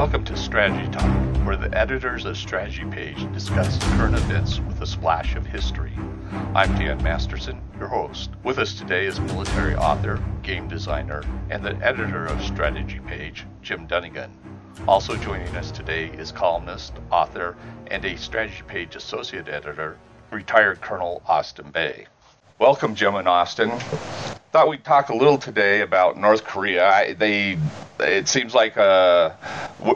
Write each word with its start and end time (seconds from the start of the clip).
Welcome 0.00 0.24
to 0.24 0.36
Strategy 0.38 0.90
Talk, 0.90 1.44
where 1.44 1.58
the 1.58 1.78
editors 1.78 2.24
of 2.24 2.38
Strategy 2.38 2.84
Page 2.84 3.30
discuss 3.34 3.78
current 3.98 4.14
events 4.14 4.58
with 4.60 4.80
a 4.80 4.86
splash 4.86 5.36
of 5.36 5.44
history. 5.44 5.92
I'm 6.54 6.74
Dan 6.76 7.02
Masterson, 7.02 7.60
your 7.78 7.88
host. 7.88 8.30
With 8.42 8.58
us 8.58 8.72
today 8.72 9.04
is 9.04 9.20
military 9.20 9.74
author, 9.74 10.18
game 10.42 10.68
designer, 10.68 11.22
and 11.50 11.62
the 11.62 11.76
editor 11.86 12.24
of 12.24 12.42
Strategy 12.42 12.98
Page, 13.00 13.44
Jim 13.60 13.86
Dunnigan. 13.86 14.30
Also 14.88 15.16
joining 15.16 15.54
us 15.54 15.70
today 15.70 16.06
is 16.06 16.32
columnist, 16.32 16.94
author, 17.10 17.54
and 17.90 18.02
a 18.02 18.16
Strategy 18.16 18.62
Page 18.66 18.96
associate 18.96 19.48
editor, 19.48 19.98
retired 20.30 20.80
Colonel 20.80 21.20
Austin 21.26 21.70
Bay. 21.72 22.06
Welcome, 22.58 22.94
Jim 22.94 23.16
and 23.16 23.28
Austin. 23.28 23.70
Thought 24.50 24.68
we'd 24.68 24.82
talk 24.82 25.10
a 25.10 25.14
little 25.14 25.36
today 25.36 25.82
about 25.82 26.16
North 26.16 26.44
Korea. 26.44 26.88
I, 26.88 27.12
they, 27.12 27.58
it 28.00 28.28
seems 28.28 28.54
like 28.54 28.76
uh, 28.76 29.30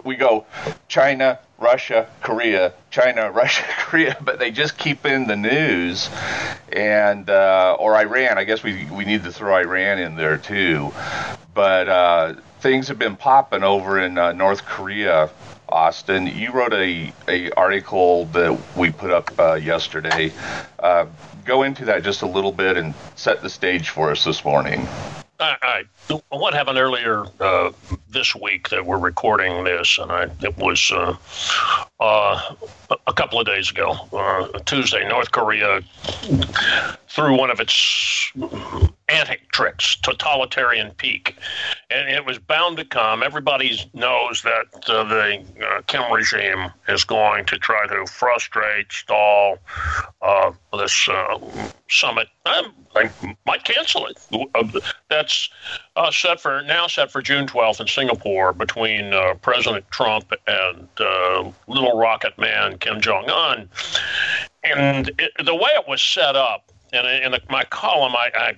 we 0.05 0.17
go 0.17 0.47
China, 0.89 1.39
Russia, 1.59 2.09
Korea, 2.23 2.75
China, 2.91 3.31
Russia, 3.33 3.65
Korea, 3.79 4.17
but 4.21 4.39
they 4.39 4.51
just 4.51 4.77
keep 4.77 5.07
in 5.07 5.27
the 5.27 5.37
news, 5.37 6.11
and 6.73 7.29
uh, 7.31 7.77
or 7.79 7.97
Iran. 7.97 8.39
I 8.39 8.45
guess 8.45 8.63
we 8.63 8.87
we 8.87 9.05
need 9.05 9.25
to 9.25 9.33
throw 9.33 9.57
Iran 9.57 9.99
in 9.99 10.17
there 10.17 10.39
too, 10.39 10.93
but 11.55 11.89
uh, 11.89 12.35
things 12.61 12.89
have 12.89 12.99
been 12.99 13.17
popping 13.17 13.63
over 13.63 13.99
in 13.99 14.19
uh, 14.19 14.33
North 14.33 14.65
Korea. 14.65 15.31
Austin, 15.67 16.27
you 16.27 16.53
wrote 16.53 16.73
a, 16.73 17.13
a 17.27 17.51
article 17.53 18.27
that 18.27 18.57
we 18.77 18.93
put 18.93 19.11
up 19.11 19.33
uh, 19.39 19.55
yesterday. 19.55 20.31
Uh, 20.79 21.07
go 21.45 21.63
into 21.63 21.87
that 21.87 22.03
just 22.03 22.23
a 22.23 22.27
little 22.27 22.53
bit 22.53 22.77
and 22.77 22.95
set 23.17 23.43
the 23.43 23.51
stage 23.51 23.89
for 23.89 24.11
us 24.11 24.25
this 24.25 24.45
morning. 24.45 24.87
I, 25.41 25.85
I, 26.09 26.21
what 26.29 26.55
happened 26.55 26.79
earlier 26.79 27.25
uh, 27.41 27.73
this 28.09 28.35
week 28.35 28.69
that 28.69 28.87
we're 28.87 28.99
recording 28.99 29.65
this, 29.65 29.99
and 29.99 30.11
I, 30.11 30.29
it 30.43 30.57
was 30.57 30.93
uh, 30.95 31.17
uh, 32.01 32.55
a 33.07 33.13
couple 33.13 33.41
of 33.41 33.47
days 33.47 33.71
ago, 33.71 33.93
uh, 34.13 34.47
Tuesday. 34.61 35.07
North 35.09 35.33
Korea 35.33 35.81
threw 37.15 37.39
one 37.39 37.49
of 37.49 37.61
its 37.61 38.33
antic 39.09 39.49
tricks, 39.53 39.95
totalitarian 39.97 40.91
pique, 40.97 41.37
and 41.89 42.09
it 42.09 42.27
was 42.27 42.41
bound 42.41 42.77
to 42.77 42.85
come. 42.85 43.23
Everybody 43.23 43.81
knows 43.95 44.43
that 44.43 44.67
uh, 44.89 45.05
the 45.05 45.45
uh, 45.65 45.83
Kim 45.87 46.13
regime 46.13 46.73
is 46.89 47.05
going 47.05 47.45
to 47.45 47.57
try 47.57 47.87
to 47.87 48.05
frustrate, 48.07 48.91
stall 48.91 49.59
uh, 50.23 50.51
this 50.77 51.09
uh, 51.09 51.39
summit. 51.89 52.27
I, 52.47 52.69
I 52.97 53.37
might 53.47 53.63
cancel 53.63 54.07
it. 54.07 54.19
Uh, 54.53 54.81
that's 55.09 55.51
uh, 55.95 56.11
set 56.11 56.41
for 56.41 56.63
now 56.63 56.89
set 56.89 57.13
for 57.13 57.23
June 57.23 57.47
12th 57.47 57.81
in 57.81 57.87
Singapore 57.87 58.53
between 58.53 59.13
President 59.41 59.89
Trump 59.93 60.33
and 60.49 60.89
Little 61.69 61.97
Rocket 61.97 62.37
Man 62.39 62.77
Kim 62.79 63.01
Jong 63.01 63.31
Un. 63.31 63.69
And 64.65 65.11
it, 65.19 65.31
the 65.45 65.55
way 65.55 65.69
it 65.77 65.87
was 65.87 66.03
set 66.03 66.35
up 66.35 66.73
and 66.95 67.25
in 67.25 67.33
the, 67.33 67.41
my 67.51 67.65
column, 67.65 68.15
I, 68.17 68.55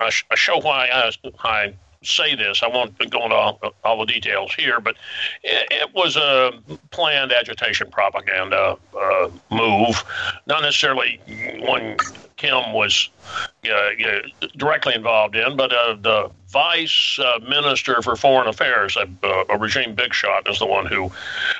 I, 0.00 0.10
I 0.30 0.34
show 0.34 0.60
why 0.60 0.88
I, 0.88 1.10
I 1.44 1.74
say 2.02 2.34
this. 2.34 2.62
I 2.62 2.68
won't 2.68 2.96
go 3.10 3.24
into 3.24 3.34
all, 3.34 3.60
all 3.84 3.98
the 3.98 4.06
details 4.06 4.54
here, 4.54 4.80
but 4.80 4.96
it, 5.42 5.66
it, 5.70 5.94
was 5.94 6.16
a 6.16 6.52
planned 6.90 7.32
agitation 7.32 7.90
propaganda 7.90 8.76
uh, 8.96 9.30
move, 9.50 10.04
not 10.46 10.62
necessarily 10.62 11.20
one 11.58 11.96
Kim 12.36 12.72
was 12.72 13.10
uh, 13.68 13.88
directly 14.56 14.94
involved 14.94 15.34
in, 15.34 15.56
but 15.56 15.72
uh, 15.72 15.96
the 16.00 16.30
vice 16.48 17.18
uh, 17.18 17.40
minister 17.40 18.00
for 18.00 18.14
foreign 18.14 18.48
affairs, 18.48 18.96
a, 18.96 19.44
a 19.48 19.58
regime 19.58 19.94
big 19.94 20.14
shot, 20.14 20.48
is 20.48 20.60
the 20.60 20.66
one 20.66 20.86
who 20.86 21.10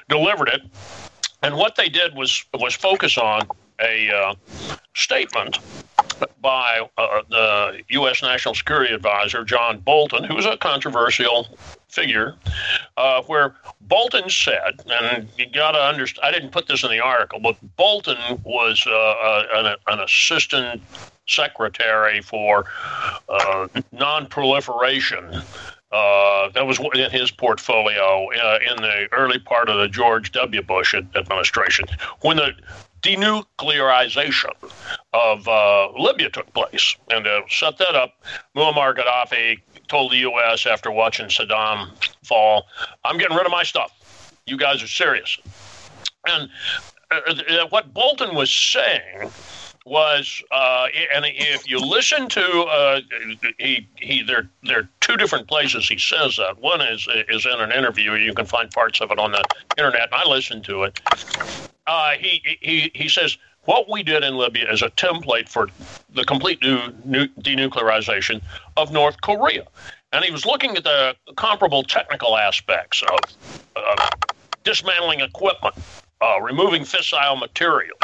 delivered 0.08 0.48
it. 0.48 0.62
And 1.42 1.56
what 1.56 1.74
they 1.76 1.88
did 1.88 2.14
was 2.14 2.44
was 2.54 2.74
focus 2.74 3.18
on 3.18 3.42
a 3.80 4.10
uh, 4.10 4.34
statement 4.94 5.58
by 6.40 6.88
uh, 6.96 7.22
the 7.28 7.82
U.S. 7.90 8.22
National 8.22 8.54
Security 8.54 8.94
Advisor 8.94 9.44
John 9.44 9.78
Bolton, 9.80 10.24
who's 10.24 10.46
a 10.46 10.56
controversial 10.56 11.48
figure, 11.88 12.36
uh, 12.96 13.22
where 13.22 13.54
Bolton 13.82 14.30
said, 14.30 14.80
and 14.88 15.28
you 15.36 15.46
got 15.50 15.72
to 15.72 15.78
understand, 15.78 16.24
I 16.26 16.30
didn't 16.30 16.50
put 16.50 16.66
this 16.66 16.84
in 16.84 16.90
the 16.90 17.00
article, 17.00 17.40
but 17.40 17.56
Bolton 17.76 18.18
was 18.44 18.84
uh, 18.86 18.92
uh 18.92 19.44
an, 19.54 19.76
an, 19.88 20.00
assistant 20.00 20.82
secretary 21.26 22.20
for 22.22 22.64
uh, 23.28 23.68
non-proliferation. 23.92 25.42
Uh, 25.90 26.50
that 26.50 26.66
was 26.66 26.78
in 26.94 27.10
his 27.10 27.30
portfolio 27.30 28.28
uh, 28.30 28.58
in 28.60 28.76
the 28.76 29.08
early 29.12 29.38
part 29.38 29.70
of 29.70 29.78
the 29.78 29.88
George 29.88 30.32
W. 30.32 30.60
Bush 30.60 30.94
administration. 30.94 31.86
When 32.20 32.36
the 32.36 32.52
denuclearization 33.02 34.52
of 35.12 35.48
uh, 35.48 35.90
Libya 35.92 36.30
took 36.30 36.52
place. 36.52 36.96
And 37.10 37.24
to 37.24 37.42
set 37.48 37.78
that 37.78 37.94
up, 37.94 38.14
Muammar 38.56 38.96
Gaddafi 38.96 39.60
told 39.88 40.12
the 40.12 40.18
U.S. 40.18 40.66
after 40.66 40.90
watching 40.90 41.26
Saddam 41.26 41.90
fall, 42.24 42.66
I'm 43.04 43.18
getting 43.18 43.36
rid 43.36 43.46
of 43.46 43.52
my 43.52 43.62
stuff. 43.62 43.92
You 44.46 44.56
guys 44.56 44.82
are 44.82 44.88
serious. 44.88 45.38
And 46.26 46.50
uh, 47.10 47.20
uh 47.26 47.66
what 47.68 47.94
Bolton 47.94 48.34
was 48.34 48.50
saying 48.50 49.30
was, 49.86 50.42
uh, 50.50 50.86
and 51.14 51.24
if 51.26 51.68
you 51.68 51.78
listen 51.78 52.28
to, 52.28 52.62
uh, 52.64 53.00
he 53.58 53.88
he 53.96 54.22
there 54.22 54.48
there 54.62 54.80
are 54.80 54.88
two 55.00 55.16
different 55.16 55.48
places 55.48 55.88
he 55.88 55.98
says 55.98 56.36
that. 56.36 56.58
One 56.58 56.80
is 56.80 57.08
is 57.28 57.46
in 57.46 57.60
an 57.60 57.72
interview. 57.72 58.12
You 58.14 58.34
can 58.34 58.44
find 58.46 58.70
parts 58.70 59.00
of 59.00 59.10
it 59.10 59.18
on 59.18 59.32
the 59.32 59.42
internet. 59.78 60.12
And 60.12 60.14
I 60.14 60.28
listened 60.28 60.64
to 60.64 60.84
it 60.84 61.00
uh, 61.88 62.12
he, 62.12 62.58
he, 62.60 62.90
he 62.94 63.08
says, 63.08 63.38
what 63.64 63.90
we 63.90 64.02
did 64.02 64.22
in 64.22 64.36
Libya 64.36 64.70
is 64.70 64.82
a 64.82 64.90
template 64.90 65.48
for 65.48 65.68
the 66.14 66.24
complete 66.24 66.62
new, 66.62 66.92
new 67.04 67.26
denuclearization 67.40 68.42
of 68.76 68.92
North 68.92 69.20
Korea. 69.22 69.66
And 70.12 70.24
he 70.24 70.30
was 70.30 70.46
looking 70.46 70.76
at 70.76 70.84
the 70.84 71.16
comparable 71.36 71.82
technical 71.82 72.36
aspects 72.36 73.02
of 73.02 73.18
uh, 73.76 74.08
dismantling 74.64 75.20
equipment, 75.20 75.74
uh, 76.20 76.40
removing 76.40 76.82
fissile 76.82 77.38
material, 77.38 77.96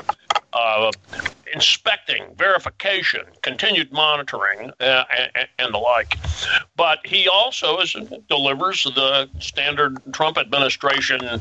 uh, 0.52 0.90
inspecting, 1.52 2.24
verification, 2.36 3.22
continued 3.42 3.92
monitoring, 3.92 4.70
uh, 4.80 5.04
and, 5.34 5.48
and, 5.58 5.74
the 5.74 5.78
like. 5.78 6.16
But 6.76 7.06
he 7.06 7.28
also 7.28 7.78
is, 7.78 7.96
delivers 8.28 8.84
the 8.84 9.28
standard 9.40 9.98
Trump 10.12 10.36
administration 10.38 11.40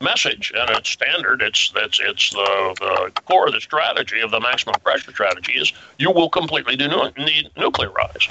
message, 0.00 0.52
and 0.54 0.70
it's 0.70 0.90
standard. 0.90 1.42
It's 1.42 1.72
it's 1.76 2.00
it's 2.00 2.30
the, 2.30 2.76
the 2.80 3.20
core 3.22 3.46
of 3.46 3.52
the 3.52 3.60
strategy 3.60 4.20
of 4.20 4.30
the 4.30 4.40
maximum 4.40 4.74
pressure 4.82 5.10
strategy 5.12 5.52
is 5.52 5.72
you 5.98 6.10
will 6.10 6.30
completely 6.30 6.76
denuclearize. 6.76 8.28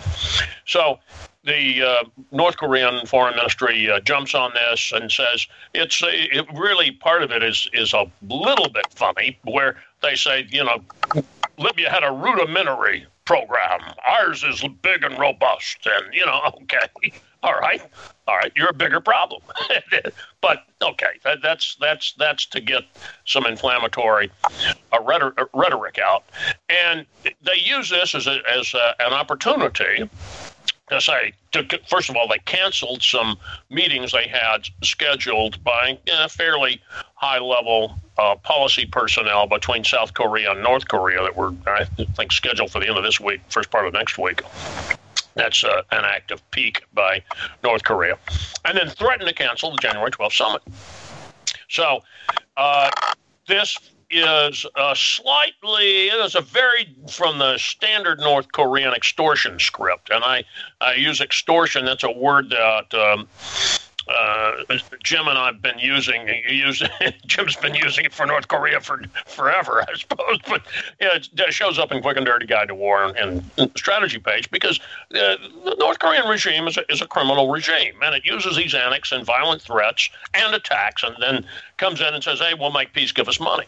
So 0.66 1.00
the 1.44 1.84
uh, 1.84 2.04
North 2.32 2.58
Korean 2.58 3.06
foreign 3.06 3.36
ministry 3.36 3.90
uh, 3.90 4.00
jumps 4.02 4.36
on 4.36 4.52
this 4.54 4.92
and 4.94 5.12
says 5.12 5.48
it's 5.74 6.02
it 6.04 6.46
really 6.54 6.92
part 6.92 7.24
of 7.24 7.32
it 7.32 7.44
is 7.44 7.68
is 7.74 7.94
a 7.94 8.06
little 8.28 8.70
bit 8.70 8.86
funny 8.92 9.40
where 9.44 9.78
they 10.02 10.16
say 10.16 10.48
you 10.50 10.64
know 10.64 10.82
Libya 11.58 11.90
had 11.90 12.04
a 12.04 12.12
rudimentary 12.12 13.06
program 13.26 13.80
ours 14.10 14.44
is 14.44 14.64
big 14.82 15.04
and 15.04 15.18
robust 15.20 15.86
and 15.86 16.14
you 16.14 16.26
know 16.26 16.42
okay 16.62 17.12
all 17.44 17.54
right. 17.54 17.82
All 18.28 18.38
right. 18.38 18.52
You're 18.56 18.70
a 18.70 18.74
bigger 18.74 19.00
problem. 19.00 19.42
But 20.42 20.64
okay 20.82 21.20
that, 21.26 21.40
that's 21.42 21.76
that's 21.82 22.14
that's 22.14 22.46
to 22.48 22.62
get 22.62 22.84
some 23.26 23.46
inflammatory 23.46 24.32
uh, 24.94 25.02
rhetoric, 25.04 25.38
rhetoric 25.54 26.00
out. 26.00 26.24
And 26.70 27.06
they 27.24 27.58
use 27.62 27.90
this 27.90 28.16
as 28.16 28.28
a, 28.28 28.40
as 28.50 28.74
a, 28.74 28.96
an 29.02 29.12
opportunity 29.14 30.10
to 30.90 31.02
say, 31.02 31.34
to, 31.52 31.80
first 31.88 32.10
of 32.10 32.16
all, 32.16 32.28
they 32.28 32.40
canceled 32.40 33.04
some 33.04 33.38
meetings 33.70 34.12
they 34.12 34.28
had 34.28 34.68
scheduled 34.82 35.64
by 35.64 35.98
uh, 36.12 36.28
fairly 36.28 36.82
high 37.16 37.40
level 37.40 38.00
uh, 38.18 38.36
policy 38.36 38.86
personnel 38.86 39.48
between 39.48 39.84
South 39.84 40.14
Korea 40.14 40.52
and 40.52 40.64
North 40.64 40.88
Korea 40.88 41.22
that 41.22 41.36
were, 41.36 41.54
I 41.68 41.86
think, 41.86 42.32
scheduled 42.32 42.72
for 42.72 42.80
the 42.80 42.88
end 42.88 42.98
of 42.98 43.04
this 43.04 43.20
week, 43.20 43.42
first 43.50 43.70
part 43.70 43.86
of 43.86 43.94
next 43.94 44.18
week. 44.18 44.42
That's 45.40 45.64
uh, 45.64 45.84
an 45.92 46.04
act 46.04 46.32
of 46.32 46.52
pique 46.52 46.84
by 46.94 47.24
North 47.64 47.84
Korea. 47.84 48.18
And 48.66 48.78
then 48.78 48.90
threatened 48.90 49.30
to 49.30 49.34
cancel 49.34 49.72
the 49.72 49.78
January 49.78 50.12
12th 50.12 50.34
summit. 50.34 50.62
So 51.70 52.02
uh, 52.58 52.92
this 53.48 53.78
is 54.12 54.66
a 54.76 54.96
slightly 54.96 56.08
it 56.08 56.26
is 56.26 56.36
a 56.36 56.42
very 56.42 56.94
from 57.10 57.38
the 57.38 57.58
standard 57.58 58.20
North 58.20 58.52
Korean 58.52 58.94
extortion 58.94 59.60
script, 59.60 60.10
and 60.10 60.24
I 60.24 60.44
I 60.82 60.96
use 60.96 61.22
extortion. 61.22 61.86
That's 61.86 62.04
a 62.04 62.12
word 62.12 62.50
that 62.50 62.94
um, 62.94 63.28
uh, 64.10 64.64
Jim 65.04 65.28
and 65.28 65.38
I've 65.38 65.62
been 65.62 65.78
using 65.78 66.28
using 66.48 66.90
Jim's 67.26 67.56
been 67.56 67.76
using 67.76 68.06
it 68.06 68.14
for 68.14 68.26
North 68.26 68.48
Korea 68.48 68.80
for 68.82 69.04
forever, 69.26 69.84
I 69.88 69.96
suppose. 69.96 70.40
But 70.48 70.64
yeah, 71.00 71.18
it 71.18 71.54
shows 71.54 71.78
up 71.78 71.92
in 71.92 72.02
Quick 72.02 72.18
and 72.18 72.26
Dirty 72.26 72.46
Guide 72.46 72.70
to 72.70 72.76
War 72.76 73.04
and, 73.04 73.44
and 73.58 73.72
strategy 73.78 74.20
page 74.20 74.50
because 74.52 74.80
the, 75.10 75.38
the 75.64 75.76
North 75.80 76.00
Korean 76.00 76.28
regime 76.28 76.68
is 76.68 76.78
a, 76.78 76.92
is 76.92 77.02
a 77.02 77.08
criminal 77.08 77.50
regime, 77.50 77.96
and 78.02 78.16
it 78.16 78.26
uses 78.26 78.58
these 78.58 78.74
annex 78.74 79.12
and 79.12 79.26
violent 79.26 79.62
threats 79.62 80.10
and 80.34 80.56
attacks, 80.56 81.04
and 81.04 81.16
then 81.20 81.46
comes 81.78 82.02
in 82.02 82.14
and 82.14 82.24
says, 82.24 82.40
"Hey, 82.40 82.54
we'll 82.54 82.72
make 82.72 82.94
peace. 82.94 83.12
Give 83.12 83.28
us 83.28 83.40
money." 83.40 83.66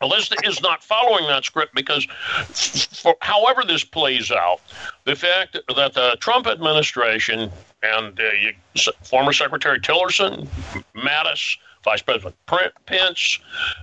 Well, 0.00 0.12
is 0.14 0.60
not 0.62 0.82
following 0.82 1.28
that 1.28 1.44
script 1.44 1.76
because, 1.76 2.06
for, 3.02 3.14
however 3.20 3.62
this 3.64 3.84
plays 3.84 4.32
out, 4.32 4.60
the 5.04 5.14
fact 5.14 5.52
that 5.52 5.94
the 5.94 6.16
Trump 6.18 6.48
administration 6.48 7.52
and 7.82 8.20
uh, 8.20 8.92
former 9.02 9.32
Secretary 9.32 9.80
Tillerson, 9.80 10.46
Mattis, 10.94 11.56
Vice 11.84 12.02
President 12.02 12.36
Pence 12.86 13.40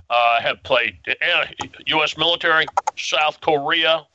uh, 0.08 0.40
have 0.40 0.62
played 0.62 0.96
uh, 1.08 1.44
U.S. 1.86 2.16
military, 2.16 2.66
South 2.96 3.40
Korea, 3.40 4.06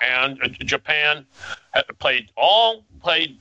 and 0.00 0.38
Japan 0.60 1.26
have 1.72 1.84
played 1.98 2.30
all 2.36 2.84
played 3.02 3.38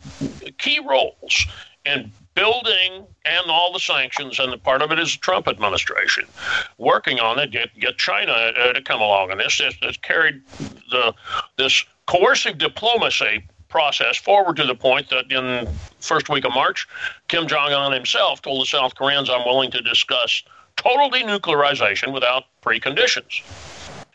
key 0.58 0.80
roles 0.80 1.46
in 1.86 2.12
building 2.34 3.06
and 3.26 3.52
all 3.52 3.74
the 3.74 3.80
sanctions, 3.80 4.40
and 4.40 4.52
the 4.52 4.58
part 4.58 4.82
of 4.82 4.92
it 4.92 5.00
is 5.00 5.14
the 5.14 5.20
Trump 5.20 5.48
administration 5.48 6.26
working 6.78 7.20
on 7.20 7.38
it. 7.40 7.52
Get 7.52 7.78
get 7.80 7.98
China 7.98 8.32
uh, 8.32 8.74
to 8.74 8.82
come 8.82 9.02
along, 9.02 9.32
and 9.32 9.40
this 9.40 9.62
has 9.82 9.98
carried 9.98 10.42
the 10.90 11.14
this 11.58 11.86
coercive 12.08 12.58
diplomacy 12.58 13.44
process 13.72 14.18
forward 14.18 14.58
to 14.58 14.66
the 14.66 14.76
point 14.76 15.10
that 15.10 15.32
in 15.32 15.68
first 16.00 16.30
week 16.30 16.46
of 16.46 16.54
March, 16.54 16.88
Kim 17.28 17.48
Jong 17.48 17.74
Un 17.74 17.92
himself 17.92 18.42
told 18.42 18.62
the 18.62 18.68
South 18.68 18.94
Koreans, 18.94 19.30
"I'm 19.30 19.46
willing 19.46 19.72
to 19.72 19.82
discuss 19.82 20.44
total 20.76 21.10
denuclearization 21.10 22.12
without 22.14 22.44
preconditions." 22.62 23.42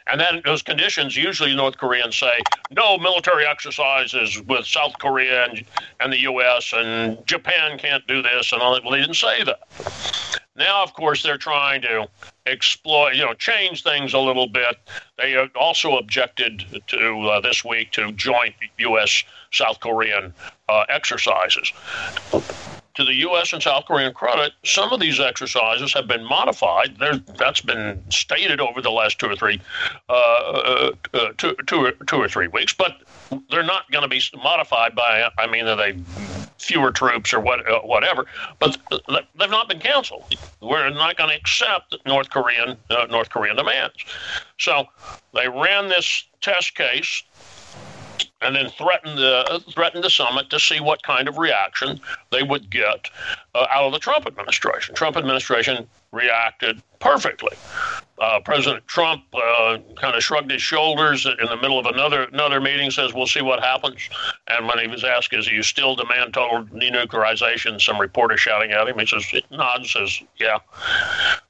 And 0.09 0.21
then 0.21 0.41
those 0.45 0.63
conditions, 0.63 1.17
usually 1.17 1.55
North 1.57 1.79
Koreans 1.79 2.17
say, 2.17 2.41
no 2.71 2.97
military 2.97 3.45
exercises 3.45 4.41
with 4.43 4.65
South 4.65 4.93
Korea 5.01 5.47
and, 5.47 5.65
and 5.99 6.13
the 6.13 6.21
U.S. 6.21 6.73
and 6.73 7.27
Japan 7.27 7.77
can't 7.77 8.07
do 8.07 8.23
this 8.23 8.53
and 8.53 8.63
all 8.63 8.75
that. 8.75 8.85
Well, 8.85 8.93
they 8.93 9.01
didn't 9.01 9.17
say 9.17 9.43
that. 9.43 9.61
Now, 10.55 10.83
of 10.83 10.95
course, 10.95 11.23
they're 11.23 11.37
trying 11.37 11.83
to 11.83 12.09
exploit, 12.47 13.15
you 13.15 13.25
know, 13.25 13.35
change 13.35 13.83
things 13.83 14.15
a 14.15 14.19
little 14.19 14.47
bit. 14.47 14.77
They 15.19 15.37
also 15.55 15.99
objected 15.99 16.65
to 16.87 17.21
uh, 17.29 17.41
this 17.41 17.65
week 17.65 17.91
to 17.93 18.13
joint 18.13 18.55
U.S. 18.79 19.25
South 19.57 19.81
Korean 19.81 20.33
uh, 20.69 20.85
exercises 20.89 21.73
to 22.97 23.05
the 23.05 23.15
U.S. 23.15 23.53
and 23.53 23.63
South 23.63 23.85
Korean 23.85 24.13
credit, 24.13 24.53
some 24.65 24.91
of 24.93 25.01
these 25.01 25.21
exercises 25.21 25.93
have 25.93 26.09
been 26.09 26.25
modified. 26.25 26.97
There, 26.99 27.19
that's 27.39 27.61
been 27.61 28.03
stated 28.11 28.59
over 28.59 28.81
the 28.81 28.91
last 28.91 29.19
two 29.19 29.27
or 29.27 29.37
three, 29.37 29.61
uh, 30.09 30.13
uh, 30.13 30.91
uh 31.13 31.33
two, 31.37 31.55
two, 31.67 31.87
or, 31.87 31.93
or 32.13 32.29
three 32.29 32.49
weeks. 32.49 32.73
But 32.73 32.97
they're 33.51 33.63
not 33.63 33.91
going 33.91 34.03
to 34.03 34.09
be 34.09 34.23
modified 34.43 34.95
by. 34.95 35.29
I 35.39 35.47
mean, 35.47 35.67
are 35.67 35.77
they 35.77 35.97
fewer 36.59 36.91
troops 36.91 37.35
or 37.35 37.41
what, 37.41 37.69
uh, 37.69 37.81
whatever? 37.81 38.25
But 38.59 38.79
they've 39.39 39.51
not 39.51 39.69
been 39.69 39.81
canceled. 39.81 40.35
We're 40.63 40.89
not 40.89 41.19
going 41.19 41.31
to 41.31 41.37
accept 41.37 41.97
North 42.07 42.31
Korean 42.31 42.79
uh, 42.89 43.07
North 43.11 43.29
Korean 43.29 43.57
demands. 43.57 43.97
So 44.59 44.87
they 45.35 45.49
ran 45.49 45.89
this 45.89 46.25
test 46.41 46.75
case 46.75 47.23
and 48.47 48.55
then 48.55 48.71
threatened 48.71 49.19
the 49.19 49.63
threatened 49.73 50.05
the 50.05 50.11
summit 50.11 50.49
to 50.51 50.61
see 50.61 50.81
what 50.81 51.03
kind 51.03 51.27
of 51.29 51.37
reaction 51.37 52.01
they 52.31 52.45
would 52.45 52.71
get 52.71 53.11
uh, 53.55 53.67
out 53.71 53.85
of 53.85 53.93
the 53.93 53.99
Trump 53.99 54.27
administration. 54.27 54.95
Trump 54.95 55.17
administration 55.17 55.87
reacted 56.13 56.81
perfectly. 57.01 57.57
Uh, 58.19 58.41
President 58.41 58.87
Trump 58.87 59.25
uh, 59.35 59.79
kind 59.97 60.17
of 60.17 60.23
shrugged 60.23 60.51
his 60.51 60.63
shoulders 60.63 61.27
in 61.27 61.47
the 61.47 61.57
middle 61.57 61.79
of 61.79 61.87
another 61.87 62.23
another 62.33 62.61
meeting, 62.61 62.91
says, 62.91 63.13
"We'll 63.13 63.27
see 63.27 63.43
what 63.43 63.63
happens." 63.63 64.09
And 64.49 64.67
when 64.67 64.79
he 64.79 64.87
was 64.87 65.05
asked, 65.05 65.35
"Is 65.35 65.49
you 65.49 65.63
still 65.63 65.97
demand 65.97 66.33
total 66.33 66.65
denuclearization?" 66.65 67.81
Some 67.81 68.01
reporter 68.01 68.37
shouting 68.37 68.71
at 68.71 68.89
him, 68.89 68.99
he 68.99 69.07
says, 69.07 69.27
nods, 69.51 69.93
says, 69.93 70.23
"Yeah." 70.39 70.59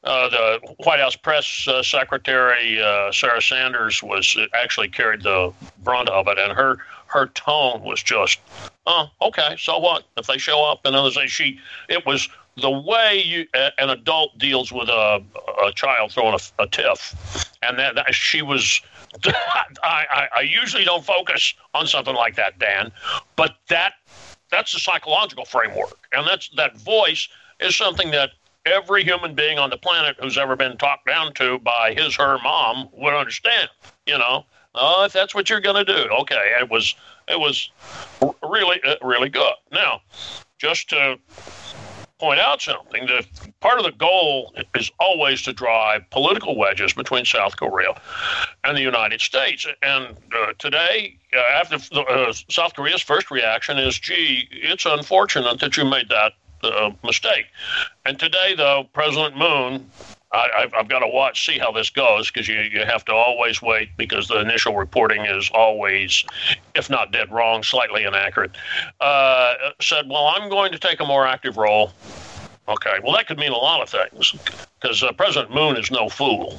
Uh, 0.06 0.28
the 0.28 0.74
White 0.84 1.00
House 1.00 1.16
press 1.16 1.66
uh, 1.66 1.82
secretary 1.82 2.80
uh, 2.80 3.10
Sarah 3.10 3.42
Sanders 3.42 4.04
was 4.04 4.36
actually 4.54 4.88
carried 4.88 5.22
the 5.22 5.52
brunt 5.82 6.08
of 6.08 6.28
it, 6.28 6.38
and 6.38 6.52
her 6.52 6.78
her 7.08 7.26
tone 7.26 7.82
was 7.82 8.04
just, 8.04 8.38
"Oh, 8.86 9.08
okay, 9.20 9.56
so 9.58 9.78
what? 9.78 10.04
If 10.16 10.28
they 10.28 10.38
show 10.38 10.64
up 10.64 10.82
and 10.84 10.94
others 10.94 11.14
say 11.16 11.26
she," 11.26 11.58
it 11.88 12.06
was 12.06 12.28
the 12.56 12.70
way 12.70 13.20
you, 13.20 13.46
an 13.54 13.90
adult 13.90 14.38
deals 14.38 14.72
with 14.72 14.88
a, 14.88 15.22
a 15.64 15.72
child 15.72 16.12
throwing 16.12 16.34
a, 16.34 16.62
a 16.62 16.68
tiff, 16.68 17.52
and 17.62 17.76
that, 17.78 17.96
that 17.96 18.14
she 18.14 18.42
was. 18.42 18.80
I, 19.24 19.64
I, 19.82 20.28
I 20.36 20.40
usually 20.42 20.84
don't 20.84 21.04
focus 21.04 21.54
on 21.74 21.86
something 21.86 22.14
like 22.14 22.36
that, 22.36 22.58
Dan, 22.60 22.92
but 23.34 23.56
that 23.68 23.94
that's 24.52 24.72
the 24.72 24.78
psychological 24.78 25.44
framework, 25.44 26.06
and 26.12 26.26
that's 26.26 26.48
that 26.50 26.76
voice 26.76 27.28
is 27.58 27.76
something 27.76 28.12
that 28.12 28.30
every 28.66 29.04
human 29.04 29.34
being 29.34 29.58
on 29.58 29.70
the 29.70 29.76
planet 29.76 30.16
who's 30.20 30.36
ever 30.36 30.56
been 30.56 30.76
talked 30.76 31.06
down 31.06 31.32
to 31.34 31.58
by 31.60 31.94
his 31.96 32.14
her 32.16 32.38
mom 32.42 32.88
would 32.92 33.14
understand. 33.14 33.70
You 34.06 34.18
know, 34.18 34.44
oh, 34.74 35.04
if 35.04 35.12
that's 35.12 35.34
what 35.34 35.48
you're 35.48 35.60
going 35.60 35.84
to 35.84 35.94
do, 35.94 36.08
okay. 36.20 36.54
It 36.60 36.70
was 36.70 36.94
it 37.28 37.40
was 37.40 37.70
really 38.42 38.80
really 39.02 39.28
good. 39.28 39.54
Now, 39.72 40.02
just 40.58 40.90
to 40.90 41.18
point 42.18 42.40
out 42.40 42.62
something 42.62 43.06
that 43.06 43.26
part 43.60 43.78
of 43.78 43.84
the 43.84 43.92
goal 43.92 44.54
is 44.74 44.90
always 44.98 45.42
to 45.42 45.52
drive 45.52 46.08
political 46.10 46.56
wedges 46.56 46.94
between 46.94 47.24
South 47.24 47.56
Korea 47.56 48.00
and 48.64 48.76
the 48.76 48.80
United 48.80 49.20
States. 49.20 49.66
And 49.82 50.16
uh, 50.34 50.52
today, 50.58 51.18
uh, 51.36 51.40
after 51.52 51.76
uh, 51.94 52.32
South 52.48 52.74
Korea's 52.74 53.02
first 53.02 53.30
reaction 53.30 53.76
is, 53.78 53.98
gee, 53.98 54.48
it's 54.50 54.86
unfortunate 54.86 55.60
that 55.60 55.76
you 55.76 55.84
made 55.84 56.08
that 56.08 56.32
uh, 56.62 56.90
mistake. 57.04 57.46
And 58.04 58.18
today, 58.18 58.54
though, 58.56 58.88
President 58.92 59.36
Moon 59.36 59.90
I, 60.32 60.66
have 60.74 60.88
got 60.88 61.00
to 61.00 61.08
watch, 61.08 61.46
see 61.46 61.58
how 61.58 61.70
this 61.72 61.90
goes, 61.90 62.30
because 62.30 62.48
you, 62.48 62.60
you 62.60 62.84
have 62.84 63.04
to 63.06 63.12
always 63.12 63.62
wait 63.62 63.90
because 63.96 64.28
the 64.28 64.40
initial 64.40 64.76
reporting 64.76 65.24
is 65.24 65.50
always, 65.54 66.24
if 66.74 66.90
not 66.90 67.12
dead 67.12 67.30
wrong, 67.30 67.62
slightly 67.62 68.04
inaccurate. 68.04 68.52
Uh, 69.00 69.54
said, 69.80 70.08
well, 70.08 70.26
I'm 70.26 70.48
going 70.48 70.72
to 70.72 70.78
take 70.78 71.00
a 71.00 71.04
more 71.04 71.26
active 71.26 71.56
role. 71.56 71.92
Okay, 72.68 72.98
well, 73.02 73.12
that 73.12 73.28
could 73.28 73.38
mean 73.38 73.52
a 73.52 73.56
lot 73.56 73.80
of 73.80 73.88
things 73.88 74.34
because 74.80 75.02
uh, 75.02 75.12
President 75.12 75.54
Moon 75.54 75.76
is 75.76 75.90
no 75.90 76.08
fool. 76.08 76.58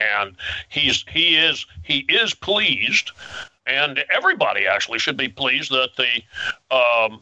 And 0.00 0.34
he's 0.68 1.04
he 1.08 1.36
is 1.36 1.64
he 1.84 1.98
is 2.08 2.34
pleased, 2.34 3.12
and 3.66 4.02
everybody 4.12 4.66
actually 4.66 4.98
should 4.98 5.16
be 5.16 5.28
pleased 5.28 5.70
that 5.70 5.90
the 5.96 6.74
um, 6.74 7.20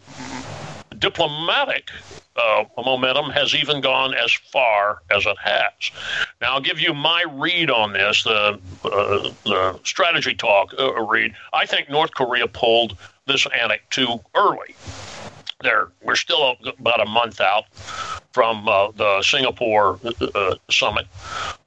diplomatic 1.01 1.91
uh, 2.37 2.65
momentum 2.77 3.31
has 3.31 3.55
even 3.55 3.81
gone 3.81 4.15
as 4.15 4.33
far 4.33 5.03
as 5.11 5.27
it 5.27 5.37
has. 5.39 5.91
Now, 6.41 6.55
I'll 6.55 6.61
give 6.61 6.79
you 6.79 6.95
my 6.95 7.25
read 7.29 7.71
on 7.71 7.93
this, 7.93 8.23
the, 8.23 8.61
uh, 8.85 9.31
the 9.45 9.81
strategy 9.85 10.35
talk 10.35 10.73
uh, 10.79 11.03
read. 11.03 11.35
I 11.53 11.67
think 11.67 11.91
North 11.91 12.15
Korea 12.15 12.47
pulled 12.47 12.97
this 13.27 13.47
annex 13.59 13.83
too 13.91 14.21
early. 14.35 14.75
There, 15.63 15.89
we're 16.03 16.17
still 16.17 16.57
about 16.79 17.01
a 17.01 17.07
month 17.07 17.41
out 17.41 17.65
from 18.33 18.67
uh, 18.67 18.93
the 18.93 19.23
Singapore 19.23 19.99
uh, 20.35 20.55
summit, 20.71 21.07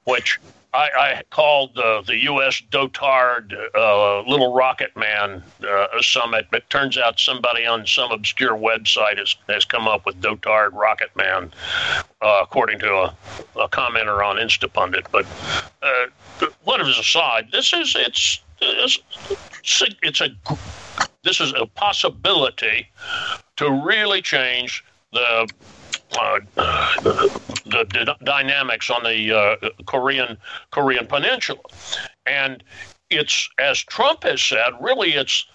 which 0.04 0.40
I, 0.74 0.90
I 0.98 1.22
called 1.30 1.78
uh, 1.78 2.02
the 2.02 2.16
U.S. 2.24 2.60
Dotard 2.72 3.54
uh, 3.76 4.28
Little 4.28 4.52
Rocket 4.52 4.94
Man 4.96 5.40
uh, 5.66 5.86
Summit, 6.00 6.48
but 6.50 6.68
turns 6.68 6.98
out 6.98 7.20
somebody 7.20 7.64
on 7.64 7.86
some 7.86 8.10
obscure 8.10 8.56
website 8.56 9.18
has, 9.18 9.36
has 9.48 9.64
come 9.64 9.86
up 9.86 10.04
with 10.04 10.20
Dotard 10.20 10.72
Rocket 10.72 11.14
Man, 11.14 11.52
uh, 12.20 12.40
according 12.42 12.80
to 12.80 12.92
a, 12.92 13.16
a, 13.56 13.68
commenter 13.68 14.26
on 14.26 14.36
Instapundit. 14.36 15.06
But 15.12 15.26
uh, 15.80 16.46
whatever 16.64 16.90
aside, 16.90 17.50
this 17.52 17.72
is 17.72 17.94
it's 17.96 18.40
it's, 18.60 18.98
it's 20.02 20.20
a 20.20 20.30
this 21.22 21.40
is 21.40 21.54
a 21.56 21.66
possibility 21.66 22.88
to 23.56 23.70
really 23.70 24.22
change 24.22 24.84
the 25.12 25.48
the, 26.14 27.26
the, 27.64 28.16
dynamics 28.24 28.90
on 28.90 29.02
the 29.02 29.32
uh, 29.32 29.56
Korean 29.86 30.36
Korean 30.70 31.06
Peninsula, 31.06 31.60
and 32.26 32.62
it's 33.10 33.48
as 33.58 33.78
Trump 33.78 34.22
has 34.24 34.42
said, 34.42 34.70
really 34.80 35.12
it's 35.12 35.46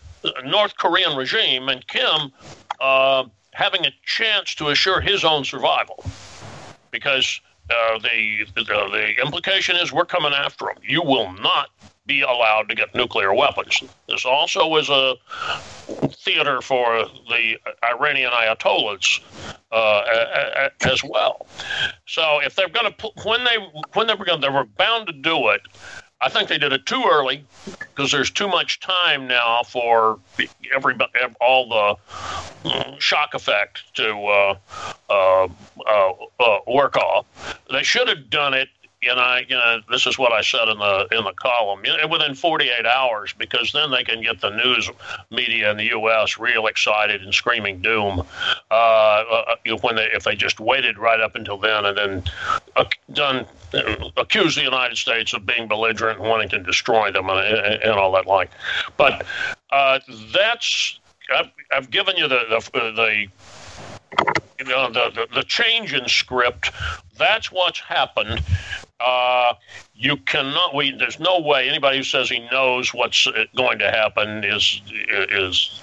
North 0.46 0.76
Korean 0.78 1.16
regime 1.16 1.70
and 1.70 1.86
Kim 1.88 2.32
uh, 2.80 3.26
having 3.54 3.86
a 3.86 3.92
chance 4.06 4.56
to 4.56 4.70
assure 4.70 5.02
his 5.02 5.24
own 5.24 5.44
survival, 5.44 6.04
because 6.92 7.42
uh, 7.70 8.00
the, 8.00 8.46
the 8.56 8.64
the 8.64 9.22
implication 9.22 9.76
is 9.76 9.92
we're 9.92 10.06
coming 10.06 10.34
after 10.34 10.70
him. 10.70 10.78
You 10.82 11.02
will 11.02 11.32
not 11.34 11.70
be 12.10 12.22
allowed 12.22 12.68
to 12.68 12.76
get 12.76 12.94
nuclear 12.96 13.34
weapons. 13.34 13.84
This 14.08 14.26
also 14.26 14.76
is 14.78 14.90
a 14.90 15.16
theater 16.10 16.60
for 16.60 17.06
the 17.30 17.56
Iranian 17.84 18.32
Ayatollahs 18.32 19.22
uh, 19.72 20.70
as 20.82 21.04
well. 21.04 21.46
So 22.08 22.42
if 22.44 22.56
they're 22.56 22.68
going 22.68 22.92
to 22.92 23.12
when 23.24 23.44
they 23.46 23.58
when 23.94 24.08
they 24.08 24.16
were 24.16 24.26
going 24.26 24.42
they 24.42 24.50
were 24.50 24.66
bound 24.66 25.08
to 25.08 25.14
do 25.14 25.50
it. 25.50 25.62
I 26.22 26.28
think 26.28 26.50
they 26.50 26.58
did 26.58 26.74
it 26.74 26.86
too 26.86 27.02
early 27.10 27.46
because 27.80 28.12
there's 28.12 28.30
too 28.30 28.50
much 28.50 28.82
time 28.82 29.26
now 29.26 29.62
for 29.64 30.20
every 30.76 30.98
all 31.40 31.70
the 31.70 32.70
mm, 32.70 33.00
shock 33.00 33.34
effect 33.36 33.96
to 33.96 34.10
uh, 34.26 34.58
uh, 35.10 35.48
uh, 35.88 36.12
uh 36.42 36.60
work 36.68 36.98
off. 36.98 37.26
They 37.72 37.84
should 37.84 38.10
have 38.10 38.30
done 38.30 38.54
it 38.54 38.68
you 39.02 39.16
know, 39.16 39.40
you 39.48 39.56
know, 39.56 39.80
this 39.90 40.06
is 40.06 40.18
what 40.18 40.34
I 40.34 40.42
said 40.42 40.68
in 40.68 40.78
the 40.78 41.08
in 41.12 41.24
the 41.24 41.32
column. 41.32 41.82
Within 42.10 42.36
48 42.36 42.86
hours, 42.86 43.34
because 43.34 43.72
then 43.72 43.92
they 43.92 44.04
can 44.04 44.22
get 44.22 44.42
the 44.42 44.50
news 44.50 44.90
media 45.32 45.72
in 45.72 45.78
the 45.78 45.86
U.S. 45.86 46.38
real 46.38 46.68
excited 46.68 47.22
and 47.22 47.34
screaming 47.34 47.82
doom. 47.82 48.24
Uh, 48.70 48.74
uh, 48.74 49.56
when 49.82 49.96
they 49.96 50.10
if 50.12 50.24
they 50.24 50.36
just 50.36 50.60
waited 50.60 50.98
right 50.98 51.22
up 51.22 51.36
until 51.36 51.58
then 51.58 51.86
and 51.86 51.98
then 51.98 52.24
uh, 52.76 52.84
done 53.14 53.46
accuse 54.18 54.56
the 54.56 54.64
United 54.64 54.98
States 54.98 55.34
of 55.34 55.46
being 55.46 55.68
belligerent 55.68 56.20
and 56.20 56.28
wanting 56.28 56.50
to 56.50 56.60
destroy 56.60 57.12
them 57.12 57.30
and, 57.30 57.40
and, 57.40 57.84
and 57.84 57.92
all 57.94 58.12
that 58.12 58.26
like. 58.26 58.50
But 58.98 59.26
uh, 59.72 60.00
that's 60.34 61.00
I've, 61.34 61.52
I've 61.72 61.90
given 61.90 62.18
you 62.18 62.28
the 62.28 62.42
the, 62.50 62.80
the 62.92 64.44
you 64.60 64.66
know 64.66 64.92
the, 64.92 65.10
the, 65.16 65.28
the 65.36 65.44
change 65.44 65.94
in 65.94 66.08
script 66.08 66.72
that's 67.18 67.52
what's 67.52 67.80
happened 67.80 68.42
uh, 69.00 69.54
you 69.94 70.18
cannot. 70.18 70.76
We 70.76 70.92
there's 70.92 71.20
no 71.20 71.40
way 71.40 71.70
anybody 71.70 71.98
who 71.98 72.04
says 72.04 72.30
he 72.30 72.40
knows 72.52 72.94
what's 72.94 73.28
going 73.56 73.80
to 73.80 73.90
happen 73.90 74.44
is 74.44 74.82
is 74.90 75.80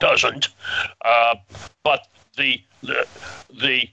doesn't. 0.00 0.48
Uh, 1.04 1.34
but 1.84 2.06
the, 2.36 2.62
the 2.82 3.06
the 3.60 3.88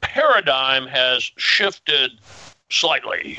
paradigm 0.00 0.86
has 0.86 1.30
shifted 1.36 2.12
slightly 2.70 3.38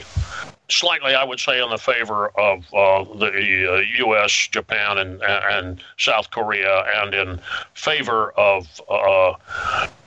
slightly, 0.70 1.16
I 1.16 1.24
would 1.24 1.40
say, 1.40 1.62
in 1.62 1.70
the 1.70 1.78
favor 1.78 2.28
of 2.38 2.66
uh, 2.74 3.04
the 3.16 3.68
uh, 3.70 4.06
U.S., 4.06 4.32
Japan, 4.52 4.98
and, 4.98 5.22
and 5.24 5.82
South 5.98 6.30
Korea, 6.32 6.84
and 6.96 7.14
in 7.14 7.42
favor 7.74 8.32
of 8.32 8.68
uh, 8.90 9.34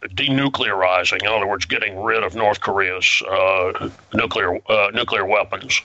denuclearizing. 0.09 1.23
In 1.23 1.29
other 1.29 1.47
words, 1.47 1.65
getting 1.65 1.99
rid 2.01 2.23
of 2.23 2.35
North 2.35 2.61
Korea's 2.61 3.23
uh, 3.29 3.91
nuclear 4.15 4.59
uh, 4.69 4.91
nuclear 4.93 5.27
weapons. 5.27 5.81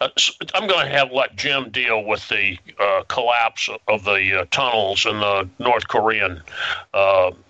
Uh, 0.00 0.08
so 0.16 0.32
I'm 0.54 0.66
going 0.66 0.86
to 0.86 0.92
have 0.92 1.12
let 1.12 1.36
Jim 1.36 1.70
deal 1.70 2.04
with 2.04 2.26
the 2.28 2.58
collapse 3.08 3.68
of 3.88 4.04
the 4.04 4.46
tunnels 4.50 5.06
in 5.06 5.18
the 5.20 5.48
North 5.58 5.88
Korean 5.88 6.42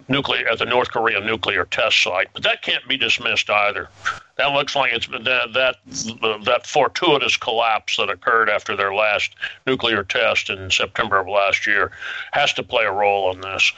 nuclear 0.09 0.49
at 0.49 0.59
the 0.59 0.67
North 0.67 0.91
Korean 0.91 1.27
nuclear 1.27 1.65
test 1.65 2.03
site, 2.03 2.29
but 2.33 2.43
that 2.45 2.63
can't 2.63 2.87
be 2.89 2.97
dismissed 2.97 3.51
either. 3.51 3.89
That 4.37 4.53
looks 4.53 4.77
like 4.77 4.93
it's 4.93 5.07
that 5.07 5.53
that 5.55 5.77
that 6.45 6.67
fortuitous 6.67 7.37
collapse 7.39 7.97
that 7.97 8.11
occurred 8.11 8.51
after 8.51 8.77
their 8.77 8.95
last 8.95 9.35
nuclear 9.67 10.05
test 10.05 10.51
in 10.51 10.71
September 10.71 11.19
of 11.19 11.27
last 11.27 11.67
year 11.67 11.91
has 12.33 12.53
to 12.55 12.63
play 12.63 12.85
a 12.85 12.93
role 12.93 13.33
in 13.33 13.41
this, 13.41 13.73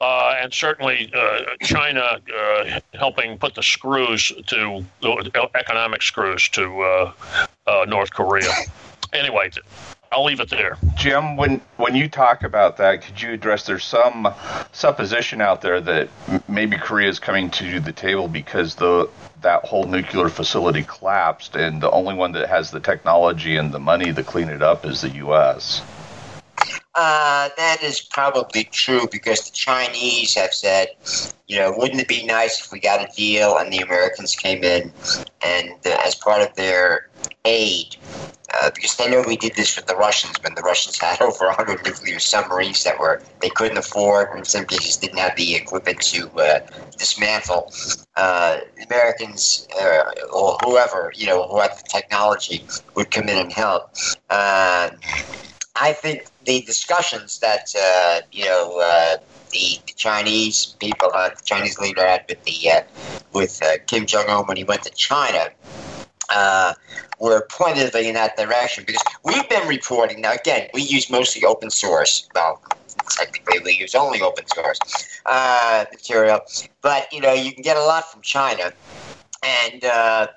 uh, 0.00 0.36
and 0.40 0.54
certainly 0.54 1.10
uh, 1.14 1.40
China 1.62 2.20
uh, 2.36 2.80
helping 2.94 3.38
put 3.38 3.56
the 3.56 3.62
screws 3.62 4.32
to 4.46 4.84
economic 5.56 6.02
screws 6.02 6.48
to 6.50 6.80
uh, 6.80 7.12
uh, 7.66 7.84
North 7.88 8.12
Korea. 8.12 8.52
Anyway, 9.12 9.50
I'll 10.14 10.24
leave 10.24 10.38
it 10.38 10.48
there. 10.48 10.78
Jim, 10.94 11.36
when 11.36 11.60
when 11.76 11.96
you 11.96 12.08
talk 12.08 12.44
about 12.44 12.76
that, 12.76 13.02
could 13.02 13.20
you 13.20 13.32
address? 13.32 13.66
There's 13.66 13.84
some 13.84 14.32
supposition 14.70 15.40
out 15.40 15.60
there 15.60 15.80
that 15.80 16.08
maybe 16.48 16.76
Korea 16.76 17.08
is 17.08 17.18
coming 17.18 17.50
to 17.50 17.80
the 17.80 17.90
table 17.90 18.28
because 18.28 18.76
the 18.76 19.10
that 19.42 19.64
whole 19.64 19.86
nuclear 19.86 20.28
facility 20.28 20.84
collapsed, 20.84 21.56
and 21.56 21.80
the 21.80 21.90
only 21.90 22.14
one 22.14 22.30
that 22.32 22.48
has 22.48 22.70
the 22.70 22.78
technology 22.78 23.56
and 23.56 23.72
the 23.72 23.80
money 23.80 24.12
to 24.14 24.22
clean 24.22 24.48
it 24.48 24.62
up 24.62 24.86
is 24.86 25.00
the 25.00 25.10
U.S. 25.10 25.82
Uh, 26.94 27.48
that 27.56 27.82
is 27.82 28.00
probably 28.00 28.64
true 28.64 29.08
because 29.10 29.44
the 29.46 29.52
Chinese 29.52 30.34
have 30.36 30.54
said, 30.54 30.90
you 31.48 31.58
know, 31.58 31.74
wouldn't 31.76 32.00
it 32.00 32.06
be 32.06 32.24
nice 32.24 32.64
if 32.64 32.70
we 32.70 32.78
got 32.78 33.00
a 33.00 33.12
deal 33.16 33.58
and 33.58 33.72
the 33.72 33.78
Americans 33.78 34.36
came 34.36 34.62
in 34.62 34.92
and 35.44 35.70
uh, 35.84 35.98
as 36.04 36.14
part 36.14 36.40
of 36.40 36.54
their 36.54 37.10
aid, 37.44 37.96
uh, 38.62 38.70
because 38.74 38.96
they 38.96 39.10
know 39.10 39.22
we 39.26 39.36
did 39.36 39.54
this 39.54 39.76
with 39.76 39.86
the 39.86 39.96
Russians 39.96 40.36
when 40.42 40.54
the 40.54 40.62
Russians 40.62 40.98
had 40.98 41.20
over 41.22 41.46
100 41.46 41.84
nuclear 41.84 42.18
submarines 42.18 42.84
that 42.84 42.98
were 42.98 43.22
they 43.40 43.50
couldn't 43.50 43.78
afford, 43.78 44.30
and 44.30 44.40
in 44.40 44.44
some 44.44 44.64
cases 44.64 44.96
didn't 44.96 45.18
have 45.18 45.36
the 45.36 45.54
equipment 45.54 46.00
to 46.00 46.30
uh, 46.32 46.60
dismantle. 46.96 47.72
Uh, 48.16 48.58
Americans 48.88 49.66
uh, 49.80 50.04
or 50.32 50.56
whoever 50.64 51.12
you 51.16 51.26
know 51.26 51.46
who 51.48 51.60
had 51.60 51.72
the 51.72 51.82
technology 51.90 52.66
would 52.94 53.10
come 53.10 53.28
in 53.28 53.38
and 53.38 53.52
help. 53.52 53.90
Uh, 54.30 54.90
I 55.76 55.92
think 55.92 56.26
the 56.44 56.62
discussions 56.62 57.40
that 57.40 57.74
you 58.30 58.44
know 58.44 58.78
the, 59.50 59.78
the, 59.86 59.92
Chinese 59.96 60.76
people, 60.78 61.10
the 61.12 61.32
Chinese 61.44 61.78
leader 61.78 62.06
had 62.06 62.24
with 62.28 62.42
the 62.44 62.84
with 63.32 63.60
Kim 63.86 64.06
Jong 64.06 64.26
Un 64.28 64.46
when 64.46 64.56
he 64.56 64.64
went 64.64 64.82
to 64.84 64.90
China 64.90 65.50
uh, 66.30 66.74
were 67.18 67.46
pointedly 67.50 68.08
in 68.08 68.14
that 68.14 68.36
direction 68.36 68.84
because 68.86 69.02
we've 69.24 69.48
been 69.48 69.66
reporting 69.68 70.20
now. 70.20 70.32
Again, 70.32 70.68
we 70.74 70.82
use 70.82 71.10
mostly 71.10 71.44
open 71.44 71.70
source. 71.70 72.28
Well, 72.34 72.62
technically, 73.10 73.60
we 73.64 73.72
use 73.72 73.94
only 73.94 74.20
open 74.20 74.44
source 74.48 74.78
uh, 75.26 75.84
material, 75.92 76.40
but 76.82 77.12
you 77.12 77.20
know 77.20 77.32
you 77.32 77.52
can 77.52 77.62
get 77.62 77.76
a 77.76 77.82
lot 77.84 78.10
from 78.10 78.22
China. 78.22 78.72
And 79.42 79.84
uh, 79.84 80.28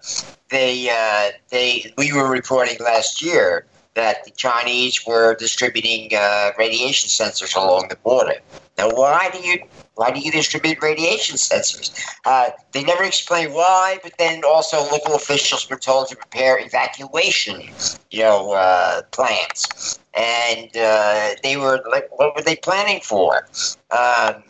they, 0.50 0.90
uh, 0.90 1.32
they, 1.50 1.94
we 1.98 2.12
were 2.12 2.30
reporting 2.30 2.78
last 2.84 3.22
year 3.22 3.66
that 3.98 4.24
the 4.26 4.32
Chinese 4.32 5.06
were 5.08 5.36
distributing 5.36 6.12
uh, 6.16 6.52
radiation 6.58 7.10
sensors 7.10 7.56
along 7.56 7.88
the 7.90 7.96
border. 7.98 8.36
Now, 8.78 8.92
why 8.92 9.30
do 9.34 9.40
you 9.40 9.58
why 9.96 10.12
do 10.12 10.20
you 10.20 10.32
distribute 10.32 10.78
radiation 10.84 11.36
sensors? 11.36 11.90
Uh, 12.24 12.52
they 12.72 12.84
never 12.84 13.04
explain 13.04 13.52
why, 13.52 13.98
but 14.04 14.14
then 14.20 14.44
also 14.46 14.78
local 14.92 15.16
officials 15.16 15.68
were 15.68 15.78
told 15.78 16.10
to 16.10 16.16
prepare 16.16 16.60
evacuation, 16.60 17.64
you 18.12 18.22
know, 18.22 18.52
uh, 18.52 19.02
plans, 19.12 20.00
and 20.14 20.70
uh, 20.78 21.32
they 21.42 21.58
were 21.58 21.84
like, 21.90 22.08
what 22.20 22.36
were 22.36 22.44
they 22.44 22.56
planning 22.56 23.02
for? 23.02 23.48
Um, 23.90 24.44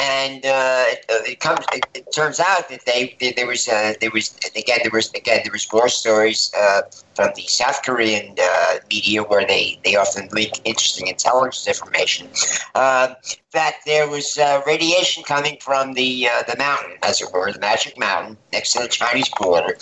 and 0.00 0.46
uh, 0.46 0.84
it 1.08 1.40
comes. 1.40 1.64
It, 1.72 1.84
it, 1.94 2.12
turns 2.12 2.38
out 2.38 2.68
that 2.68 2.84
they, 2.86 3.16
they 3.18 3.32
there 3.32 3.48
was 3.48 3.66
uh, 3.68 3.94
there 4.00 4.12
was 4.12 4.38
again 4.56 4.78
there 4.82 4.92
was 4.92 5.12
again 5.14 5.40
there 5.42 5.52
was 5.52 5.66
more 5.72 5.88
stories 5.88 6.52
uh, 6.56 6.82
from 7.18 7.32
the 7.34 7.42
South 7.48 7.82
Korean 7.82 8.36
uh, 8.40 8.74
media 8.88 9.24
where 9.24 9.44
they, 9.44 9.76
they 9.84 9.96
often 9.96 10.28
leak 10.28 10.60
interesting 10.64 11.08
intelligence 11.08 11.66
information 11.66 12.28
uh, 12.76 13.12
that 13.52 13.74
there 13.84 14.08
was 14.08 14.38
uh, 14.38 14.62
radiation 14.64 15.24
coming 15.24 15.56
from 15.60 15.94
the 15.94 16.28
the 16.46 16.54
mountain, 16.58 16.92
as 17.02 17.20
it 17.20 17.32
were, 17.32 17.50
the 17.50 17.58
Magic 17.58 17.98
Mountain 17.98 18.36
next 18.52 18.72
to 18.74 18.82
the 18.82 18.88
Chinese 18.88 19.28
border, 19.36 19.76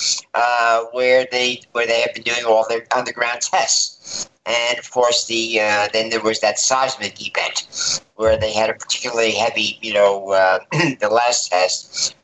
where 0.92 1.26
they 1.30 1.60
where 1.72 1.86
they 1.86 2.00
have 2.00 2.14
been 2.14 2.22
doing 2.22 2.46
all 2.46 2.66
their 2.70 2.86
underground 2.96 3.42
tests. 3.42 4.30
And 4.46 4.78
of 4.78 4.90
course, 4.90 5.26
the 5.26 5.60
uh, 5.60 5.88
then 5.92 6.08
there 6.08 6.22
was 6.22 6.40
that 6.40 6.58
seismic 6.58 7.20
event 7.20 8.00
where 8.14 8.38
they 8.38 8.52
had 8.54 8.70
a 8.70 8.74
particularly 8.74 9.32
heavy, 9.32 9.78
you 9.82 9.92
know, 9.92 10.30
uh, 10.30 10.60
the 10.72 11.10
last 11.10 11.50
test 11.50 12.16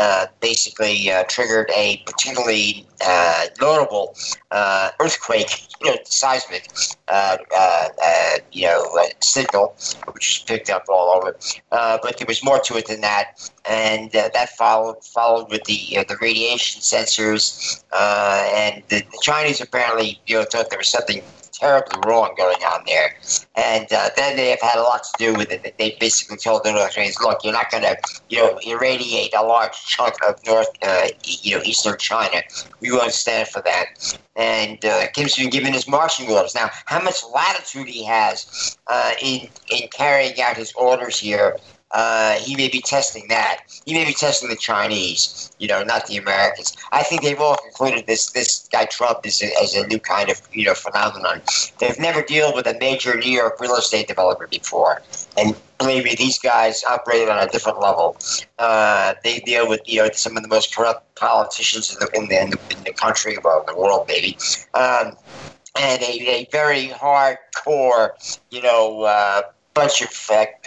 uh, 0.00 0.10
uh 0.20 0.26
basically 0.40 1.10
uh, 1.10 1.24
triggered 1.24 1.70
a 1.76 2.02
particularly 2.06 2.86
uh, 3.06 3.46
notable 3.60 4.16
earthquake, 4.98 5.68
you 5.82 5.90
know, 5.90 5.96
seismic, 6.04 6.68
you 8.52 8.66
know, 8.66 8.84
signal, 9.20 9.74
which 10.12 10.38
was 10.38 10.44
picked 10.46 10.70
up 10.70 10.84
all 10.88 11.10
over. 11.16 11.36
but 11.70 12.16
there 12.18 12.26
was 12.26 12.42
more 12.42 12.58
to 12.60 12.76
it 12.76 12.86
than 12.86 13.02
that, 13.02 13.50
and 13.68 14.10
that 14.12 14.48
followed 14.56 15.04
followed 15.04 15.50
with 15.50 15.64
the 15.64 16.04
the 16.08 16.16
radiation 16.20 16.80
sensors, 16.80 17.82
and 17.92 18.82
the, 18.88 19.00
the 19.00 19.18
Chinese 19.22 19.60
apparently, 19.60 20.18
you 20.26 20.36
know, 20.36 20.44
thought 20.44 20.70
there 20.70 20.78
was 20.78 20.88
something 20.88 21.22
terribly 21.60 22.00
wrong 22.06 22.34
going 22.36 22.62
on 22.64 22.82
there. 22.86 23.14
And 23.54 23.86
uh, 23.92 24.08
then 24.16 24.36
they 24.36 24.48
have 24.50 24.60
had 24.62 24.78
a 24.78 24.82
lot 24.82 25.04
to 25.04 25.12
do 25.18 25.34
with 25.34 25.50
it. 25.52 25.74
They 25.78 25.96
basically 26.00 26.38
told 26.38 26.64
the 26.64 26.72
North 26.72 26.94
Koreans, 26.94 27.20
look, 27.20 27.44
you're 27.44 27.52
not 27.52 27.70
going 27.70 27.82
to, 27.82 27.96
you 28.30 28.38
know, 28.38 28.58
irradiate 28.66 29.34
a 29.34 29.42
large 29.42 29.74
chunk 29.86 30.14
of 30.26 30.34
North, 30.46 30.68
uh, 30.82 31.08
you 31.24 31.56
know, 31.56 31.62
Eastern 31.64 31.98
China. 31.98 32.42
We 32.80 32.90
won't 32.90 33.12
stand 33.12 33.48
for 33.48 33.60
that. 33.62 34.18
And 34.36 34.82
uh, 34.84 35.08
Kim's 35.12 35.36
been 35.36 35.50
given 35.50 35.74
his 35.74 35.86
marching 35.86 36.30
orders. 36.30 36.54
Now, 36.54 36.70
how 36.86 37.02
much 37.02 37.22
latitude 37.34 37.88
he 37.88 38.04
has 38.04 38.78
uh, 38.86 39.12
in 39.20 39.48
in 39.70 39.88
carrying 39.92 40.40
out 40.40 40.56
his 40.56 40.72
orders 40.72 41.18
here 41.18 41.56
uh, 41.92 42.34
he 42.34 42.56
may 42.56 42.68
be 42.68 42.80
testing 42.80 43.26
that. 43.28 43.62
He 43.84 43.94
may 43.94 44.04
be 44.04 44.12
testing 44.12 44.48
the 44.48 44.56
Chinese, 44.56 45.50
you 45.58 45.66
know, 45.66 45.82
not 45.82 46.06
the 46.06 46.16
Americans. 46.16 46.76
I 46.92 47.02
think 47.02 47.22
they've 47.22 47.40
all 47.40 47.56
concluded 47.56 48.06
this 48.06 48.30
this 48.30 48.68
guy 48.70 48.84
Trump 48.84 49.26
is 49.26 49.42
a, 49.42 49.50
as 49.62 49.74
a 49.74 49.86
new 49.86 49.98
kind 49.98 50.30
of 50.30 50.40
you 50.52 50.64
know 50.64 50.74
phenomenon. 50.74 51.42
They've 51.78 51.98
never 51.98 52.22
dealt 52.22 52.54
with 52.54 52.66
a 52.66 52.78
major 52.78 53.16
New 53.16 53.30
York 53.30 53.60
real 53.60 53.74
estate 53.76 54.08
developer 54.08 54.46
before, 54.46 55.02
and 55.36 55.56
believe 55.78 56.04
me, 56.04 56.14
these 56.14 56.38
guys 56.38 56.84
operate 56.84 57.28
on 57.28 57.38
a 57.38 57.48
different 57.48 57.80
level. 57.80 58.16
Uh, 58.58 59.14
they 59.24 59.40
deal 59.40 59.68
with 59.68 59.80
you 59.86 60.02
know 60.02 60.10
some 60.12 60.36
of 60.36 60.42
the 60.42 60.48
most 60.48 60.74
corrupt 60.74 61.14
politicians 61.16 61.92
in 61.92 61.98
the 61.98 62.16
in 62.16 62.28
the, 62.28 62.42
in 62.42 62.50
the, 62.50 62.76
in 62.76 62.84
the 62.84 62.92
country, 62.92 63.36
well, 63.42 63.64
the 63.66 63.76
world, 63.76 64.06
maybe. 64.06 64.38
Um, 64.74 65.16
and 65.78 66.02
a, 66.02 66.28
a 66.28 66.48
very 66.50 66.88
hardcore, 66.88 68.10
you 68.50 68.60
know, 68.60 69.02
uh, 69.02 69.42
bunch 69.80 70.02
of 70.02 70.10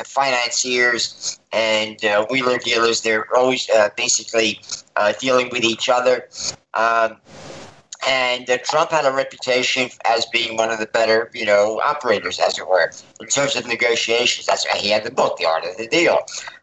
financiers 0.07 1.39
and 1.51 2.03
uh, 2.03 2.25
wheeler 2.31 2.57
dealers. 2.57 3.01
They're 3.01 3.27
always 3.35 3.69
uh, 3.69 3.89
basically 3.95 4.59
uh, 4.95 5.13
dealing 5.19 5.49
with 5.51 5.63
each 5.63 5.87
other. 5.87 6.27
Um, 6.73 7.17
and 8.07 8.49
uh, 8.49 8.57
Trump 8.69 8.89
had 8.91 9.05
a 9.05 9.13
reputation 9.13 9.89
as 10.05 10.25
being 10.25 10.57
one 10.57 10.69
of 10.71 10.79
the 10.79 10.87
better, 10.87 11.29
you 11.33 11.45
know, 11.45 11.79
operators, 11.85 12.39
as 12.39 12.57
it 12.57 12.67
were, 12.67 12.91
in 13.21 13.27
terms 13.27 13.55
of 13.55 13.65
negotiations. 13.67 14.47
That's 14.47 14.65
he 14.65 14.89
had 14.89 15.03
the 15.03 15.11
book, 15.11 15.37
The 15.37 15.45
Art 15.45 15.63
of 15.63 15.77
the 15.77 15.87
Deal. 15.87 16.17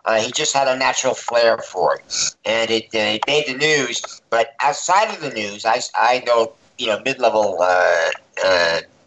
Uh, 0.04 0.20
he 0.20 0.32
just 0.32 0.52
had 0.52 0.66
a 0.68 0.76
natural 0.76 1.14
flair 1.14 1.56
for 1.58 1.96
it, 1.96 2.34
and 2.44 2.70
it, 2.70 2.88
it 2.92 3.22
made 3.26 3.46
the 3.46 3.54
news. 3.54 4.20
But 4.28 4.48
outside 4.60 5.08
of 5.14 5.20
the 5.20 5.30
news, 5.30 5.64
I, 5.64 5.80
I 5.94 6.22
know, 6.26 6.52
you 6.78 6.88
know, 6.88 7.00
mid-level 7.04 7.58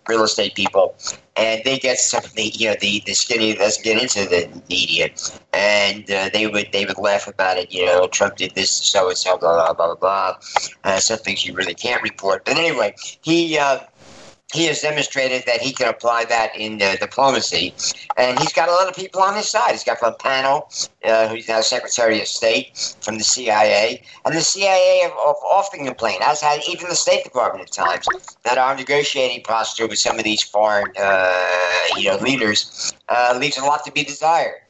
real 0.07 0.23
estate 0.23 0.55
people, 0.55 0.95
and 1.35 1.61
they 1.63 1.77
get 1.77 1.99
some 1.99 2.23
the 2.35 2.43
you 2.43 2.69
know 2.69 2.75
the 2.79 3.01
the 3.05 3.13
skinny 3.13 3.53
doesn't 3.55 3.83
get 3.83 4.01
into 4.01 4.27
the 4.29 4.49
media, 4.69 5.09
and 5.53 6.09
uh, 6.11 6.29
they 6.33 6.47
would 6.47 6.71
they 6.71 6.85
would 6.85 6.97
laugh 6.97 7.27
about 7.27 7.57
it. 7.57 7.71
You 7.71 7.85
know, 7.85 8.07
Trump 8.07 8.37
did 8.37 8.53
this, 8.55 8.71
so 8.71 9.09
and 9.09 9.17
so, 9.17 9.37
blah 9.37 9.73
blah 9.73 9.73
blah 9.73 9.95
blah 9.95 9.95
blah. 9.95 10.37
Uh, 10.83 10.99
some 10.99 11.19
things 11.19 11.45
you 11.45 11.53
really 11.53 11.75
can't 11.75 12.01
report, 12.01 12.45
but 12.45 12.57
anyway, 12.57 12.95
he. 13.21 13.57
Uh, 13.57 13.79
he 14.53 14.65
has 14.65 14.81
demonstrated 14.81 15.43
that 15.47 15.61
he 15.61 15.73
can 15.73 15.89
apply 15.89 16.25
that 16.25 16.55
in 16.55 16.81
uh, 16.81 16.95
diplomacy, 16.99 17.73
and 18.17 18.39
he's 18.39 18.53
got 18.53 18.69
a 18.69 18.71
lot 18.71 18.87
of 18.87 18.95
people 18.95 19.21
on 19.21 19.35
his 19.35 19.49
side. 19.49 19.71
He's 19.71 19.83
got 19.83 19.99
Pompeo, 19.99 20.67
uh, 21.03 21.27
who's 21.27 21.47
now 21.47 21.61
Secretary 21.61 22.21
of 22.21 22.27
State 22.27 22.95
from 23.01 23.17
the 23.17 23.23
CIA, 23.23 24.03
and 24.25 24.35
the 24.35 24.41
CIA 24.41 24.99
have, 25.01 25.11
have 25.11 25.35
often 25.51 25.85
complained, 25.85 26.21
as 26.23 26.39
had 26.41 26.61
even 26.69 26.87
the 26.87 26.95
State 26.95 27.23
Department 27.23 27.67
at 27.67 27.73
times, 27.73 28.07
that 28.43 28.57
our 28.57 28.75
negotiating 28.75 29.43
posture 29.43 29.87
with 29.87 29.99
some 29.99 30.17
of 30.19 30.23
these 30.23 30.43
foreign, 30.43 30.85
uh, 30.99 31.63
you 31.97 32.09
know, 32.09 32.17
leaders 32.17 32.93
uh, 33.09 33.35
leaves 33.39 33.57
a 33.57 33.65
lot 33.65 33.83
to 33.85 33.91
be 33.91 34.03
desired. 34.03 34.62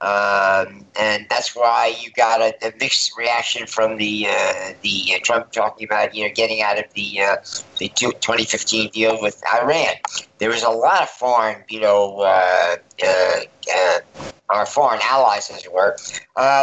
Um, 0.00 0.84
and 0.98 1.26
that's 1.30 1.56
why 1.56 1.96
you 1.98 2.10
got 2.10 2.42
a, 2.42 2.52
a 2.66 2.72
mixed 2.78 3.16
reaction 3.16 3.66
from 3.66 3.96
the 3.96 4.26
uh, 4.28 4.74
the 4.82 5.14
uh, 5.14 5.18
Trump 5.22 5.50
talking 5.50 5.86
about 5.86 6.14
you 6.14 6.26
know 6.26 6.34
getting 6.34 6.60
out 6.60 6.78
of 6.78 6.92
the 6.92 7.20
uh, 7.20 7.36
the 7.78 7.88
2015 7.88 8.90
deal 8.90 9.18
with 9.22 9.42
Iran. 9.54 9.94
There 10.38 10.50
was 10.50 10.62
a 10.62 10.68
lot 10.68 11.00
of 11.00 11.08
foreign 11.08 11.64
you 11.70 11.80
know 11.80 12.18
uh, 12.18 12.76
uh, 13.02 13.40
uh, 13.74 13.98
our 14.50 14.66
foreign 14.66 15.00
allies, 15.02 15.48
as 15.48 15.64
it 15.64 15.72
were, 15.72 15.96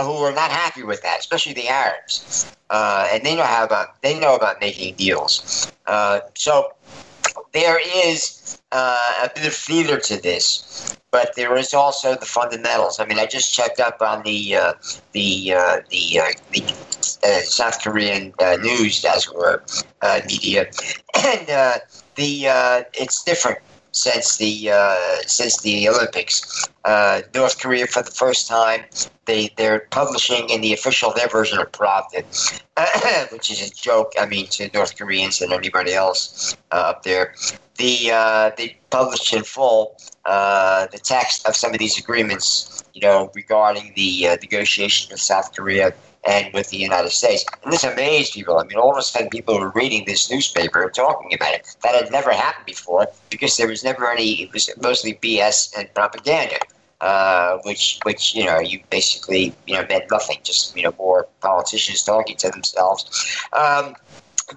who 0.03 0.21
were 0.21 0.33
not 0.33 0.51
happy 0.51 0.83
with 0.83 1.01
that, 1.01 1.19
especially 1.19 1.53
the 1.53 1.67
Arabs. 1.67 2.45
and 2.69 3.23
they 3.23 3.35
know 3.35 3.43
how 3.43 3.63
about 3.63 3.99
they 4.01 4.19
know 4.19 4.35
about 4.35 4.61
making 4.61 4.93
deals. 4.95 5.71
so 6.35 6.73
there 7.53 7.79
is 8.05 8.61
uh, 8.71 9.13
a 9.23 9.29
bit 9.33 9.45
of 9.47 9.53
theater 9.53 9.99
to 9.99 10.21
this, 10.21 10.97
but 11.11 11.35
there 11.35 11.55
is 11.57 11.73
also 11.73 12.15
the 12.15 12.25
fundamentals. 12.25 12.99
I 12.99 13.05
mean, 13.05 13.19
I 13.19 13.25
just 13.25 13.53
checked 13.53 13.79
up 13.79 14.01
on 14.01 14.23
the 14.23 14.55
uh, 14.55 14.73
the 15.11 15.53
uh, 15.53 15.81
the, 15.89 16.19
uh, 16.19 16.31
the 16.51 16.63
uh, 17.23 17.41
South 17.41 17.81
Korean 17.81 18.33
uh, 18.39 18.57
news, 18.61 19.03
as 19.05 19.27
it 19.27 19.35
were, 19.35 19.63
media, 20.27 20.69
and 21.25 21.47
the 22.15 22.85
it's 22.93 23.23
different 23.23 23.59
since 23.91 24.37
the 24.37 24.71
uh, 24.71 24.95
since 25.27 25.61
the 25.61 25.89
Olympics. 25.89 26.67
Uh, 26.83 27.21
North 27.35 27.59
Korea, 27.59 27.85
for 27.85 28.01
the 28.01 28.11
first 28.11 28.47
time, 28.47 28.83
they 29.25 29.49
they're 29.57 29.81
publishing 29.91 30.49
in 30.49 30.61
the 30.61 30.73
official 30.73 31.13
their 31.13 31.27
version 31.27 31.59
of 31.59 31.71
Pravda, 31.71 32.23
which 33.31 33.51
is 33.51 33.69
a 33.69 33.73
joke. 33.73 34.13
I 34.19 34.25
mean, 34.25 34.47
to 34.47 34.69
North 34.73 34.97
Koreans 34.97 35.41
and 35.41 35.53
anybody 35.53 35.93
else 35.93 36.55
up 36.71 37.03
there 37.03 37.35
the 37.81 38.11
uh, 38.11 38.51
they 38.57 38.77
published 38.89 39.33
in 39.33 39.43
full 39.43 39.97
uh, 40.25 40.87
the 40.91 40.99
text 40.99 41.47
of 41.47 41.55
some 41.55 41.73
of 41.73 41.79
these 41.79 41.97
agreements, 41.97 42.83
you 42.93 43.01
know, 43.01 43.31
regarding 43.33 43.93
the 43.95 44.27
uh, 44.27 44.37
negotiations 44.41 45.11
with 45.11 45.19
South 45.19 45.55
Korea 45.55 45.93
and 46.23 46.53
with 46.53 46.69
the 46.69 46.77
United 46.77 47.09
States. 47.09 47.45
And 47.63 47.73
this 47.73 47.83
amazed 47.83 48.33
people. 48.33 48.59
I 48.59 48.63
mean, 48.65 48.77
all 48.77 48.91
of 48.91 48.97
a 48.97 49.01
sudden, 49.01 49.29
people 49.29 49.59
were 49.59 49.71
reading 49.71 50.03
this 50.05 50.29
newspaper 50.29 50.83
and 50.83 50.93
talking 50.93 51.33
about 51.33 51.53
it. 51.53 51.75
That 51.83 51.95
had 51.95 52.11
never 52.11 52.31
happened 52.31 52.65
before 52.65 53.07
because 53.29 53.57
there 53.57 53.67
was 53.67 53.83
never 53.83 54.09
any. 54.11 54.43
It 54.43 54.53
was 54.53 54.69
mostly 54.81 55.13
BS 55.15 55.77
and 55.77 55.93
propaganda. 55.93 56.57
Uh, 57.01 57.57
which, 57.63 57.99
which 58.03 58.35
you 58.35 58.45
know, 58.45 58.59
you 58.59 58.79
basically 58.91 59.51
you 59.65 59.73
know 59.73 59.83
meant 59.89 60.03
nothing. 60.11 60.37
Just 60.43 60.75
you 60.77 60.83
know, 60.83 60.93
more 60.99 61.27
politicians 61.41 62.03
talking 62.03 62.37
to 62.37 62.49
themselves. 62.51 63.03
Um, 63.53 63.95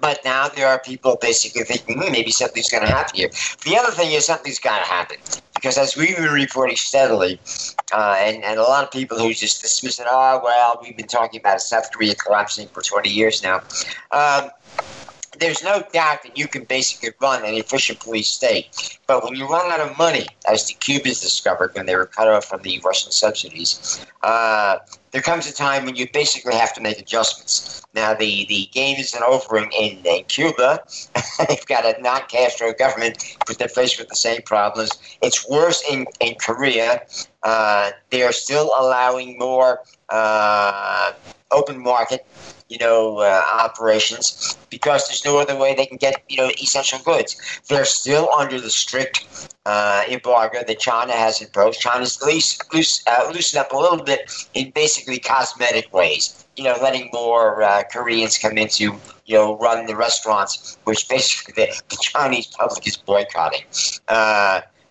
but 0.01 0.19
now 0.25 0.47
there 0.47 0.67
are 0.67 0.79
people 0.79 1.17
basically 1.21 1.63
thinking 1.63 2.01
hmm, 2.01 2.11
maybe 2.11 2.31
something's 2.31 2.69
going 2.69 2.83
to 2.83 2.89
happen 2.89 3.15
here. 3.15 3.29
The 3.63 3.77
other 3.77 3.91
thing 3.91 4.11
is 4.11 4.25
something's 4.25 4.59
got 4.59 4.79
to 4.79 4.85
happen 4.85 5.17
because 5.53 5.77
as 5.77 5.95
we've 5.95 6.15
been 6.15 6.31
reporting 6.31 6.75
steadily, 6.75 7.39
uh, 7.93 8.15
and, 8.19 8.43
and 8.43 8.59
a 8.59 8.63
lot 8.63 8.83
of 8.83 8.91
people 8.91 9.17
who 9.17 9.33
just 9.33 9.61
dismiss 9.61 9.99
it, 9.99 10.07
oh, 10.09 10.41
well, 10.43 10.79
we've 10.81 10.95
been 10.95 11.07
talking 11.07 11.39
about 11.39 11.61
South 11.61 11.91
Korea 11.91 12.15
collapsing 12.15 12.67
for 12.67 12.81
20 12.81 13.09
years 13.09 13.41
now. 13.41 13.61
Um, 14.11 14.49
there's 15.39 15.63
no 15.63 15.83
doubt 15.93 16.23
that 16.23 16.37
you 16.37 16.47
can 16.47 16.63
basically 16.63 17.09
run 17.21 17.43
an 17.43 17.53
efficient 17.53 17.99
police 17.99 18.27
state. 18.27 18.99
But 19.07 19.23
when 19.23 19.35
you 19.35 19.47
run 19.47 19.71
out 19.71 19.79
of 19.79 19.97
money, 19.97 20.27
as 20.47 20.67
the 20.67 20.73
Cubans 20.75 21.21
discovered 21.21 21.73
when 21.75 21.85
they 21.85 21.95
were 21.95 22.05
cut 22.05 22.27
off 22.27 22.45
from 22.45 22.61
the 22.61 22.79
Russian 22.83 23.11
subsidies, 23.11 24.05
uh, 24.23 24.77
there 25.11 25.21
comes 25.21 25.47
a 25.47 25.53
time 25.53 25.85
when 25.85 25.95
you 25.95 26.07
basically 26.11 26.55
have 26.55 26.73
to 26.73 26.81
make 26.81 26.99
adjustments. 26.99 27.81
Now, 27.93 28.13
the, 28.13 28.45
the 28.47 28.69
game 28.73 28.97
isn't 28.97 29.23
over 29.23 29.57
in, 29.57 29.69
in, 29.71 30.05
in 30.05 30.25
Cuba. 30.25 30.83
They've 31.47 31.65
got 31.65 31.85
a 31.85 32.01
non 32.01 32.21
Castro 32.27 32.73
government, 32.73 33.37
but 33.47 33.57
they're 33.57 33.69
faced 33.69 33.97
with 33.97 34.09
the 34.09 34.15
same 34.15 34.41
problems. 34.41 34.91
It's 35.21 35.47
worse 35.47 35.83
in, 35.89 36.05
in 36.19 36.35
Korea. 36.35 37.05
Uh, 37.43 37.91
they 38.09 38.23
are 38.23 38.33
still 38.33 38.71
allowing 38.77 39.37
more 39.39 39.81
uh, 40.09 41.13
open 41.51 41.81
market 41.81 42.25
you 42.69 42.77
know, 42.77 43.19
uh, 43.19 43.41
operations 43.53 44.57
because 44.69 45.07
there's 45.07 45.23
no 45.23 45.37
other 45.37 45.55
way 45.57 45.75
they 45.75 45.85
can 45.85 45.97
get, 45.97 46.23
you 46.29 46.37
know, 46.37 46.49
essential 46.61 46.99
goods. 46.99 47.35
They're 47.67 47.85
still 47.85 48.29
under 48.37 48.59
the 48.59 48.69
strict 48.69 49.49
uh, 49.65 50.03
embargo 50.09 50.63
that 50.65 50.79
China 50.79 51.13
has 51.13 51.41
imposed. 51.41 51.79
China's 51.79 52.21
loose, 52.21 52.57
loose, 52.73 53.03
uh, 53.07 53.29
loosened 53.33 53.61
up 53.61 53.71
a 53.71 53.77
little 53.77 54.03
bit 54.03 54.31
in 54.53 54.71
basically 54.71 55.19
cosmetic 55.19 55.93
ways. 55.93 56.45
You 56.57 56.63
know, 56.63 56.77
letting 56.81 57.09
more 57.13 57.63
uh, 57.63 57.83
Koreans 57.91 58.37
come 58.37 58.57
into, 58.57 58.95
you 59.25 59.35
know, 59.35 59.57
run 59.57 59.85
the 59.85 59.95
restaurants, 59.95 60.77
which 60.85 61.07
basically 61.09 61.53
the, 61.65 61.81
the 61.89 61.97
Chinese 62.01 62.47
public 62.47 62.87
is 62.87 62.97
boycotting. 62.97 63.63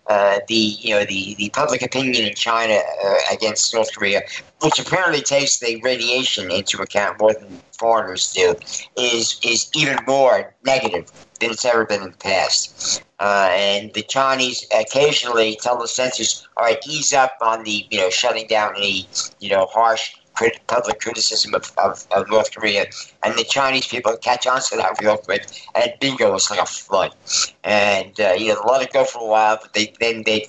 Uh, 0.07 0.39
the 0.47 0.53
you 0.55 0.91
know 0.93 1.03
the, 1.05 1.33
the 1.35 1.49
public 1.49 1.81
opinion 1.81 2.25
in 2.25 2.35
China 2.35 2.79
uh, 3.03 3.15
against 3.31 3.73
North 3.73 3.93
Korea, 3.95 4.21
which 4.61 4.77
apparently 4.79 5.21
takes 5.21 5.57
the 5.57 5.81
radiation 5.81 6.51
into 6.51 6.81
account 6.81 7.19
more 7.19 7.33
than 7.33 7.59
foreigners 7.71 8.31
do, 8.31 8.55
is 8.97 9.39
is 9.43 9.69
even 9.75 9.97
more 10.05 10.53
negative 10.63 11.11
than 11.39 11.49
it's 11.51 11.65
ever 11.65 11.85
been 11.85 12.03
in 12.03 12.11
the 12.11 12.17
past. 12.17 13.03
Uh, 13.19 13.49
and 13.51 13.93
the 13.93 14.03
Chinese 14.03 14.67
occasionally 14.77 15.57
tell 15.61 15.77
the 15.77 15.87
censors, 15.87 16.47
"All 16.55 16.65
right, 16.65 16.79
ease 16.87 17.11
up 17.11 17.37
on 17.41 17.63
the 17.63 17.87
you 17.89 17.97
know 17.97 18.11
shutting 18.11 18.45
down 18.47 18.75
any 18.75 19.07
you 19.39 19.49
know 19.49 19.65
harsh 19.65 20.13
crit- 20.35 20.65
public 20.67 20.99
criticism 20.99 21.53
of, 21.53 21.71
of, 21.77 22.05
of, 22.11 22.29
North 22.29 22.53
Korea, 22.53 22.85
and 23.23 23.37
the 23.37 23.43
Chinese 23.43 23.87
people 23.87 24.15
catch 24.17 24.47
on 24.47 24.61
to 24.61 24.77
that 24.77 25.01
real 25.01 25.17
quick, 25.17 25.45
and 25.75 25.93
bingo, 25.99 26.33
it's 26.35 26.49
like 26.49 26.61
a 26.61 26.65
flood. 26.65 27.15
And 27.63 28.19
uh, 28.19 28.33
you 28.37 28.53
know, 28.53 28.61
let 28.67 28.81
it 28.81 28.93
go 28.93 29.03
for 29.03 29.21
a 29.21 29.27
while, 29.27 29.57
but 29.61 29.73
they 29.73 29.93
then 29.99 30.23
they 30.25 30.47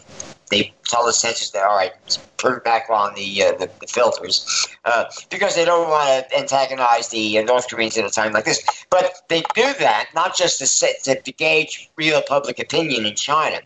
they 0.50 0.72
tell 0.84 1.04
the 1.04 1.12
censors 1.12 1.50
that 1.52 1.64
all 1.64 1.76
right, 1.76 1.92
put 2.36 2.62
back 2.64 2.88
on 2.90 3.14
the 3.14 3.42
uh, 3.42 3.52
the, 3.52 3.70
the, 3.80 3.86
filters 3.86 4.68
uh, 4.84 5.04
because 5.30 5.54
they 5.54 5.64
don't 5.64 5.88
want 5.88 6.28
to 6.28 6.38
antagonize 6.38 7.08
the 7.08 7.38
uh, 7.38 7.42
North 7.42 7.68
Koreans 7.68 7.96
at 7.96 8.04
a 8.04 8.10
time 8.10 8.32
like 8.32 8.44
this. 8.44 8.64
But 8.90 9.14
they 9.28 9.40
do 9.54 9.74
that 9.80 10.08
not 10.14 10.36
just 10.36 10.58
to, 10.60 10.66
set, 10.66 11.02
to, 11.04 11.20
to 11.20 11.32
gauge 11.32 11.90
real 11.96 12.22
public 12.22 12.58
opinion 12.58 13.06
in 13.06 13.14
China, 13.14 13.60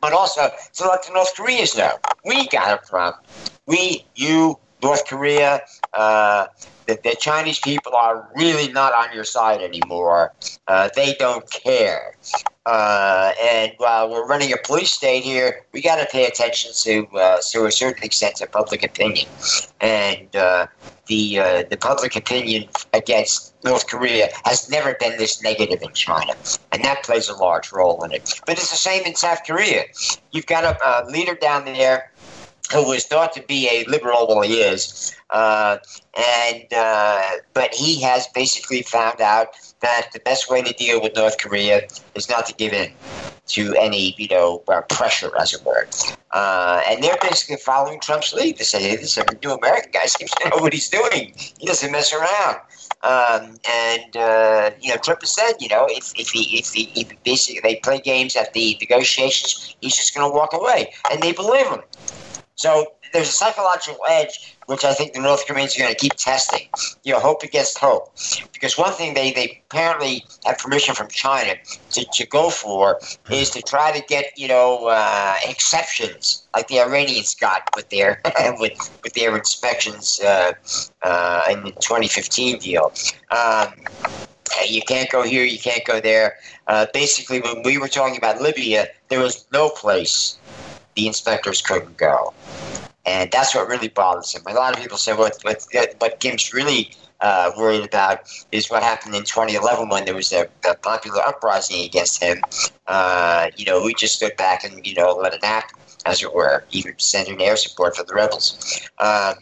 but 0.00 0.12
also 0.12 0.50
to 0.74 0.88
let 0.88 1.04
the 1.04 1.12
North 1.12 1.34
Koreans 1.36 1.76
know 1.76 1.92
we 2.24 2.48
got 2.48 2.82
a 2.82 2.86
problem. 2.86 3.22
We, 3.66 4.04
you, 4.16 4.58
North 4.82 5.06
Korea, 5.06 5.62
uh, 5.94 6.46
the, 6.86 6.98
the, 7.04 7.16
Chinese 7.20 7.60
people 7.60 7.94
are 7.94 8.28
really 8.34 8.72
not 8.72 8.92
on 8.92 9.14
your 9.14 9.24
side 9.24 9.60
anymore. 9.60 10.32
Uh, 10.66 10.88
they 10.96 11.14
don't 11.18 11.48
care. 11.50 12.16
Uh, 12.66 13.32
and 13.42 13.72
while 13.78 14.10
we're 14.10 14.26
running 14.26 14.52
a 14.52 14.56
police 14.64 14.90
state 14.90 15.22
here, 15.22 15.64
we 15.72 15.80
got 15.82 15.96
to 15.96 16.06
pay 16.10 16.26
attention 16.26 16.72
to, 16.74 17.06
uh, 17.16 17.38
to 17.50 17.66
a 17.66 17.72
certain 17.72 18.02
extent, 18.02 18.36
to 18.36 18.46
public 18.46 18.82
opinion. 18.82 19.28
And 19.80 20.34
uh, 20.34 20.66
the 21.06 21.38
uh, 21.38 21.64
the 21.68 21.76
public 21.76 22.14
opinion 22.14 22.68
against 22.92 23.54
North 23.64 23.88
Korea 23.88 24.28
has 24.44 24.70
never 24.70 24.94
been 24.94 25.18
this 25.18 25.42
negative 25.42 25.82
in 25.82 25.92
China, 25.92 26.34
and 26.70 26.84
that 26.84 27.02
plays 27.02 27.28
a 27.28 27.34
large 27.34 27.72
role 27.72 28.02
in 28.04 28.12
it. 28.12 28.40
But 28.46 28.58
it's 28.58 28.70
the 28.70 28.76
same 28.76 29.04
in 29.04 29.16
South 29.16 29.40
Korea. 29.44 29.84
You've 30.30 30.46
got 30.46 30.64
a, 30.64 30.78
a 30.86 31.10
leader 31.10 31.34
down 31.34 31.64
there 31.64 32.11
who 32.72 32.88
was 32.88 33.04
thought 33.04 33.32
to 33.34 33.42
be 33.42 33.68
a 33.68 33.84
liberal, 33.90 34.26
well, 34.26 34.42
he 34.42 34.60
is, 34.60 35.14
uh, 35.30 35.78
and 36.16 36.64
uh, 36.74 37.22
but 37.54 37.74
he 37.74 38.00
has 38.02 38.26
basically 38.28 38.82
found 38.82 39.20
out 39.20 39.48
that 39.80 40.08
the 40.12 40.20
best 40.20 40.50
way 40.50 40.62
to 40.62 40.72
deal 40.74 41.00
with 41.02 41.14
North 41.14 41.38
Korea 41.38 41.82
is 42.14 42.28
not 42.28 42.46
to 42.46 42.54
give 42.54 42.72
in 42.72 42.92
to 43.48 43.74
any, 43.74 44.14
you 44.16 44.28
know, 44.28 44.62
uh, 44.68 44.80
pressure, 44.82 45.30
as 45.38 45.52
it 45.52 45.64
were. 45.64 45.86
Uh, 46.30 46.80
and 46.88 47.02
they're 47.02 47.18
basically 47.20 47.56
following 47.56 48.00
Trump's 48.00 48.32
lead. 48.32 48.56
They 48.56 48.64
say, 48.64 48.82
hey, 48.82 48.96
this 48.96 49.16
is 49.16 49.18
a 49.18 49.24
new 49.44 49.52
American 49.52 49.90
guy 49.92 50.06
seems 50.06 50.30
to 50.30 50.48
know 50.48 50.58
what 50.58 50.72
he's 50.72 50.88
doing. 50.88 51.34
He 51.58 51.66
doesn't 51.66 51.90
mess 51.92 52.12
around. 52.12 52.56
Um, 53.02 53.56
and 53.68 54.16
uh, 54.16 54.70
you 54.80 54.90
know, 54.90 54.96
Trump 55.02 55.20
has 55.22 55.34
said, 55.34 55.54
you 55.58 55.68
know, 55.68 55.86
if 55.90 56.12
if 56.18 56.30
he 56.30 56.58
if 56.58 56.72
he 56.72 56.92
if 56.94 57.10
basically 57.24 57.60
they 57.60 57.76
play 57.76 58.00
games 58.00 58.36
at 58.36 58.52
the 58.54 58.78
negotiations, 58.80 59.74
he's 59.80 59.96
just 59.96 60.14
going 60.14 60.30
to 60.30 60.34
walk 60.34 60.52
away, 60.52 60.92
and 61.10 61.20
they 61.20 61.32
believe 61.32 61.66
him. 61.66 61.80
So 62.62 62.92
there's 63.12 63.28
a 63.28 63.32
psychological 63.32 64.04
edge 64.08 64.56
which 64.66 64.84
I 64.84 64.94
think 64.94 65.14
the 65.14 65.20
North 65.20 65.48
Koreans 65.48 65.74
are 65.74 65.80
going 65.80 65.92
to 65.92 65.98
keep 65.98 66.14
testing. 66.14 66.68
You 67.02 67.12
know, 67.12 67.18
hope 67.18 67.42
against 67.42 67.76
hope. 67.76 68.14
Because 68.52 68.78
one 68.78 68.92
thing 68.92 69.14
they, 69.14 69.32
they 69.32 69.64
apparently 69.68 70.24
have 70.46 70.58
permission 70.58 70.94
from 70.94 71.08
China 71.08 71.54
to, 71.90 72.06
to 72.12 72.26
go 72.28 72.50
for 72.50 73.00
is 73.32 73.50
to 73.50 73.62
try 73.62 73.90
to 73.90 74.00
get, 74.06 74.26
you 74.36 74.46
know, 74.46 74.86
uh, 74.86 75.34
exceptions 75.44 76.46
like 76.54 76.68
the 76.68 76.78
Iranians 76.78 77.34
got 77.34 77.68
with 77.74 77.90
their 77.90 78.22
with, 78.60 78.78
with 79.02 79.14
their 79.14 79.36
inspections 79.36 80.20
uh, 80.20 80.52
uh, 81.02 81.42
in 81.50 81.64
the 81.64 81.72
2015 81.72 82.60
deal. 82.60 82.92
Um, 83.36 83.74
you 84.68 84.82
can't 84.82 85.10
go 85.10 85.22
here, 85.24 85.42
you 85.42 85.58
can't 85.58 85.84
go 85.84 86.00
there. 86.00 86.36
Uh, 86.68 86.86
basically, 86.94 87.40
when 87.40 87.64
we 87.64 87.76
were 87.78 87.88
talking 87.88 88.16
about 88.16 88.40
Libya, 88.40 88.86
there 89.08 89.18
was 89.18 89.46
no 89.52 89.68
place 89.68 90.38
the 90.94 91.06
inspectors 91.06 91.60
couldn't 91.60 91.96
go. 91.96 92.32
And 93.04 93.30
that's 93.30 93.54
what 93.54 93.68
really 93.68 93.88
bothers 93.88 94.32
him. 94.32 94.42
A 94.46 94.54
lot 94.54 94.74
of 94.74 94.80
people 94.80 94.96
say 94.96 95.12
what, 95.12 95.36
what, 95.42 95.66
what 95.98 96.20
Kim's 96.20 96.52
really 96.54 96.92
uh, 97.20 97.50
worried 97.56 97.84
about 97.84 98.20
is 98.52 98.70
what 98.70 98.82
happened 98.82 99.14
in 99.14 99.22
2011 99.22 99.88
when 99.88 100.04
there 100.04 100.14
was 100.14 100.32
a, 100.32 100.46
a 100.68 100.74
popular 100.76 101.20
uprising 101.22 101.84
against 101.84 102.22
him. 102.22 102.42
Uh, 102.86 103.48
you 103.56 103.64
know, 103.64 103.82
we 103.82 103.94
just 103.94 104.16
stood 104.16 104.36
back 104.36 104.64
and, 104.64 104.86
you 104.86 104.94
know, 104.94 105.12
let 105.12 105.32
it 105.32 105.44
happen, 105.44 105.78
as 106.04 106.22
it 106.22 106.32
were, 106.32 106.64
even 106.70 106.94
sending 106.98 107.40
air 107.42 107.56
support 107.56 107.96
for 107.96 108.04
the 108.04 108.14
rebels. 108.14 108.80
Um, 108.98 109.34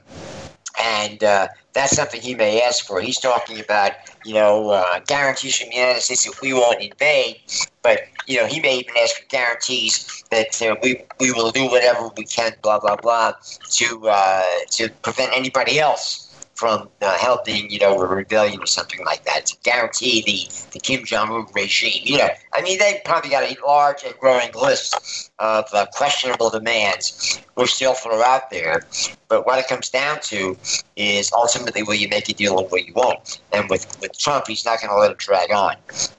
and 0.80 1.22
uh, 1.24 1.48
that's 1.72 1.96
something 1.96 2.20
he 2.20 2.35
may 2.35 2.62
ask 2.62 2.87
for. 2.87 3.00
He's 3.00 3.18
talking 3.18 3.61
about, 3.61 3.92
you 4.24 4.35
know, 4.35 4.70
uh, 4.70 5.00
guarantees 5.06 5.59
from 5.59 5.70
the 5.70 5.76
United 5.76 6.00
States 6.00 6.24
that 6.24 6.40
we 6.40 6.52
won't 6.52 6.80
invade, 6.80 7.40
but 7.83 8.00
you 8.26 8.37
know, 8.37 8.46
he 8.46 8.61
may 8.61 8.78
even 8.78 8.94
ask 8.98 9.16
for 9.16 9.26
guarantees 9.28 10.24
that 10.30 10.61
uh, 10.62 10.76
we 10.83 11.02
we 11.18 11.33
will 11.33 11.50
do 11.50 11.66
whatever 11.68 12.11
we 12.16 12.24
can, 12.24 12.52
blah 12.62 12.78
blah 12.78 12.96
blah, 12.96 13.33
to 13.70 14.09
uh, 14.09 14.42
to 14.70 14.88
prevent 15.02 15.33
anybody 15.35 15.78
else 15.78 16.26
from 16.61 16.90
uh, 17.00 17.16
helping, 17.16 17.70
you 17.70 17.78
know, 17.78 17.98
a 17.98 18.06
rebellion 18.06 18.61
or 18.61 18.66
something 18.66 19.02
like 19.06 19.24
that 19.24 19.46
to 19.46 19.56
guarantee 19.62 20.22
the, 20.26 20.70
the 20.72 20.78
Kim 20.78 21.02
Jong 21.06 21.30
Un 21.30 21.46
regime. 21.54 22.02
You 22.04 22.18
know, 22.18 22.28
I 22.52 22.61
mean, 22.61 22.78
they've 22.78 23.02
probably 23.02 23.30
got 23.30 23.44
a 23.44 23.56
large 23.66 24.04
and 24.04 24.14
growing 24.18 24.52
list 24.52 25.30
of 25.38 25.64
uh, 25.72 25.87
questionable 25.94 26.50
demands, 26.50 27.40
which 27.61 27.79
they'll 27.79 27.94
throw 27.94 28.23
out 28.23 28.51
there. 28.51 28.83
But 29.29 29.46
what 29.46 29.59
it 29.59 29.68
comes 29.68 29.90
down 29.90 30.20
to 30.23 30.57
is 30.96 31.31
ultimately 31.33 31.83
will 31.83 31.94
you 31.94 32.09
make 32.09 32.29
a 32.29 32.33
deal 32.33 32.59
or 32.59 32.66
will 32.68 32.79
you 32.79 32.92
won't. 32.94 33.40
And 33.53 33.68
with, 33.68 34.01
with 34.01 34.18
Trump, 34.18 34.46
he's 34.49 34.64
not 34.64 34.81
going 34.81 34.90
to 34.90 34.96
let 34.96 35.11
it 35.11 35.18
drag 35.18 35.53
on. 35.53 35.77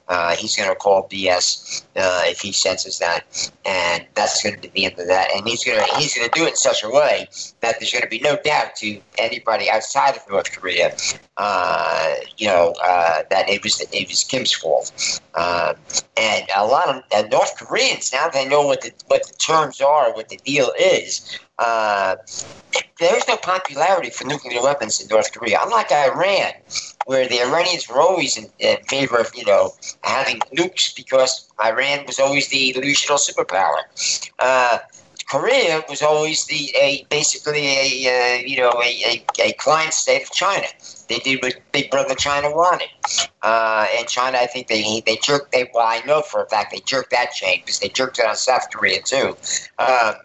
Uh, 0.07 0.35
he's 0.35 0.55
going 0.55 0.69
to 0.69 0.75
call 0.75 1.07
BS 1.07 1.83
uh, 1.95 2.23
if 2.25 2.41
he 2.41 2.51
senses 2.51 2.99
that, 2.99 3.23
and 3.65 4.05
that's 4.13 4.43
going 4.43 4.55
to 4.55 4.61
be 4.61 4.67
the 4.69 4.85
end 4.85 4.99
of 4.99 5.07
that. 5.07 5.29
And 5.33 5.47
he's 5.47 5.63
going 5.63 5.79
to 5.79 5.95
he's 5.95 6.13
going 6.13 6.29
to 6.29 6.37
do 6.37 6.45
it 6.45 6.49
in 6.49 6.55
such 6.57 6.83
a 6.83 6.89
way 6.89 7.29
that 7.61 7.79
there's 7.79 7.93
going 7.93 8.01
to 8.01 8.09
be 8.09 8.19
no 8.19 8.35
doubt 8.43 8.75
to 8.77 8.99
anybody 9.17 9.69
outside 9.69 10.17
of 10.17 10.29
North 10.29 10.51
Korea, 10.51 10.93
uh, 11.37 12.15
you 12.37 12.47
know, 12.47 12.73
uh, 12.83 13.23
that 13.29 13.47
it 13.47 13.63
was 13.63 13.79
it 13.79 14.09
was 14.09 14.25
Kim's 14.25 14.51
fault. 14.51 15.21
Uh, 15.33 15.75
and 16.17 16.45
a 16.57 16.65
lot 16.65 16.89
of 16.89 17.29
North 17.29 17.55
Koreans 17.57 18.11
now 18.11 18.27
they 18.27 18.45
know 18.45 18.67
what 18.67 18.81
the 18.81 18.91
what 19.07 19.25
the 19.25 19.33
terms 19.35 19.79
are, 19.79 20.13
what 20.13 20.27
the 20.27 20.37
deal 20.43 20.73
is. 20.77 21.30
Uh, 21.59 22.15
there's 22.99 23.27
no 23.27 23.37
popularity 23.37 24.09
for 24.09 24.25
nuclear 24.25 24.61
weapons 24.61 25.01
in 25.01 25.07
North 25.07 25.31
Korea, 25.33 25.59
unlike 25.61 25.91
Iran, 25.91 26.53
where 27.05 27.27
the 27.27 27.41
Iranians 27.41 27.89
were 27.89 27.99
always 27.99 28.37
in, 28.37 28.47
in 28.59 28.77
favor 28.87 29.17
of, 29.17 29.31
you 29.35 29.45
know, 29.45 29.73
having 30.03 30.39
nukes 30.55 30.95
because 30.95 31.49
Iran 31.63 32.05
was 32.05 32.19
always 32.19 32.49
the 32.49 32.73
regional 32.79 33.17
superpower. 33.17 33.81
Uh, 34.39 34.79
Korea 35.31 35.81
was 35.87 36.01
always 36.01 36.45
the 36.45 36.75
a 36.75 37.07
basically 37.09 37.65
a 37.65 37.87
uh, 38.13 38.39
you 38.45 38.57
know 38.57 38.71
a, 38.83 38.89
a, 39.11 39.25
a, 39.39 39.53
client 39.53 39.93
state 39.93 40.23
of 40.23 40.31
China. 40.31 40.67
They 41.07 41.19
did 41.19 41.41
what 41.41 41.55
Big 41.71 41.89
Brother 41.89 42.15
China 42.15 42.51
wanted, 42.51 42.89
uh, 43.41 43.87
and 43.97 44.09
China 44.09 44.39
I 44.39 44.47
think 44.47 44.67
they 44.67 45.01
they 45.05 45.15
jerked 45.23 45.53
they 45.53 45.71
well 45.73 45.87
I 45.87 46.01
know 46.05 46.21
for 46.21 46.43
a 46.43 46.49
fact 46.49 46.71
they 46.73 46.81
jerked 46.81 47.11
that 47.11 47.31
chain 47.31 47.61
because 47.61 47.79
they 47.79 47.87
jerked 47.87 48.19
it 48.19 48.25
on 48.25 48.35
South 48.35 48.69
Korea 48.73 49.01
too. 49.03 49.37
Uh, 49.79 50.15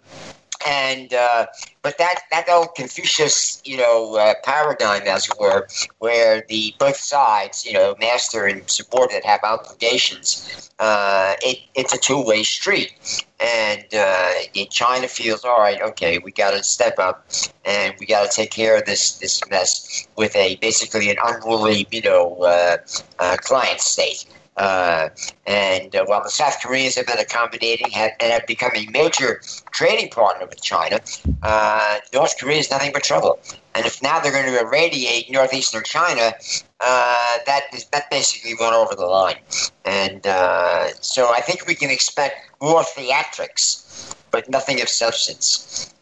and 0.65 1.13
uh, 1.13 1.45
but 1.81 1.97
that 1.97 2.21
that 2.31 2.49
old 2.49 2.75
Confucius, 2.75 3.61
you 3.65 3.77
know, 3.77 4.15
uh, 4.15 4.33
paradigm, 4.43 5.03
as 5.07 5.27
it 5.27 5.33
were, 5.39 5.67
where 5.99 6.43
the 6.49 6.73
both 6.79 6.97
sides, 6.97 7.65
you 7.65 7.73
know, 7.73 7.95
master 7.99 8.45
and 8.45 8.69
subordinate 8.69 9.25
have 9.25 9.41
obligations. 9.43 10.71
Uh, 10.79 11.35
it, 11.41 11.59
it's 11.75 11.93
a 11.93 11.97
two 11.97 12.23
way 12.23 12.43
street, 12.43 12.93
and 13.39 13.85
uh, 13.93 14.31
China 14.69 15.07
feels 15.07 15.43
all 15.43 15.57
right. 15.57 15.81
Okay, 15.81 16.19
we 16.19 16.31
got 16.31 16.51
to 16.51 16.63
step 16.63 16.99
up, 16.99 17.27
and 17.65 17.93
we 17.99 18.05
got 18.05 18.29
to 18.29 18.35
take 18.35 18.51
care 18.51 18.77
of 18.77 18.85
this 18.85 19.17
this 19.17 19.41
mess 19.49 20.07
with 20.15 20.35
a 20.35 20.55
basically 20.57 21.09
an 21.09 21.17
unruly, 21.23 21.87
you 21.91 22.01
know, 22.01 22.37
uh, 22.43 22.77
uh, 23.19 23.37
client 23.37 23.79
state. 23.81 24.25
Uh, 24.57 25.09
and 25.45 25.95
uh, 25.95 26.03
while 26.05 26.23
the 26.23 26.29
South 26.29 26.57
Koreans 26.61 26.95
have 26.95 27.05
been 27.05 27.19
accommodating 27.19 27.91
have, 27.91 28.11
and 28.19 28.31
have 28.31 28.45
become 28.47 28.71
a 28.75 28.87
major 28.87 29.41
trading 29.71 30.09
partner 30.09 30.45
with 30.47 30.61
China, 30.61 30.99
uh, 31.43 31.97
North 32.13 32.37
Korea 32.39 32.57
is 32.57 32.71
nothing 32.71 32.91
but 32.91 33.03
trouble. 33.03 33.39
And 33.75 33.85
if 33.85 34.01
now 34.01 34.19
they're 34.19 34.31
going 34.31 34.47
to 34.47 34.59
irradiate 34.59 35.31
northeastern 35.31 35.83
China, 35.83 36.33
uh, 36.81 37.37
that 37.45 37.65
is, 37.73 37.85
that 37.89 38.09
basically 38.09 38.55
went 38.59 38.73
over 38.73 38.95
the 38.95 39.05
line. 39.05 39.37
And 39.85 40.25
uh, 40.25 40.87
so 41.01 41.31
I 41.31 41.41
think 41.41 41.67
we 41.67 41.75
can 41.75 41.91
expect 41.91 42.49
more 42.61 42.81
theatrics, 42.81 44.15
but 44.31 44.49
nothing 44.49 44.81
of 44.81 44.89
substance. 44.89 45.93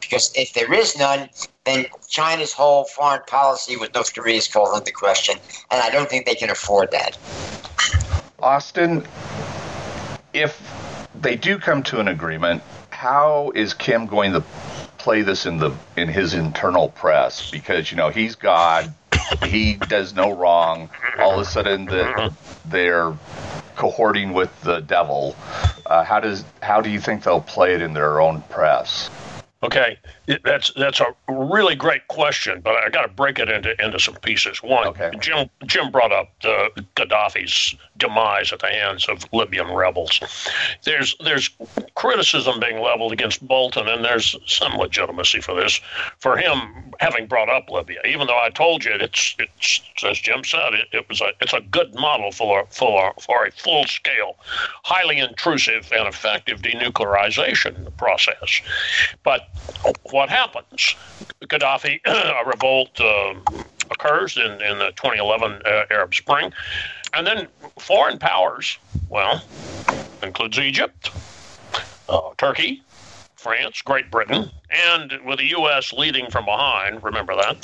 Because 0.00 0.32
if 0.36 0.52
there 0.52 0.72
is 0.72 0.96
none, 0.96 1.28
then 1.64 1.86
China's 2.08 2.52
whole 2.52 2.84
foreign 2.84 3.22
policy 3.26 3.76
with 3.76 3.94
North 3.94 4.14
Korea 4.14 4.36
is 4.36 4.46
called 4.46 4.76
into 4.76 4.92
question, 4.92 5.36
and 5.70 5.82
I 5.82 5.90
don't 5.90 6.08
think 6.08 6.26
they 6.26 6.34
can 6.34 6.50
afford 6.50 6.90
that. 6.92 7.16
Austin, 8.38 9.06
if 10.32 10.60
they 11.20 11.36
do 11.36 11.58
come 11.58 11.82
to 11.84 12.00
an 12.00 12.08
agreement, 12.08 12.62
how 12.90 13.52
is 13.54 13.74
Kim 13.74 14.06
going 14.06 14.32
to 14.32 14.42
play 14.98 15.22
this 15.22 15.46
in 15.46 15.58
the 15.58 15.72
in 15.96 16.08
his 16.08 16.34
internal 16.34 16.88
press? 16.90 17.50
Because 17.50 17.90
you 17.90 17.96
know 17.96 18.08
he's 18.08 18.34
God, 18.34 18.92
he 19.44 19.74
does 19.74 20.14
no 20.14 20.32
wrong. 20.32 20.88
All 21.18 21.34
of 21.34 21.40
a 21.40 21.44
sudden, 21.44 21.86
the, 21.86 22.32
they're 22.66 23.12
cohorting 23.76 24.32
with 24.32 24.60
the 24.62 24.80
devil. 24.80 25.36
Uh, 25.86 26.04
how 26.04 26.20
does 26.20 26.44
how 26.62 26.80
do 26.80 26.90
you 26.90 27.00
think 27.00 27.22
they'll 27.22 27.40
play 27.40 27.74
it 27.74 27.82
in 27.82 27.92
their 27.92 28.20
own 28.20 28.42
press? 28.42 29.10
Okay, 29.62 29.98
that's 30.44 30.72
that's 30.74 31.00
a 31.00 31.14
really 31.26 31.74
great 31.74 32.06
question, 32.08 32.60
but 32.60 32.74
I 32.74 32.90
got 32.90 33.02
to 33.02 33.08
break 33.08 33.38
it 33.38 33.48
into 33.48 33.74
into 33.82 33.98
some 33.98 34.14
pieces. 34.16 34.62
One, 34.62 34.88
okay. 34.88 35.10
Jim 35.20 35.48
Jim 35.64 35.90
brought 35.90 36.12
up 36.12 36.28
the 36.42 36.70
Gaddafi's 36.96 37.74
demise 38.04 38.52
at 38.52 38.60
the 38.60 38.68
hands 38.68 39.08
of 39.08 39.24
Libyan 39.32 39.70
rebels. 39.72 40.20
There's 40.84 41.16
there's 41.24 41.50
criticism 41.94 42.60
being 42.60 42.80
leveled 42.80 43.12
against 43.12 43.46
Bolton, 43.46 43.88
and 43.88 44.04
there's 44.04 44.36
some 44.46 44.76
legitimacy 44.76 45.40
for 45.40 45.54
this, 45.54 45.80
for 46.18 46.36
him 46.36 46.58
having 47.00 47.26
brought 47.26 47.48
up 47.48 47.70
Libya. 47.70 48.00
Even 48.04 48.26
though 48.26 48.38
I 48.38 48.50
told 48.50 48.84
you 48.84 48.92
it's 48.92 49.36
it's 49.38 49.80
as 50.04 50.18
Jim 50.18 50.44
said, 50.44 50.74
it, 50.74 50.88
it 50.92 51.08
was 51.08 51.20
a 51.20 51.32
it's 51.40 51.52
a 51.52 51.60
good 51.60 51.94
model 51.94 52.30
for 52.30 52.66
for 52.70 53.14
for 53.20 53.46
a 53.46 53.50
full 53.52 53.84
scale, 53.84 54.36
highly 54.84 55.18
intrusive 55.18 55.90
and 55.92 56.06
effective 56.06 56.60
denuclearization 56.60 57.96
process, 57.96 58.60
but 59.22 59.48
what 60.10 60.28
happens? 60.28 60.94
Gaddafi, 61.42 62.00
a 62.06 62.48
revolt 62.48 63.00
uh, 63.00 63.34
occurs 63.90 64.36
in, 64.36 64.52
in 64.62 64.78
the 64.78 64.92
2011 64.96 65.62
uh, 65.64 65.84
Arab 65.90 66.14
Spring. 66.14 66.52
And 67.16 67.26
then 67.26 67.48
foreign 67.78 68.18
powers, 68.18 68.78
well, 69.08 69.42
includes 70.22 70.58
Egypt, 70.58 71.10
uh, 72.08 72.30
Turkey, 72.38 72.82
France, 73.36 73.82
Great 73.82 74.10
Britain, 74.10 74.50
and 74.70 75.12
with 75.24 75.38
the 75.38 75.48
U.S. 75.50 75.92
leading 75.92 76.30
from 76.30 76.44
behind, 76.44 77.02
remember 77.02 77.34
that, 77.36 77.56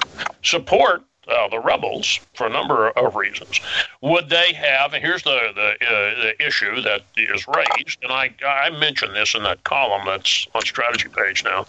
support 0.43 1.05
uh, 1.29 1.49
the 1.49 1.59
rebels 1.59 2.19
for 2.35 2.47
a 2.47 2.51
number 2.51 2.91
of 2.91 3.15
reasons. 3.15 3.61
Would 4.01 4.29
they 4.29 4.53
have? 4.53 4.95
And 4.95 5.03
here's 5.03 5.23
the 5.23 5.39
the, 5.55 5.87
uh, 5.87 6.23
the, 6.23 6.47
issue 6.47 6.81
that 6.83 7.03
is 7.17 7.47
raised, 7.47 7.99
and 8.03 8.13
I 8.13 8.35
I 8.45 8.71
mentioned 8.71 9.15
this 9.15 9.35
in 9.35 9.43
that 9.45 9.63
column 9.65 10.07
that's 10.07 10.47
on 10.55 10.63
strategy 10.63 11.09
page 11.09 11.45
now. 11.45 11.67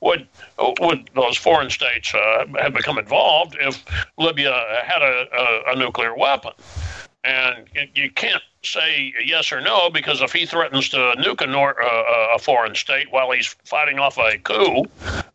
Would 0.00 0.26
would 0.80 1.10
those 1.14 1.36
foreign 1.36 1.70
states 1.70 2.12
uh, 2.14 2.46
have 2.58 2.74
become 2.74 2.98
involved 2.98 3.56
if 3.60 3.84
Libya 4.18 4.82
had 4.84 5.02
a, 5.02 5.26
a, 5.32 5.72
a 5.72 5.76
nuclear 5.76 6.14
weapon? 6.16 6.52
And 7.24 7.66
you 7.94 8.10
can't 8.10 8.42
say 8.62 9.14
yes 9.24 9.50
or 9.50 9.60
no 9.60 9.90
because 9.90 10.20
if 10.20 10.32
he 10.32 10.44
threatens 10.46 10.90
to 10.90 11.14
nuke 11.18 11.40
a, 11.40 11.46
nor- 11.46 11.80
uh, 11.82 12.34
a 12.34 12.38
foreign 12.38 12.74
state 12.74 13.10
while 13.10 13.30
he's 13.30 13.46
fighting 13.64 13.98
off 13.98 14.18
a 14.18 14.38
coup, 14.38 14.84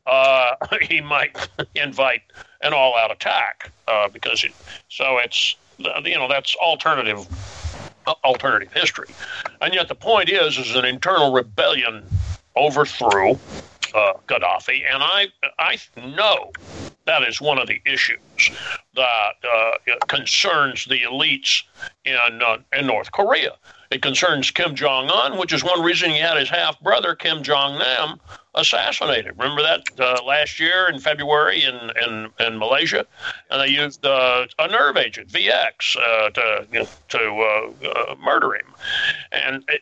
uh, 0.05 0.55
he 0.81 1.01
might 1.01 1.49
invite 1.75 2.21
an 2.61 2.73
all-out 2.73 3.11
attack 3.11 3.71
uh, 3.87 4.07
because 4.09 4.43
it, 4.43 4.51
so 4.89 5.17
it's 5.17 5.55
you 6.03 6.15
know 6.15 6.27
that's 6.27 6.55
alternative 6.57 7.25
alternative 8.23 8.71
history, 8.73 9.07
and 9.61 9.73
yet 9.73 9.87
the 9.87 9.95
point 9.95 10.29
is 10.29 10.57
is 10.57 10.75
an 10.75 10.83
internal 10.83 11.31
rebellion 11.31 12.03
overthrew 12.55 13.39
uh, 13.93 14.13
Gaddafi, 14.27 14.81
and 14.91 15.03
I 15.03 15.27
I 15.57 15.77
know 15.97 16.51
that 17.05 17.23
is 17.23 17.41
one 17.41 17.57
of 17.57 17.67
the 17.67 17.81
issues 17.85 18.51
that 18.95 19.33
uh, 19.43 19.95
concerns 20.07 20.85
the 20.85 21.01
elites 21.01 21.63
in 22.05 22.17
uh, 22.41 22.57
in 22.73 22.87
North 22.87 23.11
Korea. 23.11 23.53
It 23.91 24.03
concerns 24.03 24.51
Kim 24.51 24.75
Jong 24.75 25.09
Un, 25.09 25.39
which 25.39 25.51
is 25.51 25.63
one 25.63 25.81
reason 25.81 26.11
he 26.11 26.19
had 26.19 26.37
his 26.37 26.49
half 26.49 26.79
brother 26.79 27.15
Kim 27.15 27.41
Jong 27.41 27.79
Nam 27.79 28.19
assassinated. 28.53 29.33
Remember 29.39 29.63
that 29.63 29.81
uh, 29.99 30.23
last 30.23 30.59
year 30.59 30.87
in 30.89 30.99
February 30.99 31.63
in 31.63 31.91
in, 32.05 32.29
in 32.39 32.59
Malaysia, 32.59 33.05
and 33.49 33.61
they 33.61 33.73
used 33.73 34.05
uh, 34.05 34.45
a 34.59 34.67
nerve 34.67 34.97
agent 34.97 35.29
VX 35.29 35.97
uh, 35.97 36.29
to 36.29 36.67
you 36.71 36.79
know, 36.79 36.87
to 37.07 37.73
uh, 37.87 38.15
murder 38.23 38.53
him, 38.53 38.67
and 39.31 39.63
it, 39.67 39.81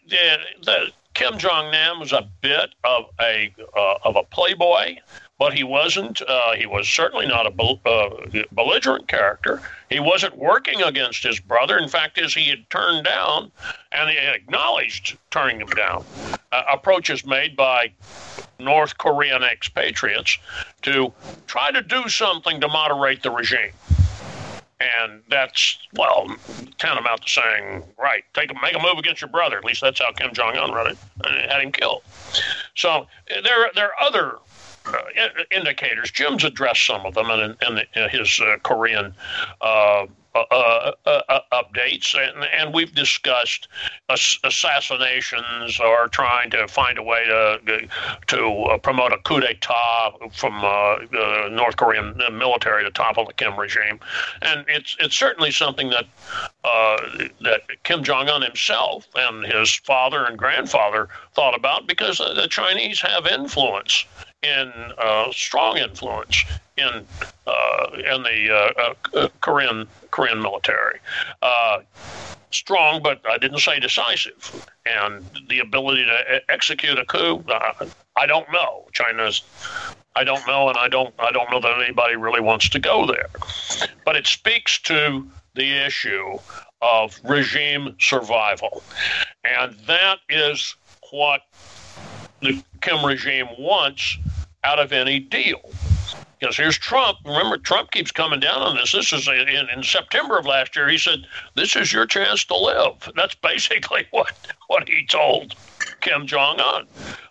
the, 0.64 0.92
Kim 1.18 1.40
Jong 1.40 1.72
Nam 1.72 2.00
was 2.00 2.14
a 2.14 2.30
bit 2.42 2.76
of 2.84 3.06
a 3.20 3.52
uh, 3.76 3.96
of 4.04 4.16
a 4.16 4.22
playboy, 4.22 4.98
but 5.40 5.52
he 5.52 5.64
wasn't. 5.64 6.22
Uh, 6.22 6.54
he 6.54 6.68
was 6.68 6.88
certainly 6.88 7.26
not 7.26 7.48
a 7.48 7.50
bel- 7.50 7.82
uh, 7.88 8.44
belligerent 8.52 9.08
character. 9.08 9.60
He 9.90 10.00
wasn't 10.00 10.38
working 10.38 10.84
against 10.84 11.24
his 11.24 11.40
brother. 11.40 11.80
In 11.80 11.90
fact, 11.90 12.20
as 12.20 12.36
he 12.36 12.50
had 12.50 12.70
turned 12.70 13.06
down, 13.06 13.52
and 13.92 14.12
he 14.12 14.18
acknowledged 14.20 15.18
turning 15.32 15.60
him 15.60 15.70
down, 15.70 16.06
uh, 16.52 16.62
approaches 16.72 17.26
made 17.26 17.58
by 17.58 17.92
North 18.60 19.00
Korean 19.00 19.42
expatriates 19.42 20.38
to 20.84 21.12
try 21.48 21.72
to 21.72 21.82
do 21.82 22.08
something 22.10 22.62
to 22.62 22.68
moderate 22.68 23.24
the 23.24 23.32
regime. 23.32 23.72
And 24.80 25.24
that's, 25.30 25.80
well, 25.96 26.28
tantamount 26.78 27.24
to 27.24 27.30
saying, 27.30 27.84
right, 27.98 28.24
take 28.34 28.52
a, 28.52 28.54
make 28.62 28.76
a 28.76 28.80
move 28.80 29.00
against 29.00 29.22
your 29.22 29.30
brother. 29.30 29.58
At 29.58 29.66
least 29.66 29.82
that's 29.82 30.00
how 30.00 30.12
Kim 30.12 30.34
Jong 30.34 30.56
un 30.56 30.72
run 30.72 30.92
it, 30.92 30.98
and 31.26 31.52
had 31.52 31.62
him 31.62 31.72
killed. 31.72 32.04
So 32.76 33.08
there, 33.28 33.72
there 33.74 33.88
are 33.88 34.00
other 34.00 34.38
uh, 34.86 35.02
indicators. 35.50 36.12
Jim's 36.12 36.44
addressed 36.44 36.86
some 36.86 37.06
of 37.06 37.16
them 37.16 37.32
in, 37.32 37.56
in, 37.68 37.84
in 37.96 38.10
his 38.10 38.40
uh, 38.40 38.58
Korean 38.64 39.16
uh, 39.62 40.06
uh, 40.52 40.92
uh, 41.06 41.22
uh, 41.30 41.40
updates, 41.52 42.16
and, 42.16 42.44
and 42.46 42.74
we've 42.74 42.94
discussed 42.94 43.68
ass- 44.10 44.40
assassinations 44.44 45.80
or 45.80 46.08
trying 46.08 46.50
to 46.50 46.68
find 46.68 46.98
a 46.98 47.04
way 47.04 47.24
to 47.26 47.88
to 48.28 48.80
promote 48.84 49.14
a 49.14 49.18
coup 49.20 49.40
d'état 49.40 50.34
from 50.34 50.62
the 51.12 51.50
North 51.52 51.78
Korean 51.78 52.20
military 52.32 52.84
to 52.84 52.92
topple 52.92 53.26
the 53.26 53.34
Kim 53.34 53.58
regime, 53.60 54.00
and 54.42 54.66
it's 54.68 54.96
it's 55.00 55.16
certainly 55.16 55.52
something 55.52 55.90
that 55.90 56.06
that 57.42 57.62
Kim 57.84 58.04
Jong 58.04 58.30
Un 58.30 58.42
himself 58.42 59.08
and 59.16 59.46
his 59.46 59.74
father 59.74 60.26
and 60.26 60.38
grandfather 60.38 61.08
thought 61.34 61.56
about 61.56 61.88
because 61.88 62.18
the 62.18 62.48
Chinese 62.50 63.02
have 63.02 63.28
influence 63.28 64.06
in 64.44 64.72
uh, 64.98 65.32
strong 65.32 65.78
influence 65.78 66.44
in 66.78 67.06
uh, 67.48 67.88
in 67.94 68.24
the 68.24 68.74
uh, 68.78 68.94
uh 69.18 69.28
Korean 69.42 69.88
Korean 70.12 70.42
military. 70.42 71.00
Uh, 71.42 71.80
strong, 72.52 73.02
but 73.02 73.22
I 73.28 73.38
didn't 73.38 73.60
say 73.60 73.80
decisive. 73.80 74.66
And 74.86 75.26
the 75.50 75.60
ability 75.60 76.06
to 76.06 76.42
execute 76.50 76.98
a 76.98 77.06
coup, 77.06 77.44
uh, 77.50 77.86
I 78.16 78.26
don't 78.26 78.52
know. 78.52 78.86
China's. 78.94 79.44
I 80.16 80.24
don't 80.24 80.46
know, 80.48 80.70
and 80.70 80.78
I 80.78 80.88
don't. 80.88 81.14
I 81.20 81.32
don't 81.32 81.50
know 81.52 81.60
that 81.60 81.82
anybody 81.82 82.16
really 82.16 82.42
wants 82.42 82.70
to 82.70 82.80
go 82.80 83.06
there. 83.06 83.30
But 84.06 84.16
it 84.16 84.26
speaks 84.26 84.80
to 84.84 85.28
the 85.54 85.86
issue 85.86 86.40
of 86.82 87.20
regime 87.24 87.96
survival, 88.00 88.84
and 89.44 89.76
that 89.88 90.20
is 90.30 90.76
what 91.12 91.42
the 92.42 92.62
Kim 92.82 93.06
regime 93.06 93.48
wants 93.58 94.18
out 94.64 94.80
of 94.80 94.92
any 94.92 95.20
deal. 95.20 95.62
Because 96.40 96.56
here's 96.56 96.78
Trump. 96.78 97.18
Remember, 97.26 97.58
Trump 97.58 97.90
keeps 97.92 98.12
coming 98.12 98.40
down 98.40 98.62
on 98.62 98.76
this. 98.76 98.92
This 98.92 99.12
is 99.12 99.28
in, 99.28 99.48
in 99.48 99.82
September 99.82 100.38
of 100.38 100.46
last 100.46 100.76
year. 100.76 100.88
He 100.88 100.98
said, 100.98 101.26
"This 101.56 101.76
is 101.76 101.92
your 101.92 102.06
chance 102.06 102.46
to 102.46 102.56
live." 102.56 103.12
That's 103.16 103.34
basically 103.36 104.06
what 104.12 104.34
what 104.68 104.88
he 104.88 105.06
told 105.08 105.56
Kim 106.02 106.28
Jong 106.28 106.60
Un, 106.60 106.86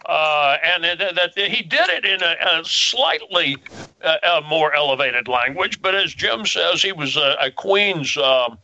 uh, 0.07 0.57
and 0.75 0.85
that, 0.85 1.14
that, 1.14 1.38
he 1.38 1.62
did 1.62 1.88
it 1.88 2.05
in 2.05 2.21
a, 2.21 2.61
a 2.61 2.64
slightly 2.64 3.57
uh, 4.03 4.16
a 4.25 4.40
more 4.40 4.75
elevated 4.75 5.29
language. 5.29 5.81
But 5.81 5.95
as 5.95 6.12
Jim 6.12 6.45
says, 6.45 6.83
he 6.83 6.92
was 6.92 7.16
a, 7.16 7.37
a 7.40 7.51
Queens. 7.51 8.16
Um, 8.16 8.59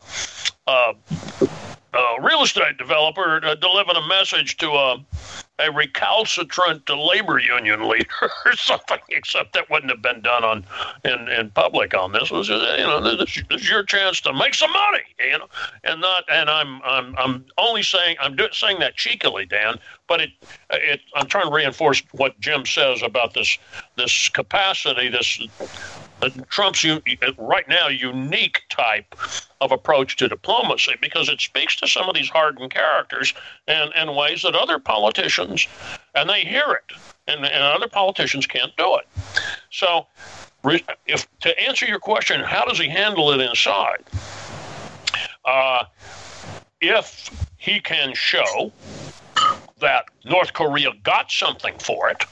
uh, 0.66 0.94
uh, 1.94 2.20
real 2.20 2.42
estate 2.42 2.78
developer 2.78 3.40
delivering 3.60 3.96
a 3.96 4.06
message 4.06 4.56
to 4.56 4.70
a 4.70 5.04
a 5.62 5.70
recalcitrant 5.70 6.88
labor 6.88 7.38
union 7.38 7.88
leader 7.88 8.06
or 8.44 8.52
something, 8.54 8.98
except 9.10 9.52
that 9.52 9.70
wouldn't 9.70 9.90
have 9.90 10.02
been 10.02 10.20
done 10.20 10.44
on 10.44 10.64
in, 11.04 11.28
in 11.28 11.50
public 11.50 11.94
on 11.94 12.12
this. 12.12 12.30
Was 12.30 12.48
you 12.48 12.56
know 12.56 13.16
this, 13.16 13.42
this 13.48 13.62
is 13.62 13.70
your 13.70 13.82
chance 13.84 14.20
to 14.22 14.32
make 14.32 14.54
some 14.54 14.72
money, 14.72 15.04
you 15.18 15.38
know, 15.38 15.48
and 15.84 16.00
not 16.00 16.24
and 16.30 16.50
I'm 16.50 16.82
I'm 16.82 17.16
I'm 17.16 17.44
only 17.58 17.82
saying 17.82 18.16
I'm 18.20 18.36
do, 18.36 18.48
saying 18.52 18.80
that 18.80 18.96
cheekily, 18.96 19.46
Dan, 19.46 19.78
but 20.08 20.20
it 20.20 20.30
it 20.70 21.00
I'm 21.14 21.26
trying 21.26 21.46
to 21.46 21.54
reinforce 21.54 22.02
what 22.12 22.38
Jim 22.40 22.66
says 22.66 23.02
about 23.02 23.34
this 23.34 23.58
this 23.96 24.28
capacity, 24.28 25.08
this 25.08 25.40
Trump's 26.48 26.84
right 27.38 27.68
now 27.68 27.88
unique 27.88 28.62
type 28.68 29.14
of 29.60 29.72
approach 29.72 30.16
to 30.16 30.28
diplomacy 30.28 30.94
because 31.00 31.28
it 31.28 31.40
speaks 31.40 31.76
to 31.76 31.86
some 31.86 32.08
of 32.08 32.14
these 32.14 32.28
hardened 32.28 32.72
characters 32.72 33.34
and 33.66 33.92
in 33.94 34.14
ways 34.14 34.42
that 34.42 34.54
other 34.54 34.78
politicians 34.78 35.66
and 36.14 36.28
they 36.28 36.44
hear 36.44 36.70
it 36.72 36.96
and, 37.26 37.44
and 37.44 37.62
other 37.62 37.88
politicians 37.88 38.46
can't 38.46 38.76
do 38.76 38.96
it. 38.96 39.08
So, 39.70 40.06
if 41.06 41.26
to 41.40 41.60
answer 41.60 41.86
your 41.86 41.98
question, 41.98 42.40
how 42.40 42.64
does 42.64 42.78
he 42.78 42.88
handle 42.88 43.32
it 43.32 43.40
inside? 43.40 44.04
Uh, 45.44 45.84
if 46.80 47.30
he 47.56 47.80
can 47.80 48.14
show 48.14 48.72
that 49.80 50.04
North 50.24 50.52
Korea 50.52 50.90
got 51.02 51.30
something 51.30 51.74
for 51.78 52.08
it, 52.10 52.24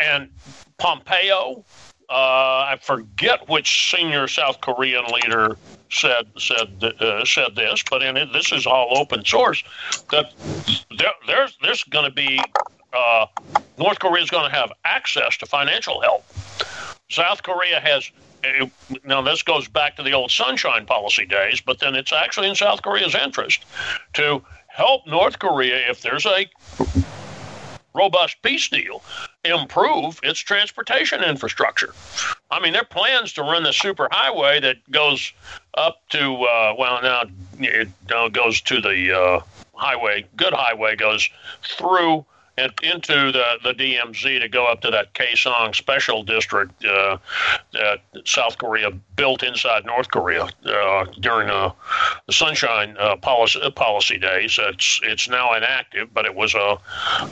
and 0.00 0.30
Pompeo 0.78 1.64
uh, 2.10 2.66
I 2.68 2.78
forget 2.82 3.48
which 3.48 3.90
senior 3.90 4.28
South 4.28 4.60
Korean 4.60 5.04
leader 5.06 5.56
said 5.90 6.26
said 6.38 6.82
uh, 6.82 7.24
said 7.24 7.54
this, 7.56 7.82
but 7.88 8.02
in 8.02 8.16
it, 8.16 8.32
this 8.32 8.52
is 8.52 8.66
all 8.66 8.98
open 8.98 9.24
source. 9.24 9.62
That 10.10 10.32
there, 10.98 11.12
there's 11.26 11.56
there's 11.62 11.84
going 11.84 12.04
to 12.04 12.14
be 12.14 12.40
uh, 12.92 13.26
North 13.78 13.98
Korea 13.98 14.22
is 14.22 14.30
going 14.30 14.50
to 14.50 14.56
have 14.56 14.72
access 14.84 15.36
to 15.38 15.46
financial 15.46 16.00
help. 16.00 16.24
South 17.10 17.42
Korea 17.42 17.80
has. 17.80 18.10
Uh, 18.44 18.66
now 19.04 19.22
this 19.22 19.42
goes 19.42 19.68
back 19.68 19.96
to 19.96 20.02
the 20.02 20.12
old 20.12 20.30
sunshine 20.30 20.84
policy 20.84 21.24
days, 21.24 21.60
but 21.60 21.80
then 21.80 21.94
it's 21.94 22.12
actually 22.12 22.48
in 22.48 22.54
South 22.54 22.82
Korea's 22.82 23.14
interest 23.14 23.64
to 24.14 24.42
help 24.68 25.06
North 25.06 25.38
Korea 25.38 25.88
if 25.88 26.02
there's 26.02 26.26
a 26.26 26.46
robust 27.94 28.36
peace 28.42 28.68
deal 28.68 29.02
improve 29.44 30.18
its 30.22 30.40
transportation 30.40 31.22
infrastructure. 31.22 31.94
I 32.50 32.60
mean, 32.60 32.72
their 32.72 32.84
plans 32.84 33.32
to 33.34 33.42
run 33.42 33.62
the 33.62 33.70
superhighway 33.70 34.60
that 34.62 34.76
goes 34.90 35.32
up 35.74 36.00
to, 36.10 36.42
uh, 36.44 36.74
well, 36.78 37.02
now 37.02 37.24
it 37.60 37.88
goes 38.32 38.60
to 38.62 38.80
the 38.80 39.12
uh, 39.12 39.40
highway, 39.74 40.24
good 40.36 40.52
highway 40.52 40.96
goes 40.96 41.28
through 41.62 42.24
into 42.56 43.32
the, 43.32 43.44
the 43.64 43.74
DMZ 43.74 44.40
to 44.40 44.48
go 44.48 44.66
up 44.66 44.80
to 44.82 44.90
that 44.90 45.12
Kaesong 45.14 45.74
Special 45.74 46.22
District 46.22 46.72
uh, 46.84 47.18
that 47.72 48.00
South 48.24 48.58
Korea 48.58 48.90
built 49.16 49.42
inside 49.42 49.84
North 49.84 50.10
Korea 50.10 50.48
uh, 50.64 51.04
during 51.20 51.50
uh, 51.50 51.72
the 52.26 52.32
Sunshine 52.32 52.96
uh, 52.98 53.16
policy, 53.16 53.58
policy 53.72 54.18
days. 54.18 54.58
It's 54.60 55.00
it's 55.02 55.28
now 55.28 55.54
inactive, 55.54 56.14
but 56.14 56.26
it 56.26 56.34
was 56.34 56.54
a, 56.54 56.78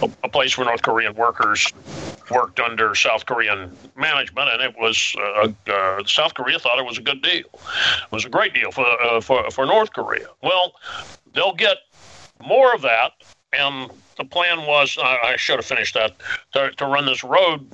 a, 0.02 0.10
a 0.24 0.28
place 0.28 0.58
where 0.58 0.66
North 0.66 0.82
Korean 0.82 1.14
workers 1.14 1.72
worked 2.30 2.58
under 2.58 2.94
South 2.94 3.26
Korean 3.26 3.76
management, 3.96 4.48
and 4.50 4.62
it 4.62 4.74
was 4.76 5.14
uh, 5.20 6.04
South 6.04 6.34
Korea 6.34 6.58
thought 6.58 6.78
it 6.78 6.86
was 6.86 6.98
a 6.98 7.02
good 7.02 7.22
deal. 7.22 7.46
It 7.46 8.12
was 8.12 8.24
a 8.24 8.30
great 8.30 8.54
deal 8.54 8.72
for 8.72 9.20
for 9.20 9.50
for 9.52 9.66
North 9.66 9.92
Korea. 9.92 10.26
Well, 10.42 10.72
they'll 11.32 11.54
get 11.54 11.76
more 12.44 12.74
of 12.74 12.82
that 12.82 13.12
and 13.52 13.90
the 14.16 14.24
plan 14.24 14.66
was 14.66 14.96
uh, 14.98 15.02
I 15.02 15.36
should 15.36 15.56
have 15.56 15.66
finished 15.66 15.94
that 15.94 16.12
to, 16.52 16.70
to, 16.72 16.86
run 16.86 17.06
this 17.06 17.24
road 17.24 17.66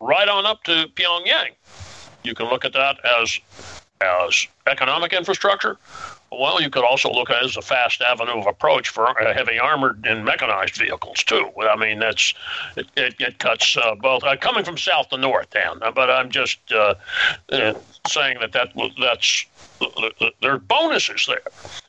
right 0.00 0.28
on 0.28 0.46
up 0.46 0.62
to 0.64 0.86
Pyongyang. 0.94 1.52
You 2.24 2.34
can 2.34 2.46
look 2.46 2.64
at 2.64 2.72
that 2.72 2.98
as 3.20 3.38
as 4.00 4.46
economic 4.66 5.12
infrastructure. 5.12 5.78
Well, 6.32 6.62
you 6.62 6.70
could 6.70 6.84
also 6.84 7.12
look 7.12 7.30
at 7.30 7.42
it 7.42 7.44
as 7.44 7.56
a 7.56 7.62
fast 7.62 8.00
avenue 8.00 8.38
of 8.38 8.46
approach 8.46 8.88
for 8.88 9.06
uh, 9.20 9.34
heavy 9.34 9.58
armored 9.58 10.06
and 10.06 10.24
mechanized 10.24 10.76
vehicles 10.76 11.22
too. 11.22 11.50
I 11.60 11.76
mean, 11.76 11.98
that's 11.98 12.34
it. 12.76 12.86
It, 12.96 13.14
it 13.20 13.38
cuts 13.38 13.76
uh, 13.76 13.94
both 13.96 14.24
uh, 14.24 14.36
coming 14.36 14.64
from 14.64 14.78
south 14.78 15.10
to 15.10 15.18
north, 15.18 15.50
Dan. 15.50 15.78
But 15.94 16.10
I'm 16.10 16.30
just 16.30 16.58
uh, 16.72 16.94
uh, 17.50 17.74
saying 18.06 18.38
that 18.40 18.52
that 18.52 18.72
that's 18.98 19.46
there 20.40 20.52
are 20.52 20.58
bonuses 20.58 21.26
there, 21.26 21.42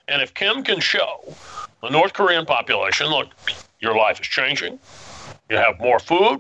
and 0.08 0.21
if 0.21 0.34
Kim 0.34 0.63
can 0.63 0.79
show 0.79 1.36
the 1.84 1.89
North 1.89 2.13
Korean 2.13 2.46
population, 2.46 3.08
look, 3.08 3.28
your 3.80 3.96
life 3.96 4.22
is 4.22 4.28
changing. 4.28 4.80
You 5.50 5.58
have 5.58 5.80
more 5.80 6.00
food. 6.00 6.39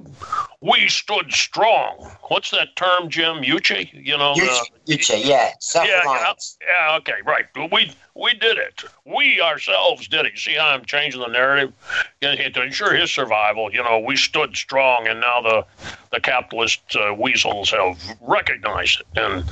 We 0.61 0.87
stood 0.87 1.33
strong. 1.33 2.09
What's 2.29 2.49
that 2.51 2.75
term, 2.77 3.09
Jim? 3.09 3.43
Juche? 3.43 3.91
You 3.93 4.17
know, 4.17 4.33
Juche, 4.33 5.11
uh, 5.11 5.17
yeah, 5.17 5.51
yeah, 5.83 6.33
yeah, 6.61 6.95
okay, 6.97 7.15
right. 7.25 7.45
We 7.71 7.93
we 8.15 8.33
did 8.33 8.57
it. 8.57 8.85
We 9.05 9.41
ourselves 9.41 10.07
did 10.07 10.25
it. 10.25 10.37
See 10.37 10.53
how 10.53 10.69
I'm 10.69 10.85
changing 10.85 11.19
the 11.19 11.27
narrative 11.27 11.73
to 12.21 12.63
ensure 12.63 12.95
his 12.95 13.11
survival. 13.11 13.73
You 13.73 13.83
know, 13.83 13.99
we 13.99 14.15
stood 14.15 14.55
strong, 14.55 15.07
and 15.07 15.19
now 15.19 15.41
the 15.41 15.65
the 16.11 16.21
capitalist 16.21 16.81
uh, 16.95 17.13
weasels 17.13 17.71
have 17.71 17.99
recognized 18.21 19.01
it. 19.01 19.07
And 19.19 19.43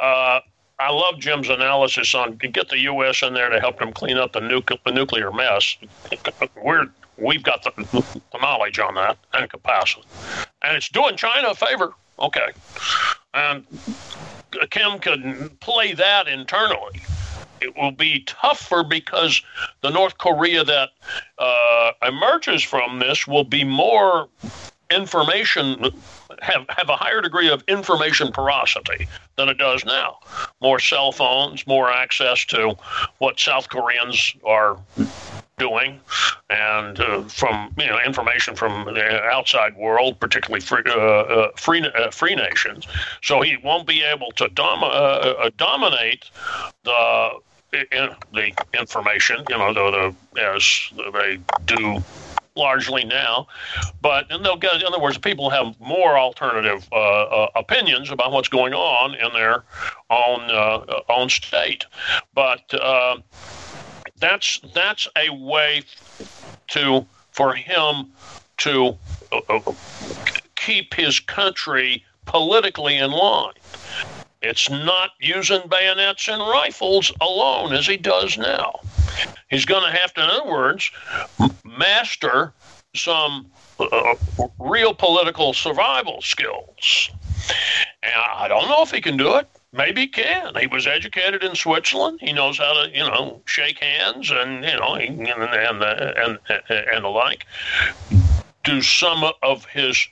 uh, 0.00 0.40
I 0.78 0.90
love 0.90 1.18
Jim's 1.18 1.48
analysis 1.48 2.14
on 2.14 2.36
get 2.36 2.68
the 2.68 2.78
U.S. 2.80 3.22
in 3.22 3.32
there 3.32 3.48
to 3.48 3.60
help 3.60 3.78
them 3.78 3.92
clean 3.92 4.18
up 4.18 4.32
the, 4.32 4.40
the 4.40 4.92
nuclear 4.92 5.32
mess. 5.32 5.76
We're 6.62 6.88
we've 7.16 7.42
got 7.42 7.62
the, 7.62 7.70
the 8.32 8.38
knowledge 8.38 8.78
on 8.78 8.94
that 8.94 9.16
and 9.32 9.48
capacity, 9.48 10.06
and 10.62 10.76
it's 10.76 10.90
doing 10.90 11.16
China 11.16 11.48
a 11.48 11.54
favor. 11.54 11.94
Okay, 12.18 12.50
and 13.32 13.66
Kim 14.70 14.98
could 14.98 15.58
play 15.60 15.94
that 15.94 16.28
internally. 16.28 17.00
It 17.62 17.74
will 17.74 17.92
be 17.92 18.22
tougher 18.26 18.84
because 18.84 19.42
the 19.80 19.90
North 19.90 20.18
Korea 20.18 20.62
that 20.62 20.90
uh, 21.38 21.92
emerges 22.02 22.62
from 22.62 22.98
this 22.98 23.26
will 23.26 23.44
be 23.44 23.64
more 23.64 24.28
information 24.90 25.90
have, 26.40 26.66
have 26.68 26.88
a 26.88 26.96
higher 26.96 27.20
degree 27.20 27.48
of 27.48 27.62
information 27.68 28.32
porosity 28.32 29.08
than 29.36 29.48
it 29.48 29.58
does 29.58 29.84
now. 29.84 30.18
More 30.60 30.78
cell 30.78 31.12
phones, 31.12 31.66
more 31.66 31.90
access 31.90 32.44
to 32.46 32.76
what 33.18 33.38
South 33.38 33.68
Koreans 33.68 34.34
are 34.44 34.78
doing, 35.58 36.00
and 36.50 37.00
uh, 37.00 37.22
from 37.22 37.74
you 37.78 37.86
know 37.86 37.98
information 38.04 38.54
from 38.54 38.84
the 38.84 39.22
outside 39.24 39.76
world, 39.76 40.20
particularly 40.20 40.60
free 40.60 40.82
uh, 40.86 40.92
uh, 40.92 41.50
free, 41.56 41.82
uh, 41.82 42.10
free 42.10 42.34
nations. 42.34 42.86
So 43.22 43.40
he 43.40 43.56
won't 43.56 43.86
be 43.86 44.02
able 44.02 44.32
to 44.32 44.48
dom- 44.48 44.84
uh, 44.84 44.86
uh, 44.86 45.50
dominate 45.56 46.30
the 46.84 47.30
in, 47.72 48.10
the 48.32 48.52
information, 48.78 49.44
you 49.48 49.58
know, 49.58 49.72
the, 49.72 50.14
the, 50.34 50.42
as 50.42 50.90
they 51.12 51.38
do 51.66 52.02
largely 52.56 53.04
now. 53.04 53.46
But 54.00 54.30
and 54.30 54.44
they'll 54.44 54.56
get, 54.56 54.76
in 54.76 54.84
other 54.84 54.98
words, 54.98 55.18
people 55.18 55.50
have 55.50 55.78
more 55.80 56.18
alternative 56.18 56.88
uh, 56.92 56.96
uh, 56.96 57.48
opinions 57.56 58.10
about 58.10 58.32
what's 58.32 58.48
going 58.48 58.74
on 58.74 59.14
in 59.14 59.32
their 59.32 59.64
own 60.10 60.40
uh, 60.50 61.02
own 61.08 61.28
state. 61.28 61.84
But 62.34 62.72
uh, 62.74 63.18
that's 64.18 64.60
that's 64.74 65.08
a 65.16 65.30
way 65.30 65.82
to 66.68 67.06
for 67.32 67.54
him 67.54 68.12
to 68.58 68.96
uh, 69.32 69.40
uh, 69.48 69.72
keep 70.54 70.94
his 70.94 71.20
country 71.20 72.04
politically 72.24 72.96
in 72.96 73.10
line. 73.10 73.52
It's 74.46 74.70
not 74.70 75.10
using 75.20 75.62
bayonets 75.68 76.28
and 76.28 76.40
rifles 76.40 77.12
alone 77.20 77.72
as 77.72 77.86
he 77.86 77.96
does 77.96 78.38
now. 78.38 78.80
He's 79.50 79.64
going 79.64 79.82
to 79.82 79.98
have 79.98 80.14
to, 80.14 80.24
in 80.24 80.30
other 80.30 80.50
words, 80.50 80.90
master 81.64 82.52
some 82.94 83.46
uh, 83.78 84.14
real 84.58 84.94
political 84.94 85.52
survival 85.52 86.20
skills. 86.22 87.10
And 88.02 88.12
I 88.34 88.48
don't 88.48 88.68
know 88.68 88.82
if 88.82 88.90
he 88.90 89.00
can 89.00 89.16
do 89.16 89.36
it. 89.36 89.48
Maybe 89.72 90.02
he 90.02 90.06
can. 90.06 90.54
He 90.58 90.66
was 90.66 90.86
educated 90.86 91.44
in 91.44 91.54
Switzerland. 91.54 92.20
He 92.22 92.32
knows 92.32 92.58
how 92.58 92.72
to, 92.72 92.90
you 92.90 93.04
know, 93.04 93.42
shake 93.44 93.78
hands 93.80 94.30
and 94.30 94.64
you 94.64 94.76
know 94.76 94.94
and 94.94 95.28
and 95.28 95.82
and, 95.82 96.38
and 96.68 97.04
the 97.04 97.08
like. 97.08 97.46
Do 98.64 98.80
some 98.80 99.30
of 99.42 99.66
his 99.66 100.08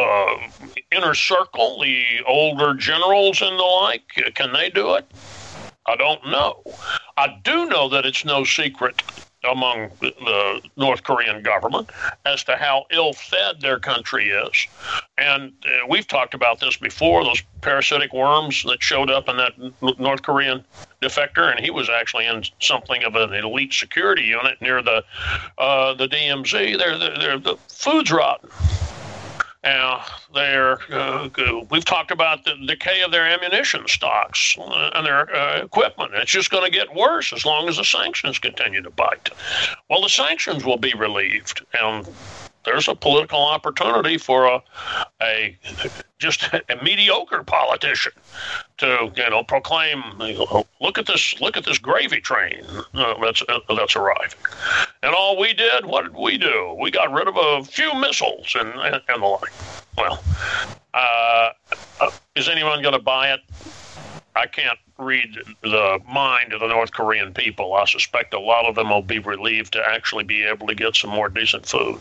uh, 0.00 0.48
inner 0.92 1.14
circle, 1.14 1.80
the 1.80 2.04
older 2.26 2.74
generals 2.74 3.42
and 3.42 3.58
the 3.58 3.62
like, 3.62 4.02
can 4.34 4.52
they 4.52 4.70
do 4.70 4.94
it? 4.94 5.06
I 5.86 5.96
don't 5.96 6.24
know. 6.26 6.62
I 7.16 7.40
do 7.42 7.66
know 7.66 7.88
that 7.88 8.06
it's 8.06 8.24
no 8.24 8.44
secret 8.44 9.02
among 9.48 9.90
the 10.00 10.60
North 10.76 11.02
Korean 11.02 11.42
government 11.42 11.90
as 12.26 12.44
to 12.44 12.56
how 12.56 12.84
ill 12.92 13.12
fed 13.14 13.60
their 13.60 13.78
country 13.78 14.28
is. 14.28 14.66
And 15.16 15.52
uh, 15.64 15.86
we've 15.88 16.06
talked 16.06 16.34
about 16.34 16.60
this 16.60 16.76
before 16.76 17.24
those 17.24 17.42
parasitic 17.62 18.12
worms 18.12 18.62
that 18.64 18.82
showed 18.82 19.10
up 19.10 19.28
in 19.28 19.36
that 19.38 19.52
North 19.98 20.22
Korean 20.22 20.64
defector, 21.00 21.50
and 21.50 21.58
he 21.58 21.70
was 21.70 21.88
actually 21.88 22.26
in 22.26 22.44
something 22.60 23.02
of 23.04 23.14
an 23.14 23.32
elite 23.32 23.72
security 23.72 24.24
unit 24.24 24.60
near 24.60 24.82
the 24.82 25.02
uh, 25.56 25.94
the 25.94 26.06
DMZ. 26.06 26.78
They're, 26.78 26.98
they're, 26.98 27.18
they're, 27.18 27.38
the 27.38 27.56
food's 27.68 28.10
rotten. 28.10 28.50
Uh, 29.62 30.02
they're, 30.34 30.78
uh, 30.90 31.28
we've 31.70 31.84
talked 31.84 32.10
about 32.10 32.44
the 32.44 32.54
decay 32.66 33.02
of 33.02 33.10
their 33.10 33.26
ammunition 33.26 33.86
stocks 33.86 34.56
and 34.58 35.04
their 35.04 35.34
uh, 35.34 35.62
equipment. 35.62 36.12
It's 36.14 36.30
just 36.30 36.50
going 36.50 36.64
to 36.64 36.70
get 36.70 36.94
worse 36.94 37.32
as 37.32 37.44
long 37.44 37.68
as 37.68 37.76
the 37.76 37.84
sanctions 37.84 38.38
continue 38.38 38.80
to 38.80 38.90
bite. 38.90 39.28
Well, 39.90 40.00
the 40.00 40.08
sanctions 40.08 40.64
will 40.64 40.78
be 40.78 40.94
relieved, 40.94 41.64
and 41.78 42.08
there's 42.64 42.88
a 42.88 42.94
political 42.94 43.40
opportunity 43.40 44.18
for 44.18 44.46
a, 44.46 44.62
a 45.22 45.56
just 46.18 46.42
a 46.52 46.62
mediocre 46.82 47.42
politician 47.42 48.12
to 48.78 49.10
you 49.16 49.30
know 49.30 49.42
proclaim 49.42 50.02
look 50.80 50.98
at 50.98 51.06
this 51.06 51.40
look 51.40 51.56
at 51.56 51.64
this 51.64 51.78
gravy 51.78 52.20
train 52.20 52.62
uh, 52.94 53.14
that's 53.20 53.42
uh, 53.48 53.58
that's 53.76 53.96
arriving 53.96 54.38
and 55.02 55.14
all 55.14 55.38
we 55.38 55.52
did 55.52 55.84
what 55.84 56.02
did 56.02 56.14
we 56.14 56.36
do 56.36 56.76
we 56.80 56.90
got 56.90 57.12
rid 57.12 57.26
of 57.26 57.36
a 57.36 57.64
few 57.64 57.94
missiles 57.94 58.54
and 58.58 58.68
and 59.08 59.22
the 59.22 59.26
like 59.26 59.52
well 59.96 60.22
uh, 60.94 61.50
uh 62.00 62.10
is 62.34 62.48
anyone 62.48 62.82
going 62.82 62.94
to 62.94 63.02
buy 63.02 63.32
it 63.32 63.40
I 64.36 64.46
can't 64.46 64.78
read 64.98 65.36
the 65.62 65.98
mind 66.08 66.52
of 66.52 66.60
the 66.60 66.68
North 66.68 66.92
Korean 66.92 67.34
people. 67.34 67.74
I 67.74 67.84
suspect 67.84 68.32
a 68.32 68.38
lot 68.38 68.64
of 68.64 68.74
them 68.74 68.90
will 68.90 69.02
be 69.02 69.18
relieved 69.18 69.72
to 69.72 69.82
actually 69.86 70.24
be 70.24 70.44
able 70.44 70.66
to 70.68 70.74
get 70.74 70.94
some 70.94 71.10
more 71.10 71.28
decent 71.28 71.66
food. 71.66 71.98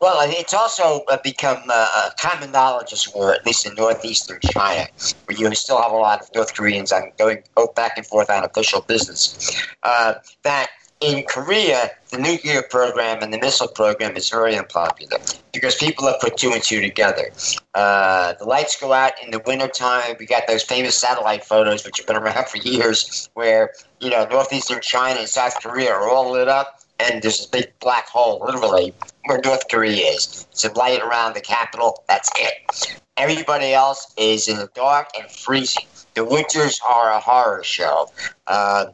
Well, 0.00 0.18
it's 0.28 0.52
also 0.52 1.02
uh, 1.10 1.16
become 1.22 1.62
uh, 1.68 2.10
common 2.20 2.52
knowledge, 2.52 2.92
as 2.92 3.08
well, 3.14 3.30
at 3.30 3.46
least 3.46 3.66
in 3.66 3.74
northeastern 3.74 4.38
China, 4.52 4.86
where 5.24 5.38
you 5.38 5.54
still 5.54 5.80
have 5.80 5.92
a 5.92 5.96
lot 5.96 6.20
of 6.20 6.28
North 6.34 6.54
Koreans 6.54 6.92
on 6.92 7.12
going 7.18 7.42
back 7.74 7.96
and 7.96 8.06
forth 8.06 8.28
on 8.28 8.44
official 8.44 8.82
business, 8.82 9.56
uh, 9.82 10.14
that 10.42 10.68
in 11.00 11.24
Korea, 11.24 11.90
the 12.10 12.18
nuclear 12.18 12.62
program 12.62 13.22
and 13.22 13.32
the 13.32 13.38
missile 13.38 13.68
program 13.68 14.16
is 14.16 14.30
very 14.30 14.56
unpopular 14.56 15.18
because 15.52 15.74
people 15.74 16.06
have 16.06 16.20
put 16.20 16.36
two 16.36 16.52
and 16.52 16.62
two 16.62 16.80
together. 16.80 17.30
Uh, 17.74 18.34
the 18.34 18.44
lights 18.44 18.80
go 18.80 18.92
out 18.92 19.12
in 19.22 19.30
the 19.30 19.40
wintertime. 19.40 20.16
We 20.18 20.26
got 20.26 20.46
those 20.46 20.62
famous 20.62 20.96
satellite 20.96 21.44
photos, 21.44 21.84
which 21.84 21.98
have 21.98 22.06
been 22.06 22.16
around 22.16 22.46
for 22.48 22.58
years, 22.58 23.28
where 23.34 23.72
you 24.00 24.10
know 24.10 24.26
northeastern 24.30 24.80
China 24.80 25.20
and 25.20 25.28
South 25.28 25.60
Korea 25.62 25.92
are 25.92 26.08
all 26.08 26.30
lit 26.30 26.48
up 26.48 26.80
and 27.04 27.22
there's 27.22 27.38
this 27.38 27.46
big 27.46 27.72
black 27.80 28.08
hole, 28.08 28.42
literally, 28.44 28.94
where 29.26 29.40
North 29.44 29.68
Korea 29.68 30.06
is. 30.08 30.46
Some 30.52 30.72
light 30.74 31.00
around 31.00 31.34
the 31.34 31.40
capital, 31.40 32.02
that's 32.08 32.30
it. 32.38 32.98
Everybody 33.16 33.72
else 33.72 34.12
is 34.16 34.48
in 34.48 34.56
the 34.56 34.68
dark 34.74 35.08
and 35.18 35.30
freezing. 35.30 35.86
The 36.14 36.24
winters 36.24 36.80
are 36.88 37.12
a 37.12 37.20
horror 37.20 37.62
show. 37.62 38.10
Uh, 38.46 38.86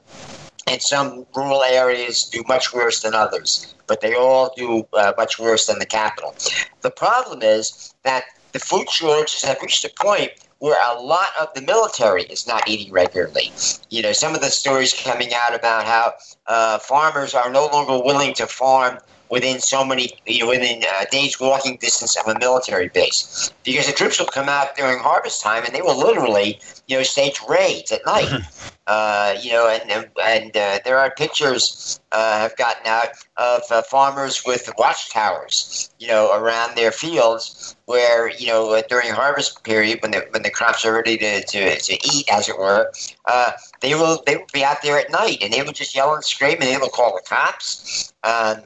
and 0.66 0.82
some 0.82 1.26
rural 1.34 1.62
areas 1.62 2.24
do 2.24 2.44
much 2.46 2.72
worse 2.72 3.00
than 3.00 3.14
others, 3.14 3.74
but 3.86 4.00
they 4.00 4.14
all 4.14 4.52
do 4.56 4.86
uh, 4.92 5.12
much 5.16 5.38
worse 5.38 5.66
than 5.66 5.78
the 5.78 5.86
capital. 5.86 6.34
The 6.82 6.90
problem 6.90 7.42
is 7.42 7.94
that 8.04 8.24
the 8.52 8.58
food 8.58 8.88
shortages 8.90 9.42
have 9.42 9.58
reached 9.62 9.84
a 9.84 9.90
point 10.00 10.32
where 10.60 10.76
a 10.92 11.00
lot 11.00 11.28
of 11.40 11.48
the 11.54 11.62
military 11.62 12.24
is 12.24 12.46
not 12.46 12.68
eating 12.68 12.92
regularly. 12.92 13.50
You 13.88 14.02
know, 14.02 14.12
some 14.12 14.34
of 14.34 14.42
the 14.42 14.50
stories 14.50 14.92
coming 14.92 15.30
out 15.34 15.54
about 15.54 15.86
how 15.86 16.14
uh, 16.50 16.78
farmers 16.80 17.32
are 17.32 17.50
no 17.50 17.66
longer 17.66 18.04
willing 18.04 18.34
to 18.34 18.46
farm 18.46 18.98
within 19.30 19.60
so 19.60 19.84
many, 19.84 20.10
you 20.26 20.40
know, 20.40 20.48
within 20.48 20.82
a 20.82 20.86
uh, 20.86 21.04
days 21.12 21.38
walking 21.38 21.76
distance 21.76 22.16
of 22.16 22.26
a 22.26 22.36
military 22.40 22.88
base, 22.88 23.52
because 23.64 23.86
the 23.86 23.92
troops 23.92 24.18
will 24.18 24.26
come 24.26 24.48
out 24.48 24.74
during 24.76 24.98
harvest 24.98 25.40
time 25.40 25.64
and 25.64 25.72
they 25.72 25.80
will 25.80 25.96
literally, 25.96 26.58
you 26.88 26.96
know, 26.96 27.02
stage 27.04 27.40
raids 27.48 27.92
at 27.92 28.04
night. 28.04 28.42
Uh, 28.86 29.36
you 29.40 29.52
know, 29.52 29.68
and 29.68 30.08
and 30.24 30.56
uh, 30.56 30.80
there 30.84 30.98
are 30.98 31.10
pictures 31.12 32.00
uh, 32.10 32.38
have 32.40 32.56
gotten 32.56 32.84
out 32.86 33.10
of 33.36 33.62
uh, 33.70 33.82
farmers 33.82 34.42
with 34.44 34.68
watchtowers, 34.78 35.90
you 36.00 36.08
know, 36.08 36.34
around 36.34 36.76
their 36.76 36.90
fields 36.90 37.76
where 37.84 38.30
you 38.30 38.46
know 38.46 38.70
uh, 38.72 38.82
during 38.88 39.10
harvest 39.10 39.62
period 39.62 40.00
when 40.02 40.10
the 40.10 40.26
when 40.30 40.42
the 40.42 40.50
crops 40.50 40.84
are 40.84 40.94
ready 40.94 41.16
to, 41.18 41.44
to, 41.44 41.78
to 41.78 41.92
eat, 42.04 42.26
as 42.32 42.48
it 42.48 42.58
were, 42.58 42.90
uh, 43.26 43.52
they 43.80 43.94
will 43.94 44.22
they 44.26 44.36
will 44.36 44.46
be 44.52 44.64
out 44.64 44.82
there 44.82 44.98
at 44.98 45.10
night 45.10 45.38
and 45.40 45.52
they 45.52 45.62
will 45.62 45.72
just 45.72 45.94
yell 45.94 46.14
and 46.14 46.24
scream 46.24 46.54
and 46.60 46.62
they 46.62 46.78
will 46.78 46.88
call 46.88 47.14
the 47.14 47.22
cops, 47.28 48.12
um, 48.24 48.62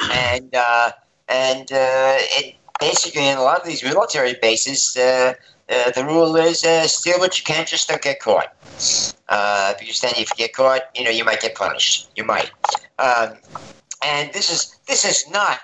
and 0.00 0.52
and 1.28 1.68
it, 1.70 2.56
basically 2.80 3.28
in 3.28 3.38
a 3.38 3.42
lot 3.42 3.60
of 3.60 3.66
these 3.66 3.82
military 3.82 4.34
bases. 4.40 4.94
the 4.94 6.04
rule 6.06 6.36
is 6.36 6.60
steal 6.90 7.18
what 7.18 7.38
you 7.38 7.44
can, 7.44 7.66
just 7.66 7.88
don't 7.88 8.02
get 8.02 8.20
caught. 8.20 8.54
Uh, 9.28 9.72
because 9.78 10.00
then 10.00 10.12
if 10.16 10.30
you 10.30 10.36
get 10.36 10.52
caught, 10.52 10.82
you 10.94 11.04
know, 11.04 11.10
you 11.10 11.24
might 11.24 11.40
get 11.40 11.54
punished. 11.54 12.10
You 12.16 12.24
might. 12.24 12.50
Um, 12.98 13.36
and 14.04 14.32
this 14.32 14.50
is 14.50 14.76
this 14.86 15.04
is 15.04 15.28
not 15.30 15.60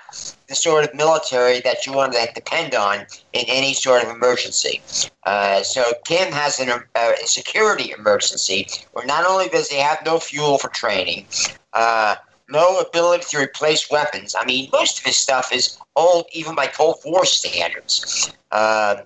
the 0.47 0.55
sort 0.55 0.85
of 0.85 0.93
military 0.95 1.59
that 1.59 1.85
you 1.85 1.93
want 1.93 2.13
to 2.13 2.27
depend 2.33 2.73
on 2.73 3.05
in 3.33 3.45
any 3.47 3.73
sort 3.73 4.03
of 4.03 4.09
emergency. 4.09 4.81
Uh, 5.25 5.61
so 5.61 5.83
Kim 6.05 6.31
has 6.31 6.59
an, 6.59 6.69
uh, 6.69 6.81
a 6.95 7.27
security 7.27 7.93
emergency 7.97 8.67
where 8.93 9.05
not 9.05 9.25
only 9.25 9.49
does 9.49 9.69
he 9.69 9.77
have 9.77 10.03
no 10.05 10.19
fuel 10.19 10.57
for 10.57 10.69
training, 10.69 11.27
uh, 11.73 12.15
no 12.49 12.79
ability 12.79 13.25
to 13.29 13.37
replace 13.37 13.89
weapons. 13.89 14.35
I 14.39 14.45
mean, 14.45 14.69
most 14.71 14.99
of 14.99 15.05
his 15.05 15.17
stuff 15.17 15.51
is 15.51 15.77
old, 15.95 16.25
even 16.33 16.55
by 16.55 16.67
Cold 16.67 16.97
War 17.05 17.25
standards. 17.25 18.31
Um, 18.51 18.97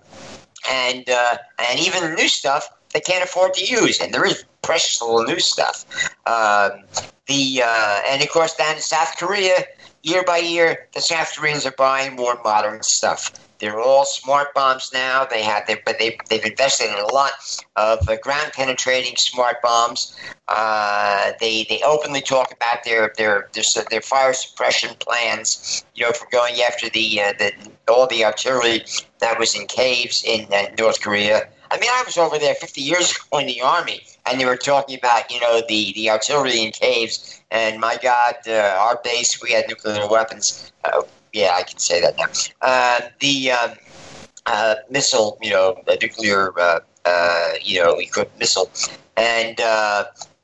and 0.69 1.09
uh, 1.09 1.37
and 1.69 1.79
even 1.79 2.15
new 2.15 2.27
stuff 2.27 2.69
they 2.93 2.99
can't 2.99 3.23
afford 3.23 3.53
to 3.55 3.65
use, 3.65 3.99
and 3.99 4.13
there 4.13 4.25
is 4.25 4.45
precious 4.61 5.01
little 5.01 5.23
new 5.23 5.39
stuff. 5.39 5.85
Um, 6.25 6.83
the 7.27 7.61
uh, 7.65 8.01
and 8.07 8.21
of 8.21 8.29
course 8.29 8.55
down 8.55 8.75
in 8.75 8.81
South 8.81 9.13
Korea, 9.17 9.65
year 10.03 10.23
by 10.25 10.37
year, 10.37 10.87
the 10.93 11.01
South 11.01 11.33
Koreans 11.35 11.65
are 11.65 11.73
buying 11.77 12.15
more 12.15 12.39
modern 12.43 12.81
stuff. 12.83 13.31
They're 13.63 13.79
all 13.79 14.03
smart 14.03 14.53
bombs 14.53 14.91
now. 14.93 15.23
They 15.23 15.41
have, 15.41 15.63
but 15.85 15.97
they 15.97 16.17
they've 16.29 16.43
invested 16.43 16.89
in 16.89 16.99
a 16.99 17.13
lot 17.13 17.31
of 17.77 18.09
uh, 18.09 18.17
ground 18.17 18.51
penetrating 18.51 19.15
smart 19.15 19.61
bombs. 19.61 20.17
Uh, 20.49 21.31
they 21.39 21.63
they 21.69 21.81
openly 21.85 22.19
talk 22.19 22.51
about 22.51 22.83
their 22.83 23.13
their 23.15 23.49
their, 23.53 23.63
their 23.89 24.01
fire 24.01 24.33
suppression 24.33 24.93
plans. 24.99 25.85
You 25.95 26.03
know, 26.03 26.11
for 26.11 26.27
going 26.29 26.55
after 26.59 26.89
the 26.89 27.21
uh, 27.21 27.33
the 27.39 27.53
all 27.87 28.05
the 28.07 28.25
artillery 28.25 28.83
that 29.19 29.39
was 29.39 29.55
in 29.55 29.65
caves 29.67 30.25
in 30.25 30.45
uh, 30.51 30.65
North 30.77 30.99
Korea. 30.99 31.47
I 31.71 31.79
mean, 31.79 31.89
I 31.89 32.03
was 32.05 32.17
over 32.17 32.37
there 32.37 32.55
50 32.55 32.81
years 32.81 33.15
ago 33.31 33.37
in 33.37 33.47
the 33.47 33.61
army, 33.61 34.01
and 34.25 34.41
they 34.41 34.45
were 34.45 34.57
talking 34.57 34.97
about, 34.97 35.31
you 35.31 35.39
know, 35.39 35.61
the, 35.67 35.93
the 35.93 36.09
artillery 36.09 36.61
in 36.61 36.71
caves. 36.71 37.41
And 37.49 37.79
my 37.79 37.97
God, 38.03 38.35
uh, 38.45 38.75
our 38.77 38.99
base, 39.03 39.41
we 39.41 39.53
had 39.53 39.69
nuclear 39.69 40.07
weapons. 40.07 40.71
Uh, 41.33 41.39
yeah, 41.39 41.53
I 41.55 41.63
can 41.63 41.79
say 41.79 42.01
that 42.01 42.17
now. 42.17 42.25
Uh, 42.61 43.01
the 43.19 43.51
um, 43.51 43.71
uh, 44.45 44.75
missile, 44.89 45.37
you 45.41 45.51
know, 45.51 45.81
nuclear, 46.01 46.57
uh, 46.59 46.79
uh, 47.05 47.53
you 47.61 47.83
know, 47.83 47.97
equipped 47.97 48.37
missile. 48.39 48.69
And 49.17 49.59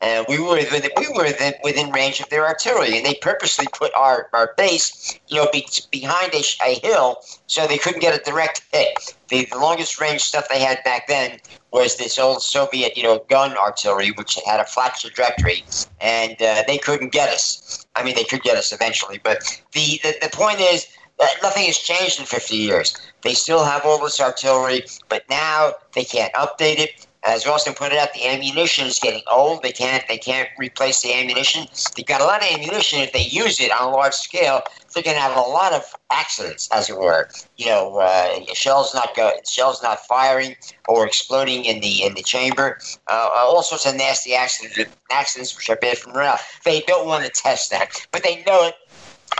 and 0.02 0.26
we 0.30 0.40
were 0.40 0.56
within, 0.56 0.90
we 0.98 1.10
were 1.10 1.26
within, 1.26 1.54
within 1.62 1.92
range 1.92 2.22
of 2.22 2.30
their 2.30 2.46
artillery, 2.48 2.96
and 2.96 3.06
they 3.06 3.16
purposely 3.16 3.66
put 3.74 3.92
our, 3.98 4.30
our 4.32 4.54
base, 4.56 5.20
you 5.28 5.36
know, 5.36 5.50
be, 5.52 5.68
behind 5.92 6.34
a, 6.34 6.42
a 6.66 6.80
hill 6.80 7.18
so 7.48 7.68
they 7.68 7.78
couldn't 7.78 8.00
get 8.00 8.18
a 8.18 8.24
direct 8.24 8.64
hit. 8.72 9.16
The, 9.28 9.46
the 9.52 9.58
longest 9.58 10.00
range 10.00 10.22
stuff 10.22 10.48
they 10.48 10.62
had 10.62 10.82
back 10.86 11.08
then 11.08 11.40
was 11.72 11.98
this 11.98 12.18
old 12.18 12.42
Soviet, 12.42 12.98
you 12.98 13.04
know, 13.04 13.24
gun 13.30 13.56
artillery, 13.58 14.12
which 14.12 14.38
had 14.46 14.60
a 14.60 14.66
flat 14.66 14.98
trajectory, 15.00 15.64
and 16.02 16.42
uh, 16.42 16.64
they 16.68 16.78
couldn't 16.78 17.12
get 17.12 17.30
us. 17.30 17.86
I 17.96 18.04
mean, 18.04 18.16
they 18.16 18.24
could 18.24 18.42
get 18.42 18.58
us 18.58 18.72
eventually, 18.72 19.20
but 19.24 19.40
the, 19.74 20.00
the, 20.04 20.16
the 20.22 20.30
point 20.32 20.60
is 20.60 20.88
that 21.20 21.36
nothing 21.44 21.66
has 21.66 21.78
changed 21.78 22.20
in 22.20 22.26
50 22.26 22.56
years. 22.56 22.96
They 23.22 23.34
still 23.34 23.64
have 23.64 23.86
all 23.86 24.02
this 24.02 24.20
artillery, 24.20 24.86
but 25.10 25.24
now 25.30 25.74
they 25.94 26.06
can't 26.06 26.34
update 26.34 26.80
it 26.80 27.08
as 27.30 27.46
Austin 27.46 27.74
pointed 27.74 28.00
out, 28.00 28.14
the 28.14 28.28
ammunition 28.28 28.88
is 28.88 29.00
getting 29.00 29.22
old. 29.32 29.62
They 29.64 29.72
can't 29.72 30.08
they 30.08 30.18
can't 30.18 30.50
replace 30.58 31.02
the 31.02 31.14
ammunition. 31.14 31.68
They've 31.96 32.06
got 32.06 32.22
a 32.22 32.26
lot 32.26 32.42
of 32.42 32.50
ammunition. 32.52 33.00
If 33.00 33.14
they 33.14 33.24
use 33.24 33.60
it 33.60 33.72
on 33.72 33.90
a 33.90 33.92
large 33.92 34.14
scale, 34.14 34.62
they're 34.94 35.04
going 35.04 35.16
to 35.16 35.22
have 35.22 35.38
a 35.38 35.42
lot 35.42 35.74
of 35.74 35.84
accidents, 36.12 36.70
as 36.72 36.90
it 36.90 36.98
were. 36.98 37.30
You 37.58 37.68
know, 37.68 37.98
uh, 37.98 38.40
shells 38.54 38.94
not 38.94 39.16
go, 39.16 39.32
shells 39.48 39.84
not 39.84 40.00
firing 40.08 40.56
or 40.88 41.06
exploding 41.06 41.66
in 41.66 41.80
the 41.82 42.04
in 42.04 42.16
the 42.16 42.24
chamber. 42.24 42.80
Uh, 43.08 43.30
all 43.34 43.64
sorts 43.64 43.86
of 43.86 43.96
nasty 43.96 44.34
accidents, 44.34 44.92
accidents 45.12 45.56
which 45.56 45.70
are 45.70 45.76
bad 45.76 45.98
from 45.98 46.16
around. 46.16 46.40
They 46.66 46.82
don't 46.82 47.08
want 47.08 47.26
to 47.26 47.32
test 47.32 47.70
that, 47.72 48.08
but 48.12 48.24
they 48.24 48.44
know 48.44 48.68
it 48.68 48.76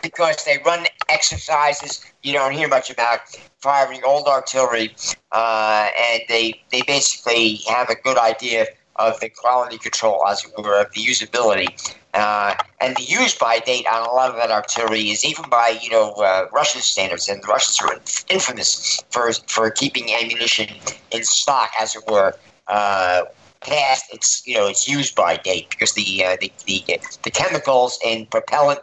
because 0.02 0.44
they 0.46 0.58
run 0.66 0.86
exercises 1.10 2.06
you 2.24 2.34
don't 2.34 2.52
hear 2.52 2.68
much 2.68 2.90
about 2.90 3.20
firing 3.60 4.02
old 4.06 4.28
artillery, 4.28 4.96
uh, 5.32 5.90
and 6.12 6.22
they 6.28 6.62
they 6.72 6.82
basically 6.84 7.56
have 7.68 7.90
a 7.90 7.96
good 7.96 8.18
idea 8.18 8.68
of 8.98 9.20
the 9.22 9.30
quality 9.30 9.78
control, 9.78 10.26
as 10.28 10.44
it 10.44 10.52
were, 10.62 10.82
of 10.82 10.92
the 10.94 11.02
usability. 11.02 11.96
Uh, 12.14 12.54
and 12.82 12.98
the 12.98 13.04
use 13.04 13.36
by 13.36 13.60
date 13.60 13.86
on 13.88 14.06
a 14.06 14.12
lot 14.12 14.30
of 14.30 14.36
that 14.36 14.52
artillery 14.52 15.10
is 15.12 15.24
even 15.24 15.48
by 15.50 15.80
you 15.82 15.90
know 15.90 16.12
uh, 16.14 16.48
Russian 16.52 16.82
standards, 16.82 17.30
and 17.30 17.42
the 17.42 17.48
Russians 17.48 17.80
are 17.82 18.02
infamous 18.30 19.02
for 19.12 19.32
for 19.48 19.70
keeping 19.72 20.14
ammunition 20.14 20.68
in 21.12 21.24
stock, 21.24 21.72
as 21.80 21.96
it 21.96 22.04
were, 22.08 22.34
uh, 22.68 23.24
past 23.62 24.06
its 24.14 24.46
you 24.48 24.56
know 24.56 24.68
its 24.68 24.88
use 24.88 25.12
by 25.12 25.36
date 25.38 25.70
because 25.70 25.94
the 25.94 26.24
uh, 26.24 26.38
the, 26.40 26.52
the 26.66 26.84
the 27.24 27.32
chemicals 27.32 28.00
in 28.04 28.26
propellant 28.28 28.80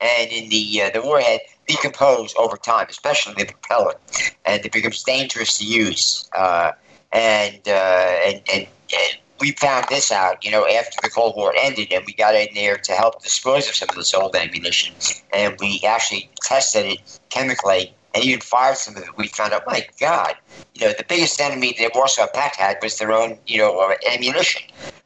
and 0.00 0.30
in 0.30 0.48
the 0.48 0.82
uh, 0.82 0.90
the 0.90 1.02
warhead 1.02 1.40
decompose 1.66 2.34
over 2.36 2.56
time, 2.56 2.86
especially 2.88 3.34
the 3.34 3.46
propellant, 3.46 3.98
and 4.44 4.64
it 4.64 4.72
becomes 4.72 5.02
dangerous 5.02 5.58
to 5.58 5.64
use. 5.64 6.28
Uh, 6.34 6.72
and, 7.12 7.60
uh, 7.68 7.70
and, 7.70 8.42
and 8.52 8.66
and 8.92 9.18
we 9.40 9.52
found 9.52 9.86
this 9.88 10.12
out, 10.12 10.44
you 10.44 10.50
know, 10.50 10.66
after 10.66 10.96
the 11.02 11.10
Cold 11.10 11.34
War 11.36 11.54
ended, 11.60 11.92
and 11.92 12.04
we 12.06 12.12
got 12.14 12.34
in 12.34 12.48
there 12.54 12.76
to 12.76 12.92
help 12.92 13.22
dispose 13.22 13.68
of 13.68 13.74
some 13.74 13.88
of 13.88 13.96
this 13.96 14.14
old 14.14 14.34
ammunition, 14.36 14.94
and 15.32 15.56
we 15.60 15.82
actually 15.86 16.30
tested 16.42 16.86
it 16.86 17.20
chemically 17.30 17.94
and 18.14 18.24
even 18.24 18.40
fired 18.40 18.76
some 18.76 18.96
of 18.96 19.02
it. 19.02 19.16
We 19.16 19.28
found 19.28 19.52
out, 19.52 19.64
my 19.66 19.86
God, 20.00 20.34
you 20.74 20.86
know, 20.86 20.92
the 20.92 21.04
biggest 21.08 21.40
enemy 21.40 21.74
that 21.78 21.92
Warsaw 21.94 22.26
Pact 22.32 22.56
had 22.56 22.78
was 22.82 22.98
their 22.98 23.12
own, 23.12 23.38
you 23.46 23.58
know, 23.58 23.78
uh, 23.80 23.94
ammunition. 24.10 24.62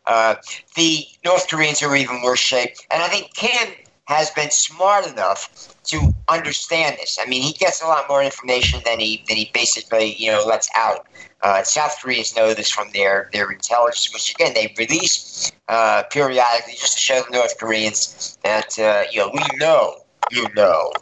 Uh, 0.06 0.36
the 0.76 1.04
North 1.24 1.48
Koreans 1.48 1.82
are 1.82 1.94
even 1.94 2.22
worse 2.22 2.38
shape, 2.38 2.74
and 2.90 3.02
I 3.02 3.08
think 3.08 3.34
Kim 3.34 3.74
has 4.06 4.30
been 4.30 4.50
smart 4.50 5.06
enough 5.06 5.74
to 5.84 6.14
understand 6.28 6.96
this. 6.98 7.18
I 7.20 7.28
mean, 7.28 7.42
he 7.42 7.52
gets 7.52 7.82
a 7.82 7.86
lot 7.86 8.08
more 8.08 8.22
information 8.22 8.80
than 8.84 9.00
he 9.00 9.22
than 9.28 9.36
he 9.36 9.50
basically 9.52 10.14
you 10.14 10.30
know 10.30 10.44
lets 10.46 10.70
out. 10.74 11.06
Uh, 11.42 11.62
South 11.62 11.96
Koreans 12.00 12.34
know 12.34 12.54
this 12.54 12.70
from 12.70 12.88
their 12.94 13.28
their 13.34 13.50
intelligence, 13.50 14.10
which 14.12 14.32
again 14.32 14.54
they 14.54 14.74
release 14.78 15.52
uh, 15.68 16.04
periodically 16.10 16.72
just 16.72 16.94
to 16.94 16.98
show 16.98 17.22
the 17.22 17.36
North 17.36 17.58
Koreans 17.58 18.38
that 18.44 18.78
uh, 18.78 19.04
you 19.12 19.20
know 19.20 19.30
we 19.32 19.44
know 19.58 19.98
you 20.30 20.48
know, 20.54 20.92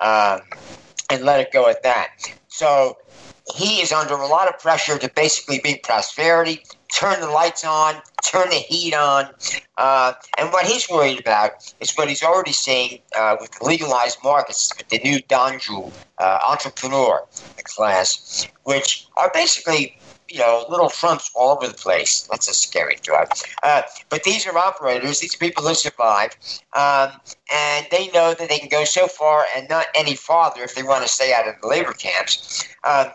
um, 0.00 0.40
and 1.14 1.24
let 1.24 1.40
it 1.40 1.52
go 1.52 1.68
at 1.68 1.82
that. 1.82 2.08
So 2.48 2.98
he 3.54 3.80
is 3.80 3.92
under 3.92 4.14
a 4.14 4.26
lot 4.26 4.48
of 4.48 4.58
pressure 4.58 4.98
to 4.98 5.10
basically 5.14 5.60
be 5.62 5.80
prosperity, 5.82 6.62
turn 6.94 7.20
the 7.20 7.28
lights 7.28 7.64
on, 7.64 7.96
turn 8.24 8.48
the 8.48 8.56
heat 8.56 8.94
on. 8.94 9.28
Uh, 9.76 10.14
and 10.38 10.50
what 10.52 10.66
he's 10.66 10.88
worried 10.88 11.20
about 11.20 11.52
is 11.80 11.92
what 11.94 12.08
he's 12.08 12.22
already 12.22 12.52
seeing 12.52 13.00
uh, 13.16 13.36
with 13.40 13.50
legalized 13.60 14.18
markets, 14.24 14.72
with 14.76 14.88
the 14.88 14.98
new 14.98 15.18
Donju 15.20 15.92
uh, 16.18 16.38
entrepreneur 16.48 17.24
class, 17.64 18.46
which 18.64 19.06
are 19.16 19.30
basically 19.34 19.98
you 20.34 20.40
know, 20.40 20.64
little 20.68 20.90
Trumps 20.90 21.30
all 21.36 21.56
over 21.56 21.68
the 21.68 21.74
place. 21.74 22.26
That's 22.28 22.48
a 22.48 22.54
scary 22.54 22.96
thought. 22.96 23.40
Uh, 23.62 23.82
but 24.08 24.24
these 24.24 24.46
are 24.48 24.58
operators. 24.58 25.20
These 25.20 25.36
are 25.36 25.38
people 25.38 25.62
who 25.62 25.74
survive, 25.74 26.36
um, 26.74 27.12
and 27.52 27.86
they 27.92 28.08
know 28.08 28.34
that 28.34 28.48
they 28.48 28.58
can 28.58 28.68
go 28.68 28.84
so 28.84 29.06
far 29.06 29.46
and 29.56 29.68
not 29.68 29.86
any 29.94 30.16
farther 30.16 30.64
if 30.64 30.74
they 30.74 30.82
want 30.82 31.04
to 31.04 31.08
stay 31.08 31.32
out 31.32 31.46
of 31.46 31.54
the 31.62 31.68
labor 31.68 31.92
camps. 31.92 32.66
Um, 32.82 33.12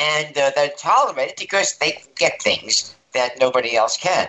and 0.00 0.38
uh, 0.38 0.52
they're 0.54 0.70
tolerated 0.78 1.34
because 1.36 1.76
they 1.78 2.00
get 2.16 2.40
things 2.40 2.94
that 3.12 3.40
nobody 3.40 3.74
else 3.76 3.96
can. 3.96 4.28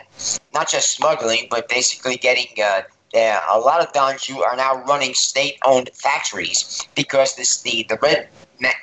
Not 0.56 0.70
just 0.70 0.96
smuggling, 0.96 1.48
but 1.52 1.70
basically 1.70 2.18
getting. 2.18 2.48
Uh, 2.62 2.82
a 3.16 3.60
lot 3.60 3.80
of 3.80 3.94
Donju 3.94 4.42
are 4.42 4.56
now 4.56 4.84
running 4.86 5.14
state-owned 5.14 5.92
factories 5.94 6.88
because 6.96 7.36
this 7.36 7.62
the 7.62 7.86
the 7.88 8.00
red 8.02 8.28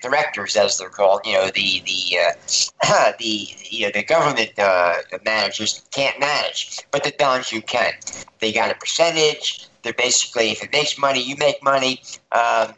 directors, 0.02 0.56
as 0.56 0.78
they're 0.78 0.88
called, 0.88 1.20
you 1.24 1.32
know, 1.34 1.46
the 1.46 1.82
the 1.84 2.18
uh, 2.18 3.12
the 3.18 3.48
you 3.70 3.86
know, 3.86 3.92
the 3.92 4.02
government 4.02 4.58
uh, 4.58 4.96
managers 5.24 5.82
can't 5.90 6.18
manage, 6.20 6.80
but 6.90 7.04
the 7.04 7.12
Donju 7.12 7.66
can. 7.66 7.92
They 8.40 8.52
got 8.52 8.70
a 8.70 8.74
percentage. 8.74 9.68
They're 9.82 9.92
basically, 9.92 10.50
if 10.50 10.62
it 10.62 10.72
makes 10.72 10.98
money, 10.98 11.22
you 11.22 11.36
make 11.38 11.62
money, 11.62 12.02
um, 12.32 12.74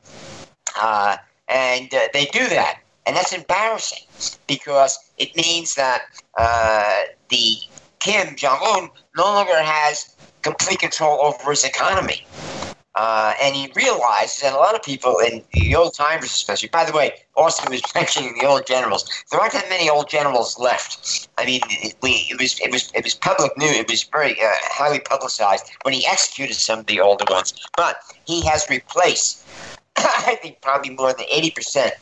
uh, 0.81 1.17
and 1.49 1.93
uh, 1.93 2.09
they 2.13 2.27
do 2.27 2.47
that, 2.49 2.81
and 3.07 3.17
that's 3.17 3.33
embarrassing 3.33 4.07
because 4.47 4.99
it 5.19 5.35
means 5.37 5.75
that 5.75 6.03
uh, 6.39 7.01
the 7.29 7.57
Kim 7.99 8.37
Jong 8.37 8.59
Un 8.63 8.91
no 9.17 9.25
longer 9.25 9.61
has 9.61 10.17
complete 10.43 10.81
control 10.81 11.21
over 11.23 11.51
his 11.51 11.65
economy. 11.65 12.27
Uh, 12.95 13.33
and 13.41 13.57
he 13.57 13.73
realizes, 13.75 14.43
and 14.43 14.55
a 14.55 14.59
lot 14.59 14.75
of 14.75 14.83
people 14.83 15.19
in 15.19 15.43
the 15.55 15.75
old 15.75 15.95
timers, 15.95 16.31
especially. 16.31 16.69
By 16.69 16.85
the 16.85 16.93
way, 16.93 17.13
Austin 17.37 17.71
was 17.71 17.83
mentioning 17.95 18.37
the 18.39 18.47
old 18.47 18.67
generals. 18.67 19.09
There 19.31 19.41
aren't 19.41 19.55
that 19.55 19.69
many 19.71 19.89
old 19.89 20.11
generals 20.11 20.59
left. 20.59 21.29
I 21.39 21.47
mean, 21.47 21.61
it, 21.71 21.95
we, 22.03 22.27
it 22.31 22.39
was 22.39 22.61
it 22.61 22.71
was 22.71 22.93
it 22.95 23.05
was 23.05 23.15
public 23.15 23.57
news. 23.57 23.77
It 23.77 23.89
was 23.89 24.03
very 24.03 24.33
uh, 24.33 24.49
highly 24.65 25.01
publicized 25.01 25.71
when 25.83 25.95
he 25.95 26.07
executed 26.07 26.55
some 26.55 26.81
of 26.81 26.87
the 26.87 27.01
older 27.01 27.25
ones. 27.31 27.55
But 27.77 27.97
he 28.27 28.43
has 28.43 28.69
replaced, 28.69 29.47
I 29.97 30.39
think, 30.43 30.61
probably 30.61 30.91
more 30.91 31.15
than 31.15 31.25
eighty 31.31 31.51
percent 31.51 31.95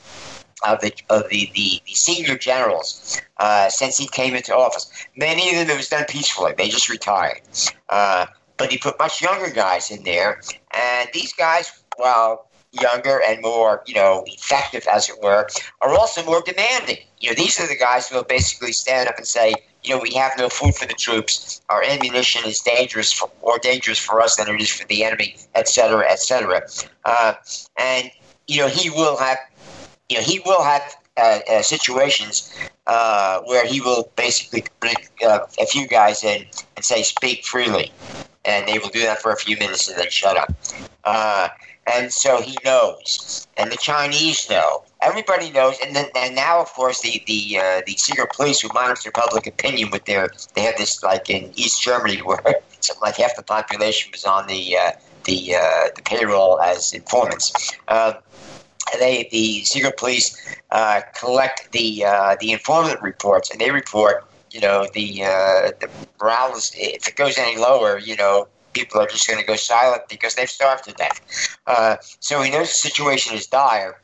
of 0.66 0.80
the 0.80 0.93
of 1.09 1.28
the, 1.28 1.51
the, 1.55 1.80
the 1.86 1.95
senior 1.95 2.36
generals 2.36 3.20
uh, 3.38 3.68
since 3.68 3.97
he 3.97 4.09
came 4.09 4.34
into 4.34 4.57
office. 4.57 4.91
Many 5.16 5.51
of 5.51 5.57
them 5.57 5.70
it 5.70 5.76
was 5.76 5.88
done 5.88 6.05
peacefully. 6.09 6.53
They 6.57 6.68
just 6.68 6.88
retired. 6.88 7.41
Uh, 7.88 8.26
but 8.61 8.71
he 8.71 8.77
put 8.77 8.99
much 8.99 9.23
younger 9.23 9.51
guys 9.51 9.91
in 9.91 10.05
there, 10.05 10.39
and 10.73 11.09
these 11.15 11.33
guys, 11.33 11.83
while 11.97 12.47
younger 12.73 13.21
and 13.27 13.41
more, 13.41 13.83
you 13.87 13.95
know, 13.95 14.23
effective, 14.27 14.87
as 14.87 15.09
it 15.09 15.17
were, 15.23 15.49
are 15.81 15.99
also 15.99 16.23
more 16.25 16.43
demanding. 16.43 16.99
You 17.19 17.31
know, 17.31 17.35
these 17.35 17.59
are 17.59 17.67
the 17.67 17.77
guys 17.77 18.09
who 18.09 18.17
will 18.17 18.25
basically 18.25 18.73
stand 18.73 19.09
up 19.09 19.17
and 19.17 19.27
say, 19.27 19.55
you 19.83 19.95
know, 19.95 20.01
we 20.01 20.13
have 20.13 20.33
no 20.37 20.51
food 20.51 20.75
for 20.75 20.87
the 20.87 20.93
troops. 20.93 21.63
Our 21.71 21.83
ammunition 21.83 22.43
is 22.45 22.61
dangerous, 22.61 23.11
for, 23.13 23.31
more 23.43 23.59
dangerous 23.59 23.99
for 23.99 24.21
us 24.21 24.37
than 24.37 24.55
it 24.55 24.61
is 24.61 24.69
for 24.69 24.87
the 24.87 25.05
enemy, 25.05 25.37
et 25.55 25.67
cetera, 25.67 26.05
et 26.09 26.21
cetera. 26.21 26.61
Uh, 27.07 27.33
and 27.79 28.11
you 28.47 28.61
know, 28.61 28.69
he 28.69 28.91
will 28.91 29.17
have, 29.17 29.39
you 30.11 30.19
know, 30.19 30.23
he 30.23 30.41
will 30.45 30.63
have 30.63 30.83
uh, 31.17 31.41
uh, 31.51 31.63
situations 31.63 32.55
uh, 32.87 33.41
where 33.47 33.67
he 33.67 33.81
will 33.81 34.11
basically 34.17 34.65
bring 34.81 34.97
uh, 35.27 35.41
a 35.59 35.67
few 35.67 35.87
guys 35.89 36.23
in 36.23 36.45
and 36.77 36.85
say, 36.85 37.03
speak 37.03 37.45
freely 37.45 37.91
and 38.45 38.66
they 38.66 38.78
will 38.78 38.88
do 38.88 39.01
that 39.01 39.20
for 39.20 39.32
a 39.32 39.36
few 39.36 39.57
minutes 39.57 39.88
and 39.88 39.99
then 39.99 40.11
shut 40.11 40.36
up. 40.36 40.53
Uh, 41.05 41.49
and 41.86 42.12
so 42.12 42.41
he 42.41 42.57
knows, 42.64 43.47
and 43.57 43.72
the 43.72 43.76
Chinese 43.76 44.49
know. 44.49 44.84
Everybody 45.03 45.51
knows, 45.51 45.76
and 45.82 45.97
then 45.97 46.07
and 46.14 46.34
now, 46.34 46.61
of 46.61 46.72
course, 46.72 47.01
the 47.01 47.22
the 47.26 47.59
uh, 47.59 47.82
the 47.86 47.97
secret 47.97 48.30
police 48.32 48.61
who 48.61 48.68
monitor 48.74 49.11
public 49.11 49.47
opinion 49.47 49.91
with 49.91 50.05
their 50.05 50.28
they 50.55 50.62
have 50.62 50.76
this 50.76 51.03
like 51.03 51.30
in 51.30 51.53
East 51.57 51.82
Germany 51.82 52.18
where 52.24 52.41
something 52.80 53.01
like 53.01 53.16
half 53.16 53.34
the 53.36 53.43
population 53.43 54.11
was 54.12 54.24
on 54.24 54.47
the 54.47 54.76
uh, 54.76 54.93
the 55.24 55.55
uh, 55.55 55.88
the 55.97 56.03
payroll 56.05 56.61
as 56.61 56.93
informants. 56.93 57.72
Uh, 57.88 58.14
they 58.99 59.28
the 59.30 59.64
secret 59.64 59.97
police 59.97 60.36
uh, 60.70 61.01
collect 61.18 61.72
the 61.72 62.05
uh, 62.05 62.36
the 62.41 62.53
informant 62.53 63.01
reports, 63.03 63.51
and 63.51 63.61
they 63.61 63.70
report 63.70 64.30
you 64.51 64.61
know, 64.61 64.86
the 64.94 65.22
uh, 65.22 65.72
the 65.80 65.90
morale 66.20 66.57
is 66.57 66.72
if 66.76 67.09
it 67.09 67.16
goes 67.16 67.38
any 67.38 67.57
lower, 67.57 67.98
you 67.98 68.16
know, 68.16 68.48
people 68.72 69.01
are 69.01 69.07
just 69.07 69.26
going 69.26 69.40
to 69.40 69.46
go 69.46 69.57
silent 69.57 70.03
because 70.09 70.34
they've 70.34 70.51
starved 70.51 70.84
to 70.84 70.92
death. 70.92 71.20
Uh, 71.66 71.96
so 72.20 72.42
he 72.42 72.51
knows 72.51 72.68
the 72.68 72.88
situation 72.88 73.34
is 73.34 73.46
dire, 73.46 74.01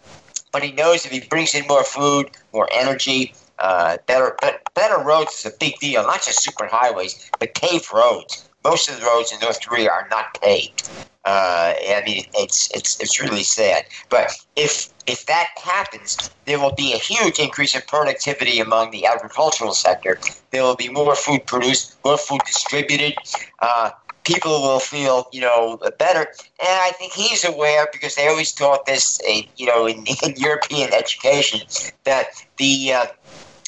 but 0.52 0.62
he 0.62 0.72
knows 0.72 1.04
if 1.04 1.12
he 1.12 1.20
brings 1.20 1.54
in 1.54 1.66
more 1.66 1.84
food, 1.84 2.30
more 2.52 2.68
energy, 2.72 3.34
uh, 3.58 3.96
better 4.06 4.36
better 4.74 5.02
roads 5.02 5.34
is 5.34 5.52
a 5.52 5.56
big 5.58 5.78
deal. 5.78 6.02
Not 6.02 6.22
just 6.22 6.42
super 6.42 6.66
highways, 6.66 7.30
but 7.38 7.54
paved 7.54 7.92
roads. 7.92 8.48
Most 8.64 8.88
of 8.88 8.98
the 8.98 9.06
roads 9.06 9.32
in 9.32 9.38
North 9.40 9.60
Korea 9.66 9.90
are 9.90 10.08
not 10.10 10.40
paved. 10.40 10.90
Uh, 11.24 11.74
I 11.76 12.02
mean, 12.06 12.24
it's 12.34 12.70
it's 12.74 13.00
it's 13.00 13.20
really 13.20 13.42
sad. 13.42 13.84
But 14.10 14.30
if 14.54 14.88
if 15.06 15.26
that 15.26 15.48
happens, 15.62 16.30
there 16.46 16.58
will 16.58 16.74
be 16.74 16.92
a 16.92 16.98
huge 16.98 17.38
increase 17.38 17.74
in 17.74 17.82
productivity 17.86 18.60
among 18.60 18.90
the 18.90 19.06
agricultural 19.06 19.72
sector. 19.72 20.18
There 20.50 20.62
will 20.62 20.76
be 20.76 20.88
more 20.88 21.14
food 21.14 21.46
produced, 21.46 21.96
more 22.04 22.18
food 22.18 22.40
distributed. 22.46 23.14
Uh, 23.60 23.90
people 24.24 24.62
will 24.62 24.80
feel, 24.80 25.28
you 25.32 25.40
know, 25.40 25.78
better. 25.98 26.20
And 26.60 26.68
I 26.68 26.90
think 26.98 27.12
he's 27.12 27.44
aware 27.44 27.86
because 27.92 28.16
they 28.16 28.26
always 28.26 28.52
taught 28.52 28.86
this, 28.86 29.20
uh, 29.28 29.42
you 29.56 29.66
know, 29.66 29.86
in, 29.86 30.04
in 30.24 30.34
European 30.36 30.92
education 30.92 31.60
that 32.04 32.26
the 32.58 32.92
uh, 32.92 33.06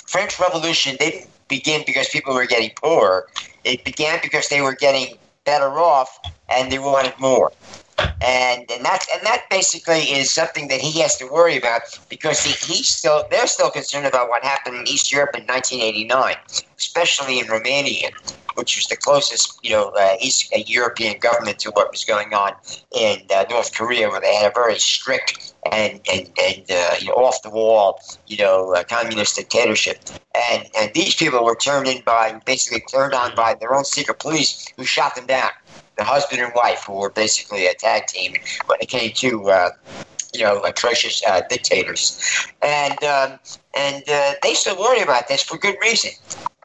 French 0.07 0.39
Revolution 0.41 0.97
didn't 0.99 1.31
begin 1.49 1.83
because 1.87 2.09
people 2.09 2.35
were 2.35 2.47
getting 2.47 2.71
poorer. 2.77 3.29
It 3.65 3.85
began 3.85 4.19
because 4.23 4.49
they 4.49 4.61
were 4.61 4.75
getting 4.75 5.17
better 5.45 5.71
off 5.79 6.19
and 6.49 6.71
they 6.73 6.79
wanted 6.79 7.19
more. 7.19 7.53
And 8.21 8.71
and 8.71 8.85
that 8.85 9.07
and 9.15 9.25
that 9.25 9.45
basically 9.49 10.01
is 10.01 10.31
something 10.31 10.69
that 10.69 10.81
he 10.81 11.01
has 11.01 11.17
to 11.17 11.27
worry 11.27 11.57
about 11.57 11.83
because 12.09 12.43
he, 12.43 12.53
he's 12.73 12.89
still 12.89 13.25
they're 13.31 13.47
still 13.47 13.71
concerned 13.71 14.07
about 14.07 14.29
what 14.29 14.45
happened 14.45 14.77
in 14.77 14.89
East 14.89 15.13
Europe 15.13 15.37
in 15.37 15.45
1989, 15.47 16.37
especially 16.77 17.39
in 17.39 17.47
Romania, 17.47 18.11
which 18.55 18.77
was 18.77 18.87
the 18.89 18.97
closest 18.97 19.59
you 19.63 19.71
know 19.71 19.91
uh, 19.91 20.17
East 20.21 20.53
uh, 20.55 20.59
European 20.67 21.19
government 21.19 21.59
to 21.61 21.71
what 21.71 21.91
was 21.91 22.05
going 22.05 22.35
on 22.35 22.55
in 22.93 23.21
uh, 23.35 23.45
North 23.51 23.73
Korea, 23.75 24.09
where 24.09 24.21
they 24.21 24.35
had 24.35 24.51
a 24.51 24.55
very 24.55 24.79
strict 24.79 25.55
and 25.71 26.01
and 26.13 26.31
and 26.41 26.65
uh, 26.71 26.95
you 26.99 27.07
know, 27.07 27.15
off 27.15 27.43
the 27.43 27.51
wall 27.51 28.01
you 28.27 28.37
know 28.37 28.75
uh, 28.75 28.83
communist 28.85 29.37
dictatorship. 29.37 29.99
And 30.51 30.67
and 30.77 30.93
these 30.93 31.15
people 31.15 31.45
were 31.45 31.57
turned 31.57 31.87
in 31.87 32.03
by 32.03 32.41
basically 32.47 32.81
turned 32.81 33.15
on 33.15 33.35
by 33.35 33.55
their 33.55 33.75
own 33.75 33.85
secret 33.85 34.19
police 34.19 34.67
who 34.77 34.85
shot 34.85 35.15
them 35.15 35.27
down 35.27 35.51
the 35.99 36.05
husband 36.05 36.41
and 36.41 36.53
wife 36.55 36.85
who 36.87 36.95
were 36.95 37.11
basically 37.11 37.67
a 37.67 37.75
tag 37.75 38.07
team 38.07 38.35
when 38.67 38.79
it 38.81 38.89
came 38.89 39.11
to 39.13 39.51
uh, 39.51 39.71
you 40.33 40.43
know 40.43 40.63
atrocious 40.63 41.23
uh, 41.27 41.43
dictators, 41.51 42.23
and 42.63 43.03
um, 43.05 43.39
and 43.77 44.05
uh, 44.09 44.33
they 44.43 44.55
still 44.55 44.79
worry 44.79 45.03
about 45.03 45.29
this 45.29 45.43
for 45.43 45.59
good 45.59 45.77
reason. 45.83 46.11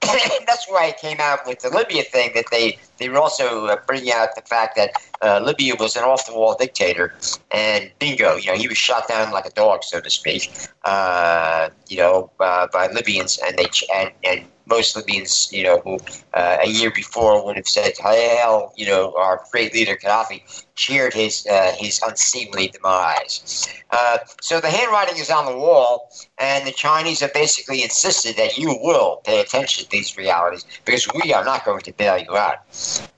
that's 0.47 0.65
why 0.67 0.87
it 0.87 0.97
came 0.97 1.17
out 1.19 1.45
with 1.47 1.59
the 1.59 1.69
Libya 1.69 2.03
thing 2.03 2.31
that 2.35 2.45
they 2.51 2.77
they 2.97 3.09
were 3.09 3.17
also 3.17 3.67
uh, 3.67 3.77
bringing 3.87 4.11
out 4.13 4.35
the 4.35 4.41
fact 4.41 4.75
that 4.75 4.91
uh, 5.21 5.39
Libya 5.43 5.75
was 5.79 5.95
an 5.95 6.03
off 6.03 6.25
the 6.27 6.33
wall 6.33 6.55
dictator, 6.55 7.13
and 7.51 7.89
bingo, 7.99 8.35
you 8.35 8.47
know, 8.47 8.57
he 8.57 8.67
was 8.67 8.77
shot 8.77 9.07
down 9.07 9.31
like 9.31 9.45
a 9.45 9.51
dog, 9.51 9.83
so 9.83 9.99
to 9.99 10.09
speak, 10.09 10.51
uh, 10.83 11.69
you 11.87 11.97
know, 11.97 12.29
uh, 12.39 12.67
by 12.67 12.87
Libyans, 12.87 13.39
and 13.45 13.57
they 13.57 13.67
and, 13.93 14.11
and 14.23 14.45
most 14.65 14.95
Libyans, 14.95 15.51
you 15.51 15.63
know, 15.63 15.79
who 15.79 15.97
uh, 16.33 16.57
a 16.63 16.67
year 16.67 16.91
before 16.91 17.45
would 17.45 17.57
have 17.57 17.67
said, 17.67 17.93
"Hell," 17.97 18.73
you 18.75 18.85
know, 18.85 19.13
our 19.17 19.41
great 19.51 19.73
leader 19.73 19.95
Gaddafi 19.95 20.65
cheered 20.75 21.13
his 21.13 21.45
uh, 21.47 21.73
his 21.77 22.01
unseemly 22.05 22.67
demise. 22.67 23.67
Uh, 23.91 24.17
so 24.41 24.59
the 24.59 24.69
handwriting 24.69 25.17
is 25.17 25.29
on 25.29 25.45
the 25.45 25.57
wall, 25.57 26.09
and 26.37 26.65
the 26.65 26.71
Chinese 26.71 27.19
have 27.19 27.33
basically 27.33 27.83
insisted 27.83 28.35
that 28.37 28.57
you 28.57 28.77
will 28.81 29.21
pay 29.25 29.41
attention 29.41 29.85
to 29.85 29.91
these 29.91 30.17
realities 30.17 30.65
because 30.85 31.07
we 31.23 31.33
are 31.33 31.43
not 31.43 31.65
going 31.65 31.81
to 31.81 31.93
bail 31.93 32.17
you 32.17 32.35
out. 32.35 32.59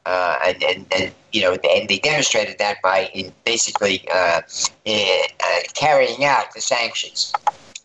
Uh, 0.06 0.38
and, 0.46 0.64
and, 0.64 0.86
and 0.96 1.12
you 1.32 1.42
know, 1.42 1.54
and 1.54 1.90
they 1.90 1.98
demonstrated 1.98 2.58
that 2.60 2.78
by 2.84 3.10
basically 3.44 4.08
uh, 4.14 4.42
uh, 4.86 5.22
carrying 5.74 6.26
out 6.26 6.54
the 6.54 6.62
sanctions, 6.62 7.34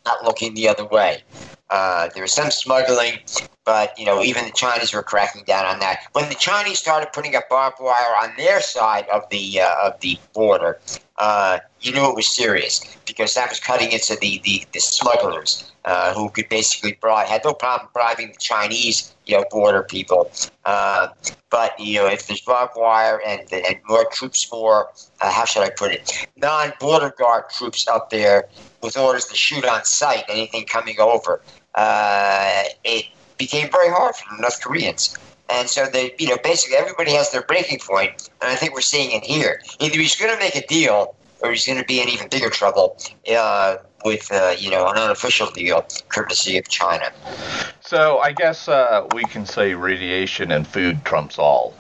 not 0.05 0.23
looking 0.25 0.55
the 0.55 0.69
other 0.69 0.85
way. 0.85 1.23
Uh, 1.71 2.09
there 2.15 2.23
was 2.23 2.35
some 2.35 2.51
smuggling, 2.51 3.19
but 3.65 3.97
you 3.97 4.05
know 4.05 4.23
even 4.23 4.45
the 4.45 4.51
Chinese 4.51 4.93
were 4.93 5.05
cracking 5.05 5.45
down 5.45 5.65
on 5.65 5.79
that. 5.79 6.01
When 6.13 6.29
the 6.29 6.35
Chinese 6.35 6.81
started 6.81 7.13
putting 7.13 7.37
up 7.37 7.49
barbed 7.49 7.77
wire 7.81 8.15
on 8.21 8.33
their 8.37 8.61
side 8.61 9.07
of 9.09 9.29
the 9.31 9.61
uh, 9.61 9.87
of 9.87 10.01
the 10.01 10.19
border, 10.35 10.81
uh, 11.19 11.61
you 11.81 11.93
knew 11.93 12.11
it 12.11 12.17
was 12.17 12.27
serious 12.27 12.97
because 13.07 13.35
that 13.35 13.49
was 13.49 13.61
cutting 13.61 13.93
into 13.93 14.17
the 14.21 14.41
the, 14.45 14.65
the 14.73 14.81
smugglers 14.81 15.71
uh, 15.85 16.13
who 16.13 16.29
could 16.31 16.49
basically 16.49 16.99
bribe 17.01 17.29
had 17.29 17.45
no 17.45 17.55
problem 17.55 17.89
bribing 17.93 18.33
the 18.33 18.39
Chinese 18.39 19.15
you 19.27 19.37
know 19.37 19.45
border 19.49 19.85
people. 19.85 20.29
Uh, 20.65 21.09
but 21.51 21.79
you 21.79 21.99
know 21.99 22.07
if 22.07 22.27
there's 22.27 22.41
barbed 22.41 22.73
wire 22.75 23.23
and 23.25 23.43
and 23.53 23.77
more 23.89 24.07
troops, 24.11 24.51
more 24.51 24.89
how 25.21 25.45
should 25.45 25.63
I 25.63 25.71
put 25.71 25.93
it, 25.93 26.27
non-border 26.37 27.15
guard 27.17 27.45
troops 27.51 27.87
up 27.87 28.11
there 28.11 28.49
with 28.83 28.97
orders 28.97 29.27
to 29.27 29.37
shoot 29.37 29.65
on 29.65 29.85
sight 29.85 30.25
anything 30.29 30.65
coming 30.65 30.99
over 30.99 31.41
uh, 31.75 32.65
it 32.85 33.07
became 33.39 33.71
very 33.71 33.89
hard 33.89 34.15
for 34.15 34.35
the 34.35 34.41
North 34.43 34.63
Koreans. 34.63 35.17
And 35.49 35.69
so 35.69 35.87
they, 35.87 36.15
you 36.19 36.29
know, 36.29 36.39
basically 36.45 36.77
everybody 36.77 37.13
has 37.13 37.33
their 37.33 37.43
breaking 37.43 37.81
point, 37.81 38.31
and 38.41 38.51
I 38.51 38.55
think 38.55 38.73
we're 38.73 38.83
seeing 38.83 39.11
it 39.11 39.25
here. 39.25 39.61
Either 39.81 39.99
he's 39.99 40.15
going 40.15 40.33
to 40.33 40.39
make 40.39 40.55
a 40.55 40.65
deal, 40.67 41.17
or 41.41 41.51
he's 41.51 41.67
going 41.67 41.79
to 41.79 41.85
be 41.85 42.01
in 42.01 42.09
even 42.09 42.29
bigger 42.29 42.51
trouble 42.51 42.97
uh, 43.35 43.79
with, 44.05 44.31
uh, 44.31 44.55
you 44.59 44.71
know, 44.71 44.87
an 44.89 44.97
unofficial 44.97 45.51
deal, 45.51 45.85
courtesy 46.09 46.59
of 46.59 46.69
China. 46.69 47.11
So 47.81 48.19
I 48.19 48.33
guess 48.33 48.69
uh, 48.69 49.07
we 49.13 49.25
can 49.25 49.45
say 49.45 49.75
radiation 49.75 50.53
and 50.53 50.67
food 50.67 51.05
trumps 51.05 51.39
all. 51.39 51.75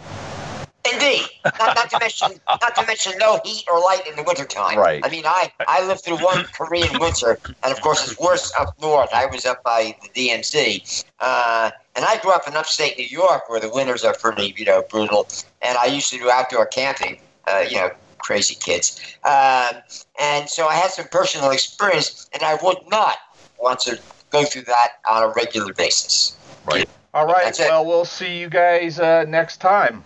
Indeed. 0.90 1.26
Not, 1.44 1.76
not 1.76 1.90
to 1.90 1.98
mention, 1.98 2.40
not 2.48 2.74
to 2.76 2.86
mention 2.86 3.12
no 3.18 3.40
heat 3.44 3.64
or 3.70 3.80
light 3.80 4.06
in 4.08 4.16
the 4.16 4.22
wintertime. 4.22 4.78
Right. 4.78 5.04
I 5.04 5.10
mean, 5.10 5.24
I, 5.26 5.52
I 5.68 5.86
lived 5.86 6.04
through 6.04 6.16
one 6.16 6.44
Korean 6.54 6.98
winter, 6.98 7.38
and 7.62 7.72
of 7.72 7.80
course 7.80 8.08
it's 8.08 8.18
worse 8.18 8.52
up 8.58 8.74
north. 8.80 9.10
I 9.12 9.26
was 9.26 9.44
up 9.44 9.62
by 9.62 9.94
the 10.02 10.08
DMZ, 10.28 11.04
uh, 11.20 11.70
and 11.96 12.04
I 12.04 12.18
grew 12.18 12.32
up 12.32 12.48
in 12.48 12.56
upstate 12.56 12.96
New 12.96 13.04
York, 13.04 13.50
where 13.50 13.60
the 13.60 13.68
winters 13.68 14.04
are 14.04 14.14
pretty, 14.14 14.54
you 14.56 14.64
know, 14.64 14.82
brutal. 14.88 15.28
And 15.60 15.76
I 15.76 15.86
used 15.86 16.10
to 16.12 16.18
do 16.18 16.30
outdoor 16.30 16.66
camping. 16.66 17.20
Uh, 17.46 17.64
you 17.68 17.76
know, 17.76 17.90
crazy 18.18 18.54
kids. 18.54 19.00
Um, 19.24 19.82
and 20.20 20.48
so 20.48 20.66
I 20.66 20.74
had 20.74 20.90
some 20.90 21.06
personal 21.08 21.50
experience, 21.50 22.28
and 22.32 22.42
I 22.42 22.58
would 22.62 22.78
not 22.88 23.16
want 23.58 23.80
to 23.80 23.98
go 24.30 24.44
through 24.44 24.62
that 24.62 24.92
on 25.10 25.22
a 25.22 25.28
regular 25.28 25.72
basis. 25.72 26.36
Right. 26.64 26.88
All 27.12 27.26
right. 27.26 27.44
That's 27.44 27.60
it. 27.60 27.68
Well, 27.68 27.84
we'll 27.84 28.04
see 28.04 28.38
you 28.38 28.48
guys 28.48 29.00
uh, 29.00 29.24
next 29.26 29.56
time. 29.56 30.04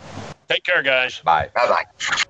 Take 0.48 0.64
care, 0.64 0.82
guys. 0.82 1.20
Bye. 1.24 1.50
Bye 1.54 1.68
bye. 1.68 2.24